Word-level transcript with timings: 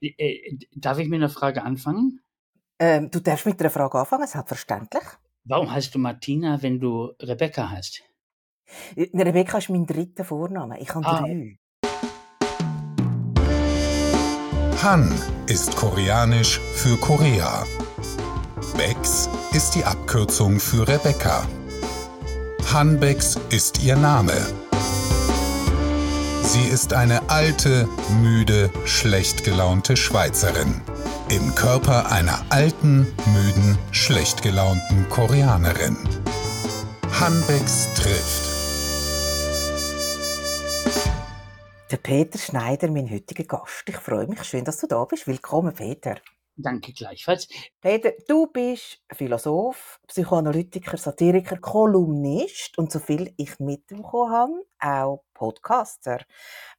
Äh, 0.00 0.56
darf 0.74 0.98
ich 0.98 1.08
mit 1.08 1.18
einer 1.18 1.28
Frage 1.28 1.62
anfangen? 1.62 2.20
Ähm, 2.78 3.10
du 3.10 3.20
darfst 3.20 3.46
mit 3.46 3.60
einer 3.60 3.70
Frage 3.70 3.98
anfangen, 3.98 4.26
selbstverständlich. 4.26 5.04
Warum 5.44 5.70
heißt 5.70 5.94
du 5.94 5.98
Martina, 5.98 6.62
wenn 6.62 6.80
du 6.80 7.12
Rebecca 7.20 7.70
heißt? 7.70 8.02
Äh, 8.96 9.08
Rebecca 9.14 9.58
ist 9.58 9.68
mein 9.68 9.86
dritter 9.86 10.24
Vorname. 10.24 10.80
Ich 10.80 10.94
habe 10.94 11.06
ah. 11.06 11.20
drei. 11.20 11.58
Han 14.82 15.12
ist 15.46 15.76
koreanisch 15.76 16.58
für 16.58 16.96
Korea. 16.96 17.66
Bex 18.78 19.28
ist 19.52 19.74
die 19.74 19.84
Abkürzung 19.84 20.58
für 20.58 20.88
Rebecca. 20.88 21.46
Hanbex 22.72 23.38
ist 23.50 23.84
ihr 23.84 23.96
Name. 23.96 24.32
Sie 26.52 26.66
ist 26.66 26.94
eine 26.94 27.30
alte, 27.30 27.88
müde, 28.20 28.72
schlecht 28.84 29.44
gelaunte 29.44 29.96
Schweizerin. 29.96 30.80
Im 31.28 31.54
Körper 31.54 32.10
einer 32.10 32.44
alten, 32.48 33.06
müden, 33.32 33.78
schlecht 33.92 34.42
gelaunten 34.42 35.08
Koreanerin. 35.10 35.96
Hanbex 37.20 37.94
trifft. 37.94 38.50
Der 41.92 41.98
Peter 41.98 42.36
Schneider, 42.36 42.90
mein 42.90 43.08
heutiger 43.08 43.44
Gast. 43.44 43.84
Ich 43.86 43.98
freue 43.98 44.26
mich. 44.26 44.42
Schön, 44.42 44.64
dass 44.64 44.78
du 44.78 44.88
da 44.88 45.04
bist. 45.04 45.28
Willkommen, 45.28 45.72
Peter. 45.72 46.16
Danke 46.62 46.92
gleichfalls. 46.92 47.48
Peter, 47.80 48.12
du 48.28 48.46
bist 48.48 49.00
Philosoph, 49.12 50.00
Psychoanalytiker, 50.06 50.96
Satiriker, 50.96 51.56
Kolumnist 51.58 52.76
und 52.78 52.92
soviel 52.92 53.32
ich 53.36 53.58
mitbekommen 53.58 54.62
habe, 54.78 55.14
auch 55.14 55.24
Podcaster. 55.34 56.24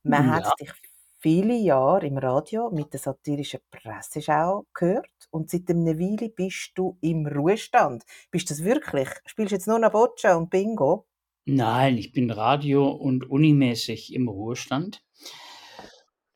Man 0.03 0.27
ja. 0.27 0.31
hat 0.33 0.59
dich 0.59 0.71
viele 1.19 1.55
Jahre 1.55 2.07
im 2.07 2.17
Radio 2.17 2.69
mit 2.71 2.93
der 2.93 2.99
satirischen 2.99 3.59
Presseschau 3.69 4.65
gehört 4.73 5.07
und 5.29 5.49
seit 5.49 5.69
einer 5.69 5.97
Weile 5.99 6.29
bist 6.29 6.71
du 6.75 6.97
im 7.01 7.27
Ruhestand. 7.27 8.03
Bist 8.31 8.49
du 8.49 8.53
das 8.53 8.63
wirklich? 8.63 9.09
Spielst 9.25 9.51
du 9.51 9.55
jetzt 9.55 9.67
nur 9.67 9.79
noch 9.79 9.91
Boccia 9.91 10.35
und 10.35 10.49
Bingo? 10.49 11.05
Nein, 11.45 11.97
ich 11.97 12.11
bin 12.11 12.29
radio- 12.29 12.89
und 12.91 13.29
unimäßig 13.29 14.13
im 14.13 14.27
Ruhestand. 14.27 15.03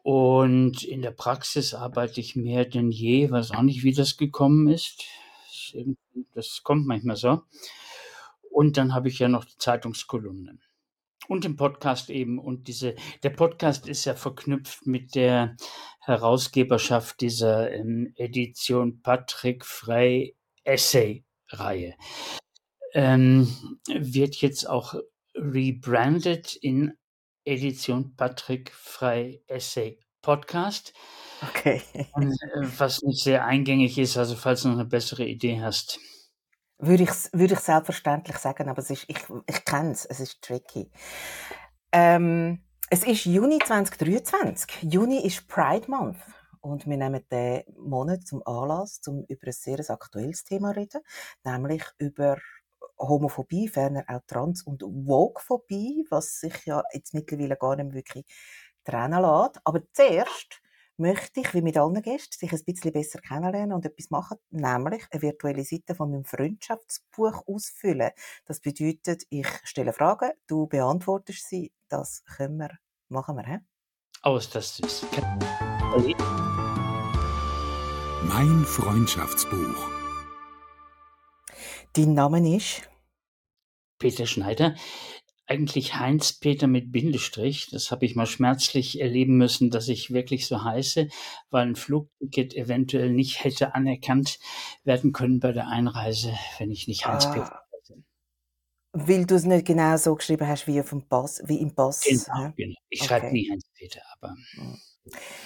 Und 0.06 0.84
in 0.84 1.02
der 1.02 1.09
Praxis 1.09 1.73
arbeite 1.73 2.20
ich 2.20 2.36
mehr 2.36 2.64
denn 2.64 2.92
je, 2.92 3.31
weiß 3.31 3.50
auch 3.50 3.64
nicht, 3.64 3.84
wie 3.84 3.92
das 3.92 4.17
gekommen 4.17 4.67
ist. 4.67 5.03
Das 6.36 6.62
kommt 6.62 6.86
manchmal 6.86 7.16
so. 7.16 7.42
Und 8.52 8.78
dann 8.78 8.94
habe 8.94 9.09
ich 9.09 9.17
ja 9.17 9.30
noch 9.30 9.45
die 9.45 9.58
Zeitungskolumnen. 9.58 10.62
Und 11.28 11.44
den 11.44 11.56
Podcast 11.56 12.12
eben. 12.12 12.38
Und 12.38 12.67
diese, 12.67 12.94
der 13.23 13.31
Podcast 13.31 13.88
ist 13.88 14.06
ja 14.06 14.14
verknüpft 14.14 14.86
mit 14.86 15.16
der 15.16 15.58
Herausgeberschaft 16.02 17.19
dieser 17.19 17.72
ähm, 17.72 18.14
Edition 18.16 19.02
Patrick 19.02 19.66
Frey 19.66 20.38
Essay-Reihe. 20.66 21.95
Ähm, 22.94 23.81
wird 23.88 24.36
jetzt 24.36 24.69
auch 24.69 24.94
rebranded 25.34 26.56
in 26.56 26.94
Edition 27.45 28.15
Patrick 28.15 28.71
Frei 28.71 29.41
Essay 29.47 29.99
Podcast. 30.21 30.93
Okay. 31.41 31.81
Und, 32.13 32.31
äh, 32.31 32.67
was 32.77 33.03
nicht 33.03 33.23
sehr 33.23 33.45
eingängig 33.45 33.97
ist, 33.97 34.17
also 34.17 34.35
falls 34.35 34.63
du 34.63 34.69
noch 34.69 34.75
eine 34.75 34.85
bessere 34.85 35.25
Idee 35.25 35.61
hast. 35.61 35.99
Würde 36.79 37.03
ich, 37.03 37.11
würde 37.31 37.53
ich 37.53 37.59
selbstverständlich 37.59 38.38
sagen, 38.38 38.67
aber 38.67 38.79
es 38.79 38.89
ist, 38.89 39.05
ich, 39.07 39.19
ich 39.47 39.66
kenne 39.66 39.91
es, 39.91 40.05
es 40.05 40.19
ist 40.19 40.41
tricky. 40.41 40.89
Ähm, 41.91 42.63
es 42.89 43.03
ist 43.03 43.25
Juni 43.25 43.59
2023. 43.59 44.83
Juni 44.91 45.25
ist 45.25 45.47
Pride 45.47 45.89
Month. 45.89 46.17
Und 46.61 46.88
wir 46.88 46.97
nehmen 46.97 47.23
den 47.31 47.63
Monat 47.77 48.25
zum 48.25 48.41
Anlass, 48.45 48.99
um 49.05 49.23
über 49.27 49.47
ein 49.47 49.53
sehr 49.53 49.79
aktuelles 49.88 50.43
Thema 50.43 50.71
zu 50.71 50.79
reden, 50.79 51.01
nämlich 51.43 51.83
über 51.99 52.38
Homophobie, 52.97 53.67
ferner 53.67 54.03
auch 54.07 54.21
Trans- 54.27 54.63
und 54.63 54.81
Wokephobie, 54.83 56.06
was 56.09 56.39
sich 56.39 56.66
ja 56.66 56.83
jetzt 56.94 57.13
mittlerweile 57.13 57.57
gar 57.57 57.75
nicht 57.75 57.85
mehr 57.85 57.95
wirklich 57.95 58.25
trennen 58.83 59.22
lässt. 59.22 59.59
Aber 59.63 59.81
zuerst 59.94 60.61
möchte 60.97 61.41
ich, 61.41 61.53
wie 61.53 61.61
mit 61.61 61.78
allen 61.78 62.01
Gästen, 62.01 62.38
sich 62.38 62.51
ein 62.51 62.63
bisschen 62.66 62.94
besser 62.94 63.19
kennenlernen 63.19 63.73
und 63.73 63.85
etwas 63.85 64.09
machen, 64.09 64.38
nämlich 64.50 65.03
eine 65.11 65.22
virtuelle 65.22 65.63
Seite 65.63 65.95
von 65.95 66.11
meinem 66.11 66.25
Freundschaftsbuch 66.25 67.44
ausfüllen. 67.47 68.11
Das 68.45 68.59
bedeutet, 68.61 69.23
ich 69.29 69.47
stelle 69.63 69.94
Fragen, 69.94 70.31
du 70.47 70.67
beantwortest 70.67 71.50
sie, 71.50 71.73
das 71.89 72.23
können 72.23 72.57
wir, 72.57 72.72
machen 73.09 73.35
wir, 73.35 73.44
hä? 73.44 73.59
Oh, 74.23 74.38
ist 74.38 74.55
das 74.55 74.78
süß. 74.78 75.05
Mein 78.23 78.66
Freundschaftsbuch. 78.66 80.04
Dein 81.95 82.13
Name 82.13 82.57
ist? 82.57 82.81
Peter 84.00 84.25
Schneider. 84.25 84.75
Eigentlich 85.47 85.95
Heinz-Peter 85.95 86.67
mit 86.67 86.91
Bindestrich. 86.91 87.69
Das 87.72 87.89
habe 87.89 88.06
ich 88.06 88.16
mal 88.16 88.25
schmerzlich 88.25 89.00
erleben 89.00 89.38
müssen, 89.38 89.69
dass 89.69 89.88
ich 89.88 90.11
wirklich 90.11 90.47
so 90.47 90.63
heiße, 90.63 91.07
weil 91.51 91.67
ein 91.67 91.75
Flugticket 91.78 92.53
eventuell 92.53 93.11
nicht 93.11 93.44
hätte 93.45 93.75
anerkannt 93.75 94.39
werden 94.84 95.13
können 95.13 95.39
bei 95.39 95.53
der 95.53 95.67
Einreise, 95.67 96.34
wenn 96.57 96.69
ich 96.69 96.88
nicht 96.89 97.05
Heinz-Peter 97.05 97.55
ah. 97.55 97.63
Hätte. 97.72 98.03
Weil 98.91 99.25
du 99.25 99.35
es 99.35 99.45
nicht 99.45 99.66
genau 99.66 99.95
so 99.95 100.16
geschrieben 100.16 100.47
hast 100.47 100.67
wie, 100.67 100.81
auf 100.81 100.89
dem 100.89 101.07
Pass, 101.07 101.44
wie 101.45 101.61
im 101.61 101.73
Pass. 101.73 102.01
Genau, 102.01 102.51
genau. 102.57 102.75
Ich 102.89 103.01
okay. 103.01 103.07
schreibe 103.07 103.31
nie 103.31 103.50
Heinz-Peter, 103.50 104.01
aber. 104.17 104.35
Hm. 104.55 104.78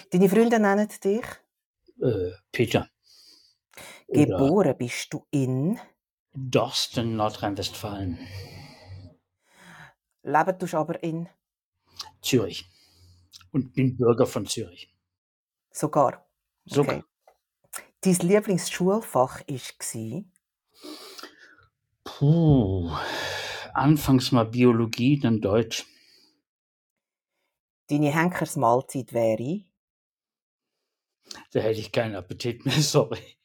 Deine 0.09 0.29
Freunde 0.29 0.59
nennen 0.59 0.87
dich? 1.03 1.25
Äh, 2.01 2.31
Peter. 2.51 2.89
Geboren 4.07 4.75
bist 4.77 5.13
du 5.13 5.27
in? 5.29 5.79
Dorsten, 6.33 7.15
Nordrhein-Westfalen. 7.15 8.19
Leben 10.23 10.59
tust 10.59 10.75
aber 10.75 11.01
in? 11.03 11.27
Zürich. 12.21 12.69
Und 13.51 13.73
bin 13.73 13.97
Bürger 13.97 14.25
von 14.25 14.45
Zürich. 14.45 14.93
Sogar? 15.71 16.25
Sogar. 16.65 16.97
Okay. 16.97 17.03
Dein 18.01 18.15
Lieblingsschulfach 18.27 19.41
war? 19.47 20.23
Puh. 22.03 22.91
Anfangs 23.73 24.31
mal 24.31 24.45
Biologie, 24.45 25.19
dann 25.19 25.41
Deutsch. 25.41 25.85
Deine 27.87 28.11
Henkersmahlzeit 28.13 29.13
wäre? 29.13 29.65
Da 31.51 31.59
hätte 31.59 31.79
ich 31.79 31.91
keinen 31.91 32.15
Appetit 32.15 32.65
mehr, 32.65 32.73
sorry. 32.81 33.37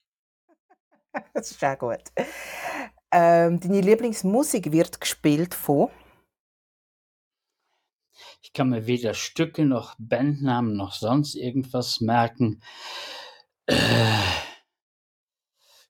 das 1.32 1.50
ist 1.50 1.64
auch 1.64 1.78
gut. 1.78 2.02
Ähm, 3.16 3.60
deine 3.60 3.80
Lieblingsmusik 3.80 4.72
wird 4.72 5.00
gespielt 5.00 5.54
von? 5.54 5.88
Ich 8.42 8.52
kann 8.52 8.70
mir 8.70 8.88
weder 8.88 9.14
Stücke 9.14 9.64
noch 9.64 9.94
Bandnamen 10.00 10.76
noch 10.76 10.92
sonst 10.92 11.36
irgendwas 11.36 12.00
merken. 12.00 12.60
Äh, 13.66 13.76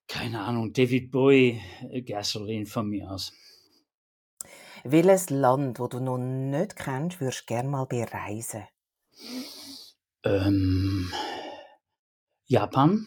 keine 0.06 0.42
Ahnung, 0.42 0.74
David 0.74 1.10
Bowie, 1.10 1.62
äh, 1.88 2.02
Gasoline 2.02 2.66
von 2.66 2.90
mir 2.90 3.10
aus. 3.10 3.32
Welches 4.84 5.30
Land, 5.30 5.80
wo 5.80 5.86
du 5.86 6.00
noch 6.00 6.18
nicht 6.18 6.76
kennst, 6.76 7.22
würdest 7.22 7.44
du 7.44 7.54
gerne 7.54 7.70
mal 7.70 7.86
bereisen? 7.86 8.64
Ähm, 10.24 11.10
Japan. 12.44 13.06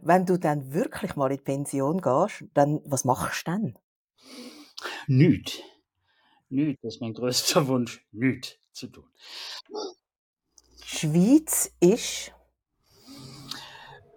Wenn 0.00 0.26
du 0.26 0.38
dann 0.38 0.72
wirklich 0.72 1.16
mal 1.16 1.30
in 1.30 1.38
die 1.38 1.42
Pension 1.42 2.00
gehst, 2.00 2.44
dann 2.54 2.80
was 2.84 3.04
machst 3.04 3.46
du 3.46 3.50
dann? 3.50 3.78
Nüt. 5.06 5.62
Nüt, 6.48 6.78
das 6.82 6.94
ist 6.94 7.00
mein 7.00 7.14
größter 7.14 7.66
Wunsch, 7.68 8.06
nüt 8.12 8.60
zu 8.72 8.88
tun. 8.88 9.08
Schweiz 10.84 11.72
ist 11.80 12.32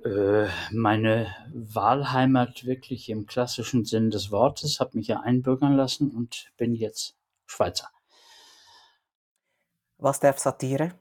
äh, 0.03 0.47
meine 0.71 1.33
Wahlheimat 1.51 2.65
wirklich 2.65 3.09
im 3.09 3.25
klassischen 3.25 3.85
Sinn 3.85 4.11
des 4.11 4.29
Wortes, 4.29 4.79
habe 4.79 4.97
mich 4.97 5.07
ja 5.07 5.21
einbürgern 5.21 5.75
lassen 5.75 6.11
und 6.11 6.51
bin 6.57 6.75
jetzt 6.75 7.17
Schweizer. 7.45 7.89
Was 9.97 10.19
darf 10.19 10.37
Satire? 10.37 10.93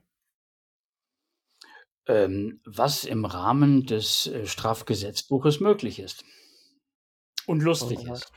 Ähm, 2.06 2.60
was 2.64 3.04
im 3.04 3.24
Rahmen 3.24 3.86
des 3.86 4.26
äh, 4.26 4.46
Strafgesetzbuches 4.46 5.60
möglich 5.60 5.98
ist 5.98 6.24
und 7.46 7.62
lustig 7.62 7.98
oh, 8.08 8.12
ist. 8.12 8.32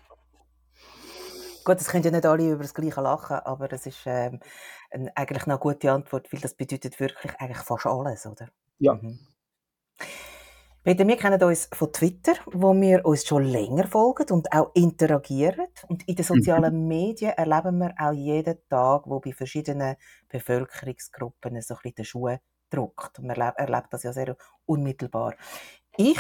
Gut, 1.63 1.81
es 1.81 1.89
können 1.89 2.03
ja 2.03 2.11
nicht 2.11 2.25
alle 2.25 2.51
über 2.51 2.63
das 2.63 2.73
Gleiche 2.73 3.01
lachen, 3.01 3.37
aber 3.37 3.71
es 3.73 3.85
ist 3.85 3.99
ähm, 4.05 4.39
eigentlich 5.15 5.43
eine 5.43 5.57
gute 5.57 5.91
Antwort, 5.91 6.31
weil 6.31 6.39
das 6.39 6.53
bedeutet 6.53 6.99
wirklich 6.99 7.33
eigentlich 7.39 7.57
fast 7.57 7.85
alles, 7.85 8.25
oder? 8.25 8.47
Ja. 8.79 8.93
Mhm. 8.93 9.19
Peter, 10.87 11.05
wir 11.05 11.17
kennen 11.17 11.43
uns 11.43 11.67
von 11.73 11.91
Twitter, 11.91 12.35
wo 12.45 12.73
wir 12.73 13.05
uns 13.05 13.25
schon 13.25 13.43
länger 13.43 13.87
folgen 13.87 14.31
und 14.31 14.49
auch 14.53 14.71
interagieren. 14.73 15.67
Und 15.89 16.07
in 16.07 16.15
den 16.15 16.23
sozialen 16.23 16.83
mhm. 16.83 16.87
Medien 16.87 17.31
erleben 17.31 17.79
wir 17.79 17.93
auch 17.99 18.13
jeden 18.13 18.57
Tag, 18.69 19.01
wo 19.05 19.19
bei 19.19 19.33
verschiedenen 19.33 19.97
Bevölkerungsgruppen 20.29 21.61
so 21.61 21.73
ein 21.73 21.79
bisschen 21.81 21.95
die 21.97 22.05
Schuhe 22.05 22.39
drückt. 22.69 23.19
Und 23.19 23.27
man 23.27 23.37
erlebt 23.37 23.87
das 23.91 24.03
ja 24.03 24.13
sehr 24.13 24.35
unmittelbar. 24.65 25.35
Ich 25.97 26.19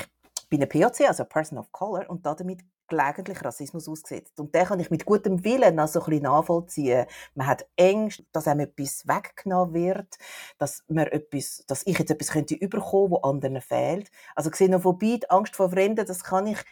bin 0.49 0.61
eine 0.61 0.67
POC, 0.67 1.07
also 1.07 1.25
Person 1.25 1.57
of 1.57 1.71
Color, 1.71 2.09
und 2.09 2.25
damit 2.25 2.61
gelegentlich 2.87 3.43
Rassismus 3.43 3.87
ausgesetzt. 3.87 4.39
Und 4.39 4.55
den 4.55 4.65
kann 4.65 4.79
ich 4.79 4.89
mit 4.89 5.05
gutem 5.05 5.43
Willen 5.43 5.79
auch 5.79 5.87
so 5.87 5.99
ein 5.99 6.05
bisschen 6.05 6.23
nachvollziehen. 6.23 7.05
Man 7.35 7.47
hat 7.47 7.67
Ängste, 7.75 8.25
dass 8.31 8.47
einem 8.47 8.61
etwas 8.61 9.05
weggenommen 9.07 9.73
wird, 9.73 10.17
dass, 10.57 10.83
man 10.87 11.07
etwas, 11.07 11.63
dass 11.67 11.85
ich 11.85 11.99
jetzt 11.99 12.11
etwas 12.11 12.31
könnte 12.31 12.55
überkommen, 12.55 13.11
wo 13.11 13.17
anderen 13.17 13.61
fehlt. 13.61 14.09
Also 14.35 14.49
Xenophobie, 14.49 15.19
die 15.19 15.29
Angst 15.29 15.55
vor 15.55 15.69
Fremden, 15.69 16.05
das 16.05 16.23
kann 16.23 16.47
ich 16.47 16.63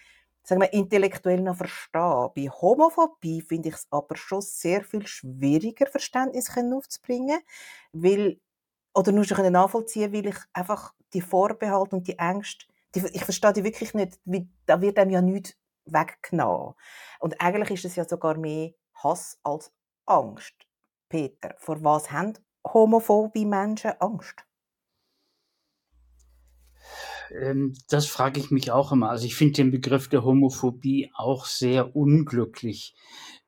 sagen 0.48 0.62
wir, 0.62 0.72
intellektuell 0.74 1.42
noch 1.42 1.58
verstehen. 1.58 2.30
Bei 2.36 2.50
Homophobie 2.50 3.42
finde 3.42 3.70
ich 3.70 3.76
es 3.76 3.88
aber 3.90 4.16
schon 4.16 4.42
sehr 4.42 4.84
viel 4.84 5.06
schwieriger, 5.08 5.88
Verständnis 5.88 6.52
aufzubringen, 6.56 7.40
weil, 7.94 8.40
oder 8.96 9.12
nur 9.12 9.26
schon 9.26 9.52
nachvollziehen, 9.52 10.14
weil 10.14 10.28
ich 10.28 10.38
einfach 10.54 10.94
die 11.14 11.22
Vorbehalte 11.22 11.96
und 11.96 12.08
die 12.08 12.18
Ängste, 12.18 12.66
die, 12.96 13.06
ich 13.14 13.24
verstehe 13.24 13.54
die 13.54 13.64
wirklich 13.64 13.94
nicht, 13.94 14.20
wie, 14.24 14.50
da 14.66 14.82
wird 14.82 14.98
einem 14.98 15.12
ja 15.12 15.22
nichts 15.22 15.56
weggenommen. 15.86 16.74
Und 17.20 17.40
eigentlich 17.42 17.72
ist 17.72 17.86
es 17.86 17.96
ja 17.96 18.06
sogar 18.06 18.38
mehr 18.38 18.72
Hass 18.96 19.38
als 19.44 19.72
Angst. 20.06 20.56
Peter, 21.10 21.56
vor 21.58 21.84
was 21.84 22.12
haben 22.12 22.34
homophobe 22.66 23.46
Menschen 23.46 23.92
Angst? 24.00 24.46
Ähm, 27.32 27.76
das 27.90 28.08
frage 28.08 28.40
ich 28.40 28.50
mich 28.50 28.72
auch 28.72 28.92
immer. 28.92 29.10
Also 29.10 29.26
ich 29.26 29.36
finde 29.36 29.54
den 29.54 29.72
Begriff 29.72 30.08
der 30.08 30.24
Homophobie 30.24 31.12
auch 31.16 31.46
sehr 31.46 31.96
unglücklich 31.96 32.96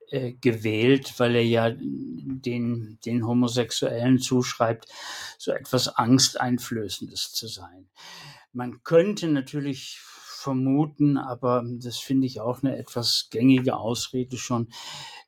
äh, 0.09 0.33
gewählt, 0.33 1.13
weil 1.17 1.35
er 1.35 1.45
ja 1.45 1.71
den, 1.71 2.97
den 3.05 3.25
Homosexuellen 3.25 4.19
zuschreibt, 4.19 4.85
so 5.37 5.51
etwas 5.51 5.89
Angsteinflößendes 5.89 7.33
zu 7.33 7.47
sein. 7.47 7.89
Man 8.53 8.83
könnte 8.83 9.27
natürlich 9.27 9.99
vermuten, 10.01 11.17
aber 11.17 11.63
das 11.65 11.97
finde 11.97 12.27
ich 12.27 12.39
auch 12.39 12.63
eine 12.63 12.77
etwas 12.77 13.27
gängige 13.31 13.75
Ausrede 13.75 14.37
schon, 14.37 14.69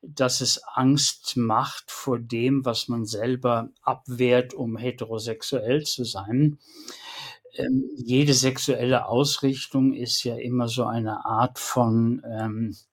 dass 0.02 0.40
es 0.40 0.62
Angst 0.74 1.36
macht 1.36 1.90
vor 1.90 2.18
dem, 2.18 2.64
was 2.64 2.88
man 2.88 3.04
selber 3.04 3.68
abwehrt, 3.82 4.54
um 4.54 4.78
heterosexuell 4.78 5.84
zu 5.84 6.04
sein. 6.04 6.58
Ähm, 7.54 7.90
jede 7.96 8.32
sexuelle 8.32 9.06
Ausrichtung 9.06 9.92
ist 9.92 10.24
ja 10.24 10.36
immer 10.36 10.68
so 10.68 10.84
eine 10.84 11.26
Art 11.26 11.58
von 11.58 12.22
ähm, 12.24 12.70
äh, 12.70 12.89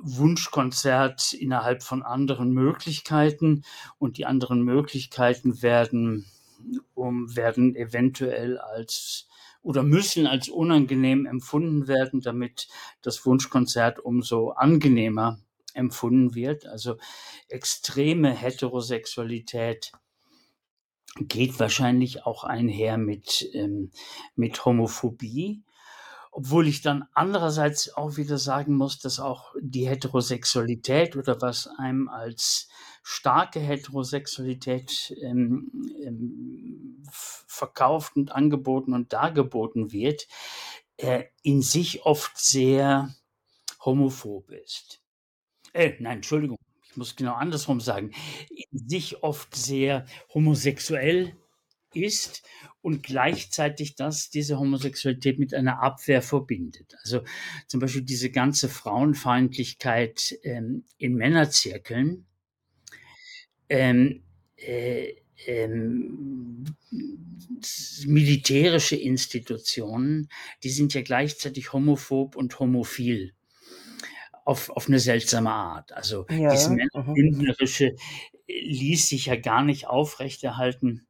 Wunschkonzert 0.00 1.32
innerhalb 1.32 1.82
von 1.82 2.02
anderen 2.02 2.52
Möglichkeiten 2.52 3.64
und 3.98 4.16
die 4.18 4.26
anderen 4.26 4.62
Möglichkeiten 4.62 5.62
werden, 5.62 6.26
um, 6.94 7.34
werden 7.34 7.74
eventuell 7.74 8.58
als 8.58 9.28
oder 9.62 9.82
müssen 9.82 10.26
als 10.26 10.48
unangenehm 10.48 11.24
empfunden 11.24 11.86
werden, 11.86 12.20
damit 12.20 12.68
das 13.00 13.24
Wunschkonzert 13.24 14.00
umso 14.00 14.50
angenehmer 14.50 15.38
empfunden 15.72 16.34
wird. 16.34 16.66
Also 16.66 16.96
extreme 17.48 18.30
Heterosexualität 18.34 19.92
geht 21.20 21.60
wahrscheinlich 21.60 22.24
auch 22.26 22.44
einher 22.44 22.98
mit, 22.98 23.48
ähm, 23.52 23.90
mit 24.34 24.64
Homophobie. 24.64 25.62
Obwohl 26.34 26.66
ich 26.66 26.80
dann 26.80 27.04
andererseits 27.12 27.94
auch 27.94 28.16
wieder 28.16 28.38
sagen 28.38 28.74
muss, 28.74 28.98
dass 28.98 29.20
auch 29.20 29.54
die 29.60 29.86
Heterosexualität 29.86 31.14
oder 31.14 31.42
was 31.42 31.66
einem 31.78 32.08
als 32.08 32.68
starke 33.02 33.60
Heterosexualität 33.60 35.14
ähm, 35.20 35.70
ähm, 36.02 37.02
verkauft 37.10 38.16
und 38.16 38.32
angeboten 38.32 38.94
und 38.94 39.12
dargeboten 39.12 39.92
wird, 39.92 40.26
äh, 40.96 41.24
in 41.42 41.60
sich 41.60 42.06
oft 42.06 42.38
sehr 42.38 43.14
homophob 43.84 44.50
ist. 44.52 45.02
Äh, 45.74 45.94
nein, 46.00 46.16
Entschuldigung, 46.18 46.58
ich 46.88 46.96
muss 46.96 47.14
genau 47.14 47.34
andersrum 47.34 47.80
sagen, 47.80 48.12
in 48.48 48.88
sich 48.88 49.22
oft 49.22 49.54
sehr 49.54 50.06
homosexuell 50.32 51.36
ist 51.94 52.42
und 52.80 53.02
gleichzeitig 53.02 53.94
das, 53.94 54.30
diese 54.30 54.58
Homosexualität 54.58 55.38
mit 55.38 55.54
einer 55.54 55.82
Abwehr 55.82 56.22
verbindet. 56.22 56.96
Also 57.02 57.22
zum 57.66 57.80
Beispiel 57.80 58.02
diese 58.02 58.30
ganze 58.30 58.68
Frauenfeindlichkeit 58.68 60.36
ähm, 60.42 60.84
in 60.98 61.14
Männerzirkeln, 61.14 62.26
ähm, 63.68 64.22
äh, 64.56 65.14
ähm, 65.46 66.64
militärische 68.06 68.96
Institutionen, 68.96 70.28
die 70.62 70.70
sind 70.70 70.94
ja 70.94 71.02
gleichzeitig 71.02 71.72
homophob 71.72 72.36
und 72.36 72.58
homophil 72.58 73.32
auf, 74.44 74.70
auf 74.70 74.88
eine 74.88 74.98
seltsame 74.98 75.50
Art. 75.50 75.92
Also 75.92 76.26
ja. 76.30 76.50
dieses 76.50 76.68
Männerbündnerische 76.68 77.96
ließ 78.48 79.08
sich 79.08 79.26
ja 79.26 79.36
gar 79.36 79.62
nicht 79.64 79.86
aufrechterhalten 79.86 81.06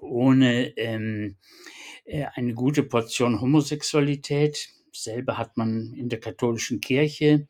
ohne 0.00 0.76
ähm, 0.76 1.36
äh, 2.04 2.26
eine 2.34 2.54
gute 2.54 2.82
Portion 2.82 3.40
Homosexualität. 3.40 4.70
Selber 4.92 5.38
hat 5.38 5.56
man 5.56 5.92
in 5.94 6.08
der 6.08 6.20
katholischen 6.20 6.80
Kirche. 6.80 7.46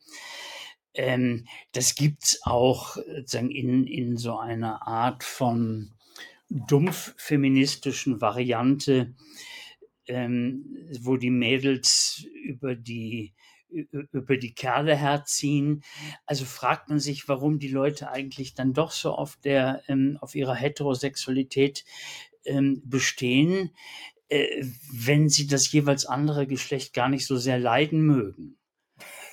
Ähm, 0.93 1.45
das 1.71 1.95
gibt's 1.95 2.41
auch 2.43 2.97
in, 2.97 3.85
in 3.85 4.17
so 4.17 4.37
einer 4.37 4.87
Art 4.87 5.23
von 5.23 5.93
dumpf 6.49 7.13
feministischen 7.17 8.19
Variante, 8.21 9.13
ähm, 10.07 10.89
wo 11.01 11.17
die 11.17 11.29
Mädels 11.29 12.25
über 12.43 12.75
die 12.75 13.33
über 13.69 14.37
die 14.37 14.53
Kerle 14.53 14.95
herziehen. 14.95 15.83
Also 16.25 16.45
fragt 16.45 16.87
man 16.87 16.99
sich, 16.99 17.27
warum 17.27 17.59
die 17.59 17.67
Leute 17.67 18.09
eigentlich 18.09 18.53
dann 18.53 18.71
doch 18.71 18.91
so 18.91 19.11
auf 19.11 19.35
der 19.43 19.83
ähm, 19.89 20.17
auf 20.21 20.35
ihrer 20.35 20.55
Heterosexualität 20.55 21.83
ähm, 22.47 22.81
bestehen, 22.85 23.71
äh, 24.29 24.63
wenn 24.91 25.29
sie 25.29 25.47
das 25.47 25.71
jeweils 25.71 26.05
andere 26.05 26.47
Geschlecht 26.47 26.93
gar 26.93 27.09
nicht 27.09 27.25
so 27.25 27.37
sehr 27.37 27.59
leiden 27.59 28.01
mögen. 28.01 28.57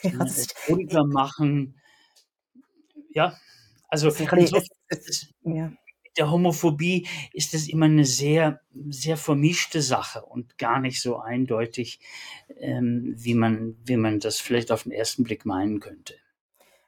Ja, 0.05 0.27
runtermachen. 0.69 1.81
Ja, 3.15 3.35
also 3.89 4.11
ja 5.45 5.73
der 6.17 6.31
Homophobie 6.31 7.07
ist 7.33 7.55
es 7.55 7.69
immer 7.69 7.87
eine 7.87 8.05
sehr, 8.05 8.61
sehr 8.91 9.17
vermischte 9.17 9.83
Sache 9.83 10.23
und 10.25 10.59
gar 10.59 10.81
nicht 10.81 11.01
so 11.01 11.19
eindeutig, 11.19 12.01
ähm, 12.59 13.15
wie, 13.17 13.35
man, 13.35 13.77
wie 13.85 13.97
man 13.97 14.21
das 14.21 14.41
vielleicht 14.41 14.71
auf 14.71 14.85
den 14.85 14.93
ersten 14.93 15.25
Blick 15.25 15.45
meinen 15.45 15.81
könnte 15.81 16.15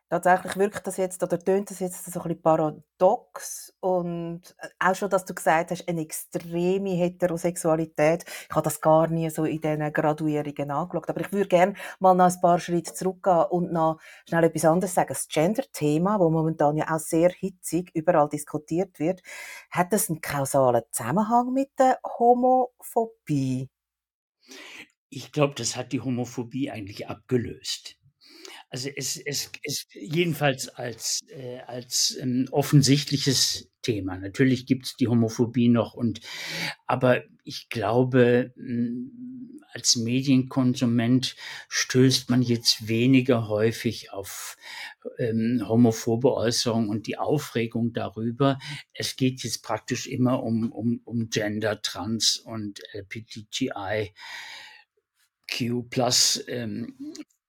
tatsächlich 0.08 0.56
wirkt 0.56 0.86
das 0.86 0.96
jetzt 0.96 1.22
oder 1.22 1.38
tönt 1.38 1.70
das 1.70 1.80
jetzt 1.80 2.04
so 2.04 2.20
ein 2.20 2.22
bisschen 2.24 2.42
paradox 2.42 3.74
und 3.80 4.42
äh, 4.58 4.68
auch 4.78 4.94
schon, 4.94 5.10
dass 5.10 5.24
du 5.24 5.34
gesagt 5.34 5.70
hast, 5.70 5.88
eine 5.88 6.00
extreme 6.00 6.90
Heterosexualität. 6.90 8.24
Ich 8.48 8.54
habe 8.54 8.62
das 8.62 8.80
gar 8.80 9.08
nie 9.08 9.28
so 9.30 9.44
in 9.44 9.60
diesen 9.60 9.92
Graduierungen 9.92 10.70
angeschaut, 10.70 11.08
aber 11.08 11.20
ich 11.20 11.32
würde 11.32 11.48
gerne 11.48 11.74
mal 11.98 12.14
noch 12.14 12.26
ein 12.26 12.40
paar 12.40 12.58
Schritte 12.58 12.94
zurückgehen 12.94 13.44
und 13.50 13.72
noch 13.72 13.98
schnell 14.28 14.44
etwas 14.44 14.64
anderes 14.64 14.94
sagen. 14.94 15.08
Das 15.08 15.28
Gender-Thema, 15.28 16.20
wo 16.20 16.30
momentan 16.30 16.76
ja 16.76 16.94
auch 16.94 17.00
sehr 17.00 17.30
hitzig 17.30 17.90
überall 17.94 18.28
diskutiert 18.28 18.98
wird, 18.98 19.22
hat 19.70 19.92
das 19.92 20.08
einen 20.08 20.20
kausalen 20.20 20.82
Zusammenhang 20.90 21.52
mit 21.52 21.70
der 21.78 21.98
Homophobie? 22.18 23.68
Ich 25.08 25.32
glaube, 25.32 25.54
das 25.54 25.76
hat 25.76 25.92
die 25.92 26.00
Homophobie 26.00 26.70
eigentlich 26.70 27.08
abgelöst. 27.08 27.96
Also 28.76 28.90
es, 28.94 29.16
es 29.16 29.86
jedenfalls 29.94 30.68
als, 30.68 31.24
äh, 31.30 31.60
als 31.60 32.14
ähm, 32.20 32.46
offensichtliches 32.50 33.70
Thema. 33.80 34.18
Natürlich 34.18 34.66
gibt 34.66 34.84
es 34.84 34.96
die 34.96 35.08
Homophobie 35.08 35.70
noch 35.70 35.94
und 35.94 36.20
aber 36.86 37.22
ich 37.42 37.70
glaube, 37.70 38.52
mh, 38.56 38.66
hm, 38.66 39.62
als 39.72 39.96
Medienkonsument 39.96 41.36
stößt 41.70 42.28
man 42.28 42.42
jetzt 42.42 42.86
weniger 42.86 43.48
häufig 43.48 44.12
auf 44.12 44.58
ähm, 45.18 45.64
homophobe 45.66 46.34
Äußerungen 46.34 46.90
und 46.90 47.06
die 47.06 47.16
Aufregung 47.16 47.94
darüber. 47.94 48.58
Es 48.92 49.16
geht 49.16 49.42
jetzt 49.42 49.62
praktisch 49.62 50.06
immer 50.06 50.42
um, 50.42 50.70
um, 50.70 51.00
um 51.04 51.30
Gender, 51.30 51.80
Trans 51.80 52.36
und 52.36 52.82
LPTGI. 52.92 54.12
Q 55.50 55.84
plus 55.84 56.44
ähm, 56.48 56.94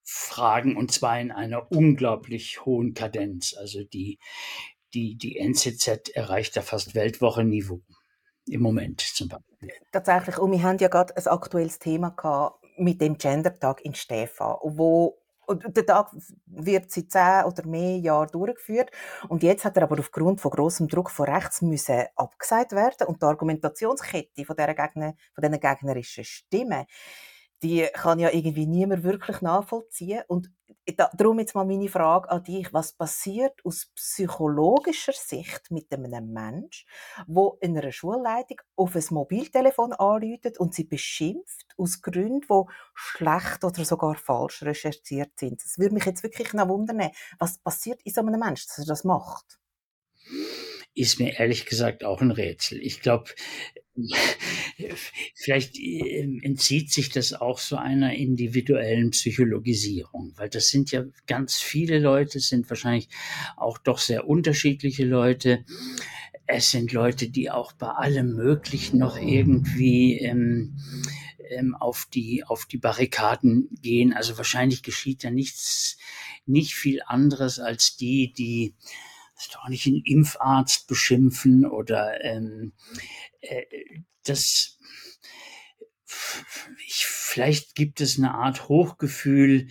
Fragen 0.09 0.77
und 0.77 0.91
zwar 0.91 1.19
in 1.19 1.31
einer 1.31 1.69
unglaublich 1.71 2.65
hohen 2.65 2.93
Kadenz. 2.93 3.53
Also 3.57 3.83
die, 3.83 4.19
die, 4.93 5.17
die 5.17 5.37
NZZ 5.37 6.09
erreicht 6.13 6.55
da 6.55 6.61
fast 6.61 6.95
Weltwochenniveau 6.95 7.81
im 8.47 8.61
Moment 8.61 9.01
zum 9.01 9.27
Beispiel. 9.27 9.71
Tatsächlich, 9.91 10.37
und 10.37 10.51
wir 10.51 10.63
haben 10.63 10.77
ja 10.77 10.87
gerade 10.87 11.15
ein 11.15 11.27
aktuelles 11.27 11.79
Thema 11.79 12.09
gehabt 12.11 12.63
mit 12.77 13.01
dem 13.01 13.17
Gendertag 13.17 13.81
in 13.83 13.95
Stefan, 13.95 14.55
wo 14.63 15.17
der 15.49 15.85
Tag 15.85 16.11
wird 16.45 16.91
seit 16.91 17.11
zehn 17.11 17.45
oder 17.45 17.65
mehr 17.65 17.97
Jahren 17.97 18.29
durchgeführt. 18.31 18.91
Und 19.29 19.43
jetzt 19.43 19.65
hat 19.65 19.77
er 19.77 19.83
aber 19.83 19.99
aufgrund 19.99 20.41
von 20.41 20.51
großem 20.51 20.87
Druck 20.87 21.09
von 21.09 21.25
rechts 21.25 21.61
müssen 21.61 22.05
abgesagt 22.15 22.73
werden. 22.73 23.07
Und 23.07 23.21
die 23.21 23.25
Argumentationskette 23.25 24.45
von, 24.45 24.55
dieser 24.55 24.73
Gegner, 24.73 25.15
von 25.33 25.41
diesen 25.41 25.59
gegnerischen 25.59 26.25
Stimmen, 26.25 26.85
die 27.63 27.87
kann 27.93 28.19
ja 28.19 28.29
irgendwie 28.31 28.67
niemand 28.67 29.03
wirklich 29.03 29.41
nachvollziehen. 29.41 30.23
Und 30.27 30.51
darum 31.17 31.39
jetzt 31.39 31.55
mal 31.55 31.65
meine 31.65 31.89
Frage 31.89 32.29
an 32.29 32.43
dich. 32.43 32.73
Was 32.73 32.93
passiert 32.93 33.53
aus 33.65 33.91
psychologischer 33.95 35.13
Sicht 35.13 35.71
mit 35.71 35.91
einem 35.91 36.31
Mensch, 36.31 36.85
wo 37.27 37.57
in 37.61 37.77
einer 37.77 37.91
Schulleitung 37.91 38.61
auf 38.75 38.95
ein 38.95 39.03
Mobiltelefon 39.09 39.93
anruft 39.93 40.59
und 40.59 40.73
sie 40.73 40.85
beschimpft 40.85 41.73
aus 41.77 42.01
Gründen, 42.01 42.41
die 42.41 42.63
schlecht 42.93 43.63
oder 43.63 43.85
sogar 43.85 44.15
falsch 44.15 44.63
recherchiert 44.63 45.31
sind? 45.37 45.63
Das 45.63 45.77
würde 45.77 45.95
mich 45.95 46.05
jetzt 46.05 46.23
wirklich 46.23 46.53
noch 46.53 46.67
wundern. 46.67 47.11
Was 47.39 47.59
passiert 47.59 48.01
in 48.03 48.13
so 48.13 48.21
einem 48.21 48.39
Mensch, 48.39 48.65
dass 48.67 48.79
er 48.79 48.85
das 48.85 49.03
macht? 49.03 49.59
Ist 50.97 51.19
mir 51.19 51.39
ehrlich 51.39 51.65
gesagt 51.65 52.03
auch 52.03 52.21
ein 52.21 52.31
Rätsel. 52.31 52.79
Ich 52.81 53.01
glaube, 53.01 53.31
Vielleicht 55.33 55.77
ähm, 55.79 56.39
entzieht 56.43 56.91
sich 56.91 57.09
das 57.09 57.33
auch 57.33 57.57
so 57.57 57.77
einer 57.77 58.13
individuellen 58.13 59.11
Psychologisierung, 59.11 60.33
weil 60.35 60.49
das 60.49 60.69
sind 60.69 60.91
ja 60.91 61.03
ganz 61.25 61.57
viele 61.57 61.99
Leute, 61.99 62.39
sind 62.39 62.69
wahrscheinlich 62.69 63.09
auch 63.55 63.77
doch 63.77 63.97
sehr 63.97 64.27
unterschiedliche 64.27 65.05
Leute. 65.05 65.65
Es 66.45 66.71
sind 66.71 66.93
Leute, 66.93 67.29
die 67.29 67.49
auch 67.49 67.73
bei 67.73 67.87
allem 67.87 68.35
Möglichen 68.35 68.99
noch 68.99 69.17
irgendwie 69.17 70.19
ähm, 70.19 70.77
ähm, 71.49 71.75
auf 71.75 72.07
die 72.13 72.43
auf 72.45 72.65
die 72.65 72.77
Barrikaden 72.77 73.67
gehen. 73.81 74.13
Also 74.13 74.37
wahrscheinlich 74.37 74.83
geschieht 74.83 75.23
da 75.23 75.31
nichts, 75.31 75.97
nicht 76.45 76.75
viel 76.75 77.01
anderes 77.05 77.59
als 77.59 77.97
die, 77.97 78.31
die 78.31 78.75
doch 79.53 79.67
nicht 79.69 79.85
einen 79.87 80.01
Impfarzt 80.03 80.87
beschimpfen 80.87 81.65
oder 81.65 82.23
ähm, 82.23 82.73
äh, 83.41 83.63
das 84.23 84.77
ich, 86.85 87.05
vielleicht 87.05 87.75
gibt 87.75 88.01
es 88.01 88.17
eine 88.17 88.33
Art 88.33 88.69
Hochgefühl, 88.69 89.67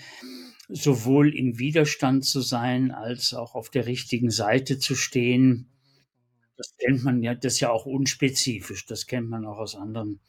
sowohl 0.69 1.35
im 1.35 1.59
Widerstand 1.59 2.25
zu 2.25 2.41
sein, 2.41 2.91
als 2.91 3.35
auch 3.35 3.55
auf 3.55 3.71
der 3.71 3.87
richtigen 3.87 4.31
Seite 4.31 4.79
zu 4.79 4.95
stehen. 4.95 5.71
Das 6.57 6.77
kennt 6.79 7.05
man 7.05 7.23
ja, 7.23 7.35
das 7.35 7.55
ist 7.55 7.61
ja 7.61 7.71
auch 7.71 7.87
unspezifisch, 7.87 8.87
das 8.87 9.07
kennt 9.07 9.29
man 9.29 9.45
auch 9.45 9.59
aus 9.59 9.75
anderen, 9.75 10.21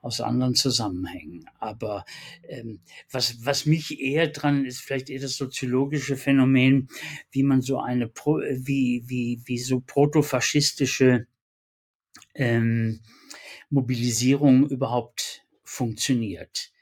aus 0.00 0.20
anderen 0.20 0.54
Zusammenhängen. 0.54 1.48
Aber 1.58 2.04
ähm, 2.48 2.80
was, 3.10 3.44
was 3.44 3.66
mich 3.66 4.00
eher 4.00 4.28
dran 4.28 4.64
ist, 4.64 4.80
vielleicht 4.80 5.10
eher 5.10 5.20
das 5.20 5.36
soziologische 5.36 6.16
Phänomen, 6.16 6.88
wie 7.30 7.42
man 7.42 7.62
so 7.62 7.80
eine, 7.80 8.08
Pro, 8.08 8.38
wie, 8.38 9.04
wie, 9.06 9.42
wie 9.44 9.58
so 9.58 9.80
protofaschistische 9.80 11.26
ähm, 12.34 13.00
Mobilisierung 13.70 14.68
überhaupt 14.68 15.44
funktioniert. 15.62 16.72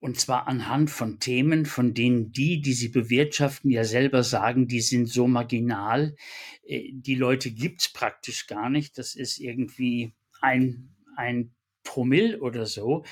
Und 0.00 0.20
zwar 0.20 0.48
anhand 0.48 0.90
von 0.90 1.18
Themen, 1.18 1.64
von 1.64 1.94
denen 1.94 2.30
die, 2.30 2.60
die 2.60 2.74
sie 2.74 2.90
bewirtschaften, 2.90 3.70
ja 3.70 3.84
selber 3.84 4.22
sagen, 4.22 4.68
die 4.68 4.82
sind 4.82 5.06
so 5.06 5.26
marginal. 5.26 6.14
Äh, 6.62 6.90
die 6.92 7.14
Leute 7.14 7.50
gibt's 7.50 7.90
praktisch 7.90 8.46
gar 8.46 8.68
nicht. 8.68 8.98
Das 8.98 9.14
ist 9.14 9.38
irgendwie 9.38 10.12
ein, 10.42 10.94
ein 11.16 11.53
Promille 11.84 12.40
oder 12.40 12.66
so 12.66 13.04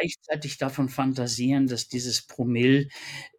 gleichzeitig 0.00 0.58
davon 0.58 0.88
fantasieren, 0.88 1.66
dass 1.66 1.88
dieses 1.88 2.26
Promille 2.26 2.88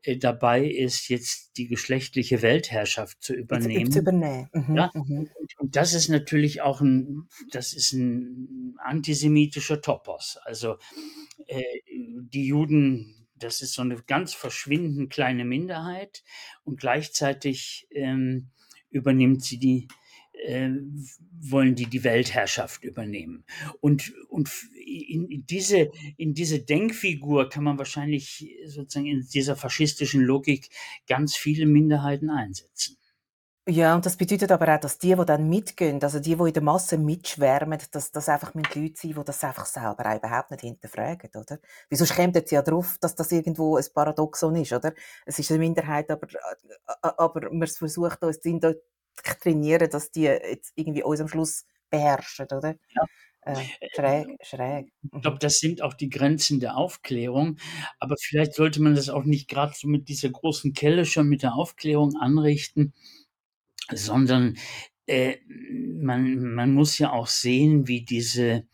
äh, 0.04 0.18
dabei 0.18 0.66
ist, 0.66 1.10
jetzt 1.10 1.58
die 1.58 1.68
geschlechtliche 1.68 2.42
Weltherrschaft 2.42 3.22
zu 3.22 3.34
übernehmen. 3.34 3.92
Zu 3.92 4.00
übernehmen. 4.00 4.50
Mhm, 4.54 4.76
ja? 4.76 4.92
Mhm. 4.94 5.30
Und, 5.40 5.60
und, 5.60 5.76
das 5.76 5.94
ist 5.94 6.10
natürlich 6.10 6.62
auch 6.62 6.82
ein, 6.82 7.28
das 7.52 7.74
ist 7.74 7.94
ein 7.94 8.76
antisemitischer 8.78 9.82
Topos. 9.82 10.38
Also 10.44 10.78
äh, 11.48 11.64
die 11.88 12.48
Juden, 12.48 13.28
das 13.36 13.62
ist 13.62 13.74
so 13.74 13.82
eine 13.82 14.02
ganz 14.08 14.34
verschwindend 14.34 15.10
kleine 15.12 15.46
Minderheit 15.46 16.24
und 16.64 16.80
gleichzeitig 16.80 17.88
ähm, 17.92 18.50
übernimmt 18.90 19.44
sie 19.44 19.60
die 19.60 19.88
äh, 20.46 20.70
wollen 21.42 21.76
die 21.76 21.88
die 21.88 22.04
Weltherrschaft 22.04 22.84
übernehmen. 22.84 23.44
Und, 23.82 24.14
und 24.30 24.50
in, 24.86 25.46
diese, 25.46 25.92
in 26.18 26.34
diese 26.34 26.60
Denkfigur 26.60 27.50
kann 27.50 27.64
man 27.64 27.78
wahrscheinlich 27.78 28.56
sozusagen 28.66 29.08
in 29.08 29.28
dieser 29.34 29.56
faschistischen 29.56 30.22
Logik 30.22 30.70
ganz 31.08 31.36
viele 31.36 31.66
Minderheiten 31.66 32.30
einsetzen. 32.30 32.98
Ja, 33.68 33.96
und 33.96 34.06
das 34.06 34.16
bedeutet 34.16 34.52
aber 34.52 34.76
auch, 34.76 34.80
dass 34.80 35.00
die, 35.00 35.16
die 35.16 35.26
dann 35.26 35.50
mitgehen, 35.50 36.00
also 36.04 36.20
die, 36.20 36.36
die 36.36 36.44
in 36.44 36.54
der 36.54 36.62
Masse 36.62 37.00
mitschwärmen, 37.00 37.80
dass 37.90 38.12
das 38.12 38.30
einfach 38.30 38.54
mit 38.54 38.76
Leute 38.76 38.94
sind, 38.96 39.18
die 39.18 39.24
das 39.26 39.44
einfach 39.44 39.66
selber 39.66 40.06
auch 40.06 40.18
überhaupt 40.18 40.52
nicht 40.52 40.62
hinterfragen, 40.62 41.32
oder? 41.34 41.58
Wieso 41.90 42.06
kommt 42.06 42.36
jetzt 42.36 42.52
ja 42.52 42.62
drauf, 42.62 42.98
dass 43.02 43.16
das 43.16 43.32
irgendwo 43.32 43.76
ein 43.78 43.86
Paradoxon 43.92 44.56
ist, 44.58 44.72
oder? 44.72 44.94
Es 45.26 45.40
ist 45.40 45.50
eine 45.50 45.58
Minderheit, 45.60 46.12
aber, 46.12 46.28
aber 47.02 47.52
man 47.52 47.68
versucht 47.68 48.24
uns 48.24 48.40
zu 48.40 48.50
trainieren, 49.24 49.90
dass 49.90 50.12
die 50.12 50.24
jetzt 50.24 50.74
irgendwie 50.76 51.04
uns 51.04 51.22
am 51.22 51.28
Schluss 51.28 51.66
beherrschen, 51.90 52.48
oder? 52.52 52.76
Ja. 52.96 53.06
Äh, 53.42 53.64
schräg, 53.94 54.28
schräg. 54.42 54.88
Ich 55.04 55.22
glaube, 55.22 55.36
mhm. 55.36 55.40
das 55.40 55.60
sind 55.60 55.84
auch 55.84 55.94
die 55.94 56.10
Grenzen 56.10 56.60
der 56.60 56.78
Aufklärung. 56.78 57.58
Aber 58.00 58.16
vielleicht 58.20 58.56
sollte 58.56 58.82
man 58.82 58.96
das 58.96 59.10
auch 59.10 59.24
nicht 59.24 59.48
gerade 59.48 59.74
so 59.76 59.88
mit 59.88 60.10
dieser 60.10 60.30
großen 60.30 60.74
Kelle 60.74 61.06
schon 61.06 61.28
mit 61.28 61.44
der 61.44 61.54
Aufklärung 61.54 62.16
anrichten, 62.16 62.94
sondern 63.92 64.58
äh, 65.06 65.38
man, 65.48 66.56
man 66.56 66.74
muss 66.74 66.98
ja 66.98 67.12
auch 67.12 67.28
sehen, 67.28 67.88
wie 67.88 68.04
diese 68.04 68.68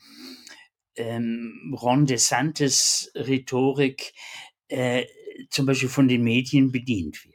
ähm, 0.95 1.77
Ron 1.81 2.05
DeSantis 2.05 3.11
Rhetorik 3.15 4.13
äh, 4.69 5.05
zum 5.49 5.65
Beispiel 5.65 5.89
von 5.89 6.07
den 6.07 6.23
Medien 6.23 6.71
bedient 6.71 7.25
wird. 7.25 7.30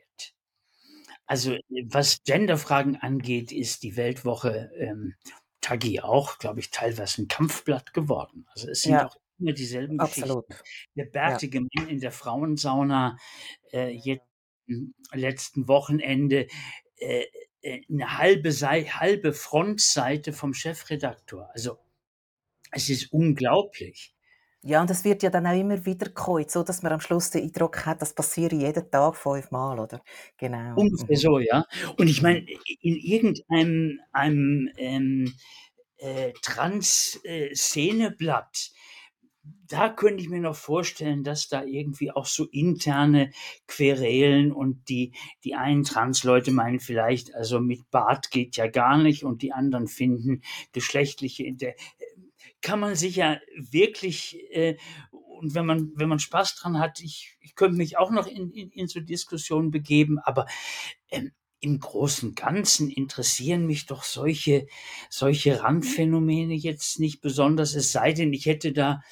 Also, 1.26 1.56
was 1.88 2.22
Genderfragen 2.24 2.96
angeht, 2.96 3.52
ist 3.52 3.82
die 3.82 3.96
Weltwoche 3.96 4.70
ähm, 4.78 5.14
Tagi 5.60 6.00
auch, 6.00 6.38
glaube 6.38 6.60
ich, 6.60 6.70
teilweise 6.70 7.22
ein 7.22 7.28
Kampfblatt 7.28 7.92
geworden. 7.92 8.46
Also 8.50 8.70
es 8.70 8.82
sind 8.82 8.92
ja, 8.92 9.06
auch 9.06 9.16
immer 9.38 9.52
dieselben 9.52 9.98
absolut. 9.98 10.46
Geschichten. 10.48 10.68
Der 10.94 11.04
bärtige 11.06 11.58
ja. 11.58 11.66
Mann 11.74 11.88
in 11.88 12.00
der 12.00 12.12
Frauensauna 12.12 13.16
äh, 13.72 13.90
jetzt 13.90 14.24
letzten 15.12 15.68
Wochenende 15.68 16.46
äh, 16.96 17.24
äh, 17.62 17.82
eine 17.90 18.18
halbe, 18.18 18.52
Seite, 18.52 19.00
halbe 19.00 19.32
Frontseite 19.32 20.32
vom 20.32 20.54
Chefredaktor. 20.54 21.50
Also 21.52 21.78
es 22.70 22.88
ist 22.88 23.12
unglaublich. 23.12 24.15
Ja, 24.66 24.80
und 24.80 24.90
es 24.90 25.04
wird 25.04 25.22
ja 25.22 25.30
dann 25.30 25.46
auch 25.46 25.56
immer 25.56 25.86
wieder 25.86 26.10
geholt, 26.10 26.50
so 26.50 26.64
dass 26.64 26.82
man 26.82 26.92
am 26.92 27.00
Schluss 27.00 27.30
den 27.30 27.44
Eindruck 27.44 27.86
hat, 27.86 28.02
das 28.02 28.12
passiert 28.12 28.52
jeden 28.52 28.90
Tag 28.90 29.16
fünfmal, 29.16 29.78
oder? 29.78 30.02
Genau. 30.36 30.74
Ungefähr 30.74 31.16
mhm. 31.16 31.20
so, 31.20 31.38
ja. 31.38 31.64
Und 31.96 32.08
ich 32.08 32.20
meine, 32.20 32.44
in 32.80 32.96
irgendeinem 32.96 34.00
einem, 34.12 34.68
ähm, 34.76 35.32
äh, 35.98 36.32
Trans-Szeneblatt, 36.42 38.72
da 39.68 39.88
könnte 39.88 40.22
ich 40.22 40.28
mir 40.28 40.40
noch 40.40 40.56
vorstellen, 40.56 41.24
dass 41.24 41.48
da 41.48 41.64
irgendwie 41.64 42.10
auch 42.10 42.26
so 42.26 42.46
interne 42.50 43.30
Querelen 43.66 44.52
und 44.52 44.88
die, 44.88 45.12
die 45.44 45.54
einen 45.54 45.84
Trans-Leute 45.84 46.50
meinen 46.50 46.80
vielleicht, 46.80 47.34
also 47.34 47.60
mit 47.60 47.90
Bart 47.90 48.30
geht 48.30 48.56
ja 48.56 48.68
gar 48.68 48.98
nicht 48.98 49.24
und 49.24 49.42
die 49.42 49.52
anderen 49.52 49.88
finden 49.88 50.42
geschlechtliche, 50.72 51.44
kann 52.62 52.80
man 52.80 52.94
sich 52.94 53.16
ja 53.16 53.38
wirklich, 53.56 54.38
äh, 54.50 54.76
und 55.10 55.54
wenn 55.54 55.66
man, 55.66 55.92
wenn 55.94 56.08
man 56.08 56.18
Spaß 56.18 56.56
dran 56.56 56.78
hat, 56.78 57.00
ich, 57.00 57.36
ich 57.40 57.54
könnte 57.54 57.76
mich 57.76 57.98
auch 57.98 58.10
noch 58.10 58.26
in, 58.26 58.50
in, 58.50 58.70
in 58.70 58.88
so 58.88 59.00
Diskussionen 59.00 59.70
begeben, 59.70 60.18
aber 60.18 60.46
ähm, 61.10 61.32
im 61.60 61.78
Großen 61.78 62.30
und 62.30 62.36
Ganzen 62.36 62.90
interessieren 62.90 63.66
mich 63.66 63.86
doch 63.86 64.02
solche, 64.02 64.66
solche 65.10 65.62
Randphänomene 65.62 66.54
jetzt 66.54 67.00
nicht 67.00 67.20
besonders, 67.20 67.74
es 67.74 67.92
sei 67.92 68.12
denn, 68.12 68.32
ich 68.32 68.46
hätte 68.46 68.72
da 68.72 69.02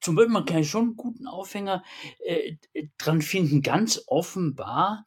zum 0.00 0.14
Beispiel, 0.14 0.32
man 0.32 0.46
kann 0.46 0.58
ja 0.58 0.64
schon 0.64 0.84
einen 0.84 0.96
guten 0.96 1.26
Aufhänger 1.26 1.84
äh, 2.24 2.56
dran 2.96 3.20
finden. 3.20 3.60
Ganz 3.60 4.02
offenbar 4.06 5.04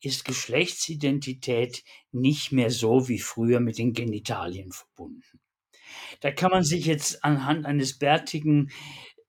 ist 0.00 0.24
Geschlechtsidentität 0.24 1.82
nicht 2.12 2.52
mehr 2.52 2.70
so 2.70 3.08
wie 3.08 3.18
früher 3.18 3.58
mit 3.58 3.78
den 3.78 3.92
Genitalien 3.92 4.70
verbunden. 4.70 5.40
Da 6.20 6.32
kann 6.32 6.50
man 6.50 6.64
sich 6.64 6.86
jetzt 6.86 7.24
anhand 7.24 7.66
eines 7.66 7.98
bärtigen 7.98 8.70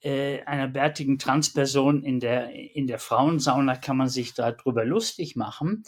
äh, 0.01 0.41
einer 0.43 0.67
bärtigen 0.67 1.19
Transperson 1.19 2.03
in 2.03 2.19
der, 2.19 2.51
in 2.53 2.87
der 2.87 2.99
Frauensauna 2.99 3.75
kann 3.75 3.97
man 3.97 4.07
sich 4.07 4.33
darüber 4.33 4.85
lustig 4.85 5.35
machen. 5.35 5.83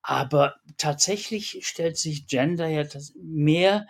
Aber 0.00 0.56
tatsächlich 0.78 1.58
stellt 1.62 1.96
sich 1.96 2.26
Gender 2.26 2.66
ja 2.66 2.84
mehr 3.22 3.86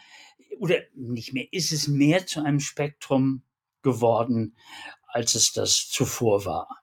oder 0.59 0.77
nicht 0.95 1.33
mehr, 1.33 1.47
ist 1.53 1.73
es 1.73 1.89
mehr 1.89 2.27
zu 2.27 2.43
einem 2.43 2.61
Spektrum 2.61 3.43
geworden, 3.83 4.57
als 5.07 5.35
es 5.35 5.53
das 5.53 5.89
zuvor 5.89 6.45
war. 6.45 6.82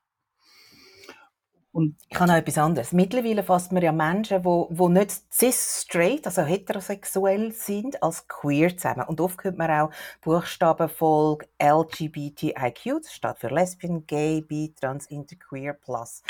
Und 1.72 1.96
Ich 2.08 2.18
habe 2.18 2.32
noch 2.32 2.36
etwas 2.36 2.58
anderes. 2.58 2.92
Mittlerweile 2.92 3.44
fasst 3.44 3.70
man 3.70 3.82
ja 3.82 3.92
Menschen, 3.92 4.42
die, 4.42 4.74
die 4.74 4.88
nicht 4.88 5.10
cis-straight, 5.32 6.26
also 6.26 6.42
heterosexuell 6.42 7.52
sind, 7.52 8.02
als 8.02 8.26
queer 8.26 8.76
zusammen. 8.76 9.06
Und 9.06 9.20
oft 9.20 9.44
hört 9.44 9.56
man 9.56 9.70
auch 9.70 9.90
Buchstabenfolge 10.20 11.46
LGBTIQ, 11.62 13.02
das 13.02 13.12
steht 13.12 13.38
für 13.38 13.48
Lesbian, 13.48 14.04
Gay, 14.06 14.40
Bi, 14.40 14.74
Trans, 14.80 15.06
Interqueer, 15.06 15.74
Plus. 15.74 16.24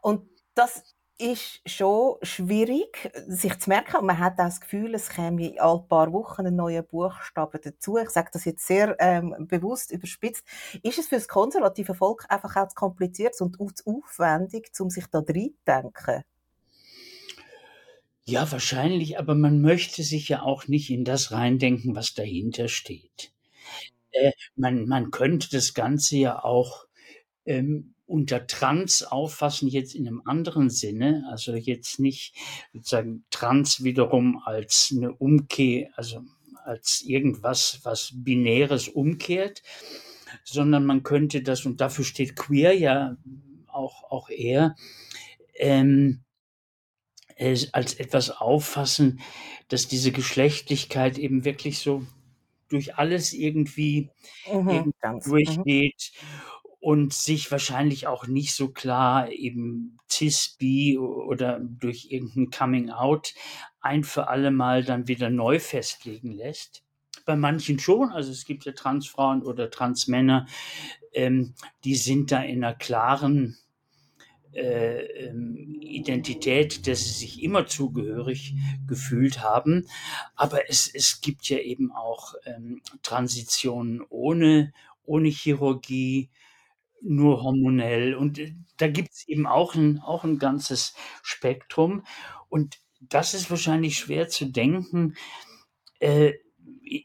Und 0.00 0.28
das 0.54 0.93
ist 1.18 1.60
schon 1.66 2.16
schwierig, 2.22 3.10
sich 3.28 3.58
zu 3.58 3.70
merken. 3.70 4.04
Man 4.04 4.18
hat 4.18 4.34
auch 4.34 4.46
das 4.46 4.60
Gefühl, 4.60 4.94
es 4.94 5.08
käme 5.08 5.54
alle 5.60 5.84
paar 5.88 6.12
Wochen 6.12 6.46
ein 6.46 6.56
neuer 6.56 6.82
Buchstabe 6.82 7.60
dazu. 7.60 7.98
Ich 7.98 8.10
sage 8.10 8.30
das 8.32 8.44
jetzt 8.44 8.66
sehr 8.66 8.96
ähm, 8.98 9.46
bewusst 9.48 9.92
überspitzt. 9.92 10.44
Ist 10.82 10.98
es 10.98 11.08
für 11.08 11.16
das 11.16 11.28
konservative 11.28 11.94
Volk 11.94 12.26
einfach 12.28 12.56
auch 12.56 12.68
zu 12.68 12.74
kompliziert 12.74 13.40
und 13.40 13.56
zu 13.56 13.84
aufwendig, 13.84 14.70
um 14.80 14.90
sich 14.90 15.06
da 15.06 15.18
reinzudenken? 15.18 16.24
Ja, 18.26 18.50
wahrscheinlich, 18.50 19.18
aber 19.18 19.34
man 19.34 19.60
möchte 19.60 20.02
sich 20.02 20.28
ja 20.30 20.42
auch 20.42 20.66
nicht 20.66 20.90
in 20.90 21.04
das 21.04 21.30
reindenken, 21.30 21.94
was 21.94 22.14
dahinter 22.14 22.68
steht. 22.68 23.32
Äh, 24.12 24.32
man, 24.56 24.86
man 24.86 25.10
könnte 25.10 25.50
das 25.50 25.74
Ganze 25.74 26.16
ja 26.16 26.42
auch 26.42 26.86
ähm, 27.44 27.93
unter 28.06 28.46
Trans 28.46 29.02
auffassen, 29.04 29.68
jetzt 29.68 29.94
in 29.94 30.06
einem 30.06 30.22
anderen 30.26 30.70
Sinne, 30.70 31.24
also 31.30 31.54
jetzt 31.54 32.00
nicht 32.00 32.34
sozusagen 32.72 33.24
Trans 33.30 33.82
wiederum 33.84 34.40
als 34.44 34.92
eine 34.96 35.12
Umkehr, 35.14 35.90
also 35.96 36.22
als 36.64 37.02
irgendwas, 37.06 37.80
was 37.84 38.12
Binäres 38.14 38.88
umkehrt, 38.88 39.62
sondern 40.44 40.84
man 40.86 41.02
könnte 41.02 41.42
das, 41.42 41.66
und 41.66 41.80
dafür 41.80 42.04
steht 42.04 42.36
queer 42.36 42.72
ja 42.76 43.16
auch, 43.68 44.04
auch 44.10 44.28
eher, 44.30 44.76
ähm, 45.56 46.24
als 47.72 47.94
etwas 47.94 48.30
auffassen, 48.30 49.20
dass 49.68 49.88
diese 49.88 50.12
Geschlechtlichkeit 50.12 51.18
eben 51.18 51.44
wirklich 51.44 51.78
so 51.80 52.06
durch 52.68 52.96
alles 52.96 53.32
irgendwie, 53.32 54.10
Mhm, 54.46 54.86
irgendwie 54.86 54.94
ganz. 55.00 55.34
Mhm. 55.44 55.66
Und 56.84 57.14
sich 57.14 57.50
wahrscheinlich 57.50 58.06
auch 58.08 58.26
nicht 58.26 58.52
so 58.52 58.68
klar 58.68 59.32
eben 59.32 59.96
cis, 60.10 60.54
bi 60.58 60.98
oder 60.98 61.58
durch 61.58 62.08
irgendein 62.10 62.50
Coming 62.50 62.90
Out 62.90 63.32
ein 63.80 64.04
für 64.04 64.28
alle 64.28 64.50
Mal 64.50 64.84
dann 64.84 65.08
wieder 65.08 65.30
neu 65.30 65.58
festlegen 65.60 66.32
lässt. 66.32 66.82
Bei 67.24 67.36
manchen 67.36 67.78
schon, 67.78 68.10
also 68.10 68.30
es 68.30 68.44
gibt 68.44 68.66
ja 68.66 68.72
Transfrauen 68.72 69.42
oder 69.44 69.70
Transmänner, 69.70 70.44
ähm, 71.14 71.54
die 71.84 71.94
sind 71.94 72.30
da 72.30 72.42
in 72.42 72.62
einer 72.62 72.74
klaren 72.74 73.56
äh, 74.52 75.06
ähm, 75.28 75.80
Identität, 75.80 76.86
der 76.86 76.96
sie 76.96 77.12
sich 77.12 77.42
immer 77.42 77.66
zugehörig 77.66 78.56
gefühlt 78.86 79.42
haben. 79.42 79.86
Aber 80.36 80.68
es, 80.68 80.86
es 80.94 81.22
gibt 81.22 81.48
ja 81.48 81.60
eben 81.60 81.92
auch 81.92 82.34
ähm, 82.44 82.82
Transitionen 83.02 84.02
ohne, 84.10 84.74
ohne 85.06 85.30
Chirurgie, 85.30 86.28
nur 87.04 87.42
hormonell. 87.42 88.14
Und 88.14 88.38
äh, 88.38 88.54
da 88.76 88.88
gibt 88.88 89.12
es 89.12 89.28
eben 89.28 89.46
auch 89.46 89.74
ein, 89.74 90.00
auch 90.00 90.24
ein 90.24 90.38
ganzes 90.38 90.94
Spektrum. 91.22 92.04
Und 92.48 92.78
das 93.00 93.34
ist 93.34 93.50
wahrscheinlich 93.50 93.98
schwer 93.98 94.28
zu 94.28 94.46
denken 94.46 95.16
äh, 96.00 96.32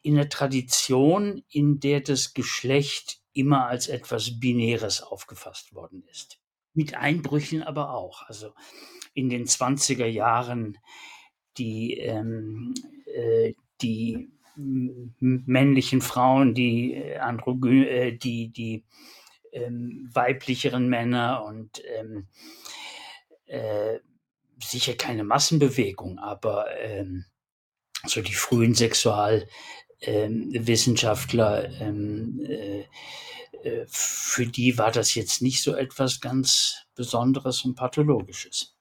in 0.04 0.16
der 0.16 0.30
Tradition, 0.30 1.44
in 1.50 1.80
der 1.80 2.02
das 2.02 2.34
Geschlecht 2.34 3.20
immer 3.34 3.68
als 3.68 3.88
etwas 3.88 4.40
Binäres 4.40 5.02
aufgefasst 5.02 5.74
worden 5.74 6.04
ist. 6.12 6.40
Mit 6.74 6.96
Einbrüchen 6.96 7.64
aber 7.64 7.94
auch. 7.94 8.24
Also 8.28 8.54
in 9.14 9.30
den 9.30 9.46
20er 9.46 10.06
Jahren 10.06 10.78
die, 11.58 11.98
ähm, 11.98 12.74
äh, 13.06 13.54
die 13.82 14.30
männlichen 14.56 16.02
Frauen, 16.02 16.54
die 16.54 16.96
äh, 16.96 18.18
die, 18.18 18.50
die 18.50 18.84
ähm, 19.52 20.10
weiblicheren 20.14 20.88
Männer 20.90 21.44
und 21.46 21.82
ähm, 21.86 22.28
äh, 23.46 24.00
sicher 24.62 24.96
keine 24.96 25.24
Massenbewegung, 25.24 26.20
aber 26.20 26.78
ähm, 26.78 27.24
so 28.06 28.22
die 28.22 28.34
frühen 28.34 28.76
Sexualwissenschaftler, 28.76 31.70
ähm, 31.82 32.42
äh, 32.46 32.86
äh, 33.64 33.86
für 33.88 34.46
die 34.46 34.78
war 34.78 34.92
das 34.92 35.16
jetzt 35.16 35.42
nicht 35.42 35.64
so 35.64 35.76
etwas 35.76 36.22
ganz 36.22 36.86
Besonderes 36.96 37.66
und 37.66 37.76
Pathologisches. 37.76 38.76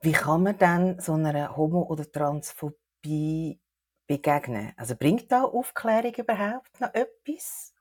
Wie 0.00 0.12
kann 0.12 0.42
man 0.42 0.58
dann 0.58 1.00
so 1.00 1.14
einer 1.14 1.56
Homo- 1.56 1.88
oder 1.88 2.10
Transphobie 2.10 3.60
begegnen? 4.06 4.72
Also 4.76 4.94
bringt 4.94 5.32
da 5.32 5.42
Aufklärung 5.42 6.14
überhaupt 6.14 6.80
noch 6.80 6.94
etwas? 6.94 7.72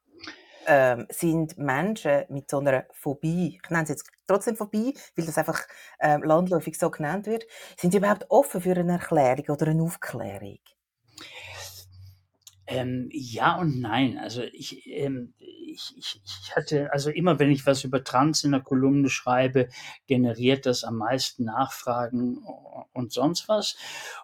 Ähm, 0.68 1.06
sind 1.10 1.58
Menschen 1.58 2.24
mit 2.30 2.50
so 2.50 2.60
einer 2.60 2.86
Phobie, 2.92 3.60
ich 3.64 3.70
nenne 3.70 3.84
es 3.84 3.90
jetzt 3.90 4.10
trotzdem 4.28 4.56
Phobie, 4.56 4.96
weil 5.16 5.26
das 5.26 5.38
einfach 5.38 5.62
ähm, 6.00 6.24
landläufig 6.24 6.78
so 6.78 6.90
genannt 6.90 7.28
wird, 7.28 7.46
sind 7.78 7.94
die 7.94 7.98
überhaupt 7.98 8.26
offen 8.30 8.62
für 8.62 8.72
eine 8.76 8.94
Erklärung 8.94 9.46
oder 9.50 9.68
eine 9.68 9.84
Aufklärung? 9.84 10.60
Ähm, 12.68 13.10
ja 13.12 13.58
und 13.60 13.80
nein. 13.80 14.18
Also 14.18 14.42
ich, 14.42 14.88
ähm, 14.88 15.34
ich, 15.40 15.94
ich, 15.98 16.22
ich 16.26 16.56
hatte, 16.56 16.92
also 16.92 17.12
immer 17.12 17.38
wenn 17.38 17.52
ich 17.52 17.66
was 17.66 17.84
über 17.84 18.04
Trans 18.04 18.44
in 18.44 18.52
der 18.52 18.62
Kolumne 18.62 19.10
schreibe, 19.10 19.70
generiert 20.08 20.66
das 20.66 20.84
am 20.84 20.98
meisten 20.98 21.46
Nachfragen 21.46 22.44
und 22.94 23.12
sonst 23.12 23.48
was. 23.50 23.78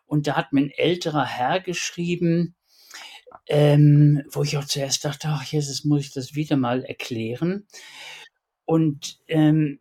Und 0.05 0.27
da 0.27 0.35
hat 0.35 0.53
mir 0.53 0.61
ein 0.61 0.71
älterer 0.71 1.25
Herr 1.25 1.59
geschrieben, 1.59 2.55
ähm, 3.47 4.23
wo 4.31 4.43
ich 4.43 4.57
auch 4.57 4.65
zuerst 4.65 5.05
dachte, 5.05 5.27
ach, 5.29 5.43
Jesus, 5.43 5.85
muss 5.85 6.01
ich 6.01 6.13
das 6.13 6.35
wieder 6.35 6.57
mal 6.57 6.83
erklären. 6.83 7.67
Und 8.65 9.19
ähm, 9.27 9.79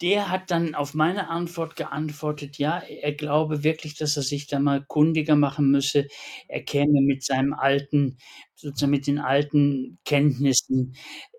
der 0.00 0.30
hat 0.30 0.50
dann 0.50 0.74
auf 0.74 0.94
meine 0.94 1.28
Antwort 1.28 1.76
geantwortet, 1.76 2.56
ja, 2.58 2.78
er 2.78 3.12
glaube 3.12 3.64
wirklich, 3.64 3.96
dass 3.96 4.16
er 4.16 4.22
sich 4.22 4.46
da 4.46 4.58
mal 4.58 4.82
kundiger 4.84 5.36
machen 5.36 5.70
müsse. 5.70 6.06
Er 6.48 6.62
käme 6.62 7.02
mit 7.02 7.22
seinem 7.22 7.52
alten, 7.52 8.16
sozusagen 8.54 8.92
mit 8.92 9.06
den 9.06 9.18
alten 9.18 9.98
Kenntnissen 10.04 10.94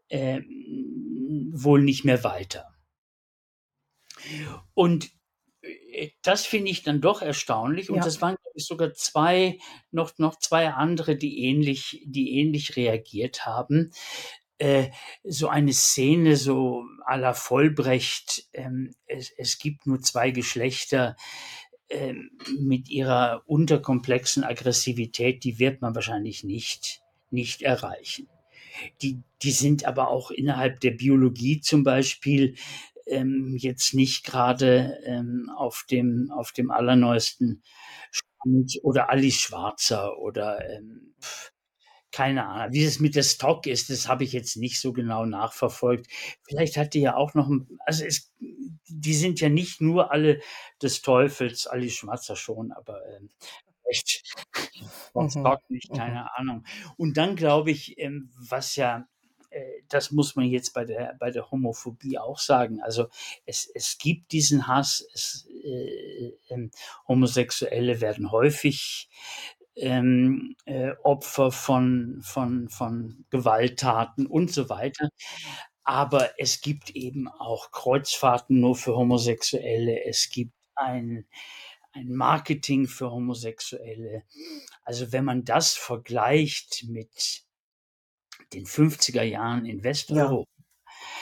äh, 0.09 0.41
wohl 1.53 1.81
nicht 1.81 2.05
mehr 2.05 2.23
weiter. 2.23 2.65
Und 4.73 5.09
das 6.21 6.45
finde 6.45 6.71
ich 6.71 6.83
dann 6.83 7.01
doch 7.01 7.21
erstaunlich. 7.21 7.89
Und 7.89 7.97
Ja. 7.97 8.03
das 8.03 8.21
waren 8.21 8.35
ich, 8.53 8.65
sogar 8.65 8.93
zwei, 8.93 9.57
noch, 9.91 10.17
noch 10.17 10.37
zwei 10.39 10.69
andere, 10.69 11.15
die 11.15 11.43
ähnlich, 11.45 12.01
die 12.05 12.39
ähnlich 12.39 12.75
reagiert 12.75 13.45
haben. 13.45 13.91
Äh, 14.57 14.91
so 15.23 15.47
eine 15.47 15.73
Szene, 15.73 16.35
so 16.35 16.83
à 17.07 17.17
la 17.17 17.33
Vollbrecht, 17.33 18.45
ähm, 18.53 18.93
es, 19.07 19.31
es 19.37 19.57
gibt 19.57 19.87
nur 19.87 20.01
zwei 20.01 20.31
Geschlechter 20.31 21.15
ähm, 21.89 22.31
mit 22.59 22.89
ihrer 22.89 23.43
unterkomplexen 23.47 24.43
Aggressivität, 24.43 25.43
die 25.43 25.59
wird 25.59 25.81
man 25.81 25.95
wahrscheinlich 25.95 26.43
nicht, 26.43 27.01
nicht 27.31 27.63
erreichen. 27.63 28.29
Die, 29.01 29.21
die 29.41 29.51
sind 29.51 29.85
aber 29.85 30.09
auch 30.09 30.31
innerhalb 30.31 30.79
der 30.79 30.91
Biologie 30.91 31.59
zum 31.59 31.83
Beispiel 31.83 32.55
ähm, 33.07 33.55
jetzt 33.57 33.93
nicht 33.93 34.25
gerade 34.25 34.99
ähm, 35.05 35.51
auf, 35.55 35.85
dem, 35.89 36.31
auf 36.31 36.51
dem 36.51 36.71
allerneuesten 36.71 37.63
Stand 38.11 38.79
oder 38.83 39.09
Alice 39.09 39.39
Schwarzer 39.39 40.17
oder 40.19 40.59
ähm, 40.69 41.15
keine 42.11 42.45
Ahnung. 42.45 42.73
Wie 42.73 42.83
es 42.83 42.99
mit 42.99 43.15
der 43.15 43.23
Stock 43.23 43.67
ist, 43.67 43.89
das 43.89 44.07
habe 44.07 44.23
ich 44.23 44.33
jetzt 44.33 44.57
nicht 44.57 44.79
so 44.79 44.91
genau 44.93 45.25
nachverfolgt. 45.25 46.07
Vielleicht 46.43 46.77
hat 46.77 46.93
die 46.93 47.01
ja 47.01 47.15
auch 47.15 47.33
noch, 47.33 47.47
ein, 47.47 47.67
also 47.85 48.03
es, 48.03 48.33
die 48.39 49.13
sind 49.13 49.39
ja 49.39 49.49
nicht 49.49 49.79
nur 49.81 50.11
alle 50.11 50.41
des 50.81 51.01
Teufels, 51.01 51.67
Alice 51.67 51.93
Schwarzer 51.95 52.35
schon, 52.35 52.71
aber 52.73 52.99
ähm, 53.15 53.29
echt, 53.83 54.23
Mhm. 55.13 55.29
Stock 55.29 55.61
nicht, 55.69 55.91
Mhm. 55.91 55.97
keine 55.97 56.37
Ahnung. 56.37 56.65
Und 56.97 57.17
dann 57.17 57.35
glaube 57.35 57.71
ich, 57.71 57.97
ähm, 57.97 58.31
was 58.37 58.75
ja 58.75 59.07
das 59.89 60.11
muss 60.11 60.35
man 60.35 60.45
jetzt 60.45 60.73
bei 60.73 60.85
der, 60.85 61.15
bei 61.19 61.31
der 61.31 61.51
Homophobie 61.51 62.17
auch 62.17 62.39
sagen. 62.39 62.81
Also 62.81 63.07
es, 63.45 63.69
es 63.73 63.97
gibt 63.97 64.31
diesen 64.31 64.67
Hass, 64.67 65.05
es, 65.13 65.47
äh, 65.63 66.33
ähm, 66.49 66.71
Homosexuelle 67.07 68.01
werden 68.01 68.31
häufig 68.31 69.09
ähm, 69.75 70.55
äh, 70.65 70.91
Opfer 71.03 71.51
von, 71.51 72.19
von, 72.23 72.69
von 72.69 73.25
Gewalttaten 73.29 74.25
und 74.25 74.51
so 74.51 74.69
weiter. 74.69 75.09
Aber 75.83 76.39
es 76.39 76.61
gibt 76.61 76.91
eben 76.91 77.27
auch 77.27 77.71
Kreuzfahrten 77.71 78.59
nur 78.59 78.75
für 78.75 78.95
Homosexuelle. 78.95 80.05
Es 80.05 80.29
gibt 80.29 80.53
ein, 80.75 81.25
ein 81.91 82.09
Marketing 82.13 82.87
für 82.87 83.11
Homosexuelle. 83.11 84.23
Also 84.83 85.11
wenn 85.11 85.25
man 85.25 85.43
das 85.43 85.73
vergleicht 85.73 86.85
mit 86.87 87.43
den 88.53 88.65
50er 88.67 89.23
Jahren 89.23 89.65
in 89.65 89.83
Ja. 90.09 90.31
Westeuropa, 90.31 90.49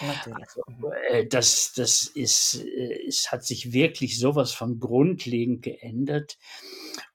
Natürlich. 0.02 0.48
Also, 0.48 0.64
Mhm. 0.68 0.94
äh, 1.10 1.26
das 1.28 1.74
das 1.74 2.04
ist 2.08 2.56
äh, 2.66 3.08
es 3.08 3.32
hat 3.32 3.46
sich 3.46 3.74
wirklich 3.74 4.18
so 4.20 4.36
was 4.36 4.54
von 4.54 4.80
grundlegend 4.80 5.62
geändert 5.64 6.38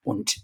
und 0.02 0.36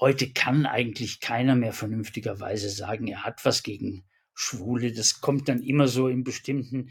heute 0.00 0.32
kann 0.32 0.66
eigentlich 0.66 1.20
keiner 1.20 1.54
mehr 1.56 1.72
vernünftigerweise 1.72 2.68
sagen, 2.70 3.06
er 3.06 3.24
hat 3.24 3.44
was 3.44 3.62
gegen 3.62 4.04
Schwule. 4.34 4.92
Das 4.92 5.20
kommt 5.20 5.48
dann 5.48 5.62
immer 5.62 5.88
so 5.88 6.08
in 6.08 6.24
bestimmten 6.24 6.90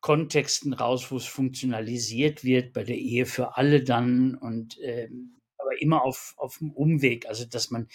Kontexten 0.00 0.72
raus, 0.74 1.10
wo's 1.10 1.26
funktionalisiert 1.26 2.44
wird, 2.44 2.72
bei 2.72 2.84
der 2.84 2.96
Ehe 2.98 3.26
für 3.26 3.56
alle 3.56 3.82
dann 3.84 4.34
und, 4.36 4.78
ähm, 4.82 5.38
aber 5.58 5.80
immer 5.80 6.02
auf 6.04 6.34
auf'm 6.38 6.72
Umweg. 6.72 7.26
Also, 7.26 7.44
dass 7.46 7.70
man 7.70 7.88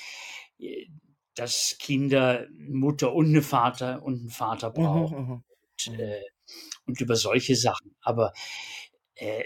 äh, 0.60 0.88
dass 1.36 1.78
Kinder 1.80 2.48
Mutter 2.54 3.14
und 3.14 3.32
'ne 3.32 3.42
Vater 3.44 4.04
und 4.04 4.24
'n 4.26 4.30
Vater 4.30 4.72
Mhm, 4.76 4.82
brauchen 4.84 5.18
mhm, 5.18 5.44
und, 5.88 6.00
äh 6.00 6.22
und 6.88 7.02
über 7.02 7.16
solche 7.18 7.56
Sachen. 7.58 7.96
Aber, 8.02 8.34
äh, 9.16 9.44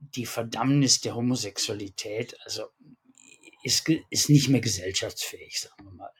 die 0.00 0.26
Verdammnis 0.26 1.00
der 1.02 1.16
Homosexualität, 1.16 2.36
also, 2.46 2.64
ist 3.64 3.88
ist 4.10 4.30
nicht 4.30 4.48
mehr 4.50 4.60
gesellschaftsfähig, 4.62 5.60
sagen 5.60 5.84
wir 5.86 5.92
mal. 5.92 6.12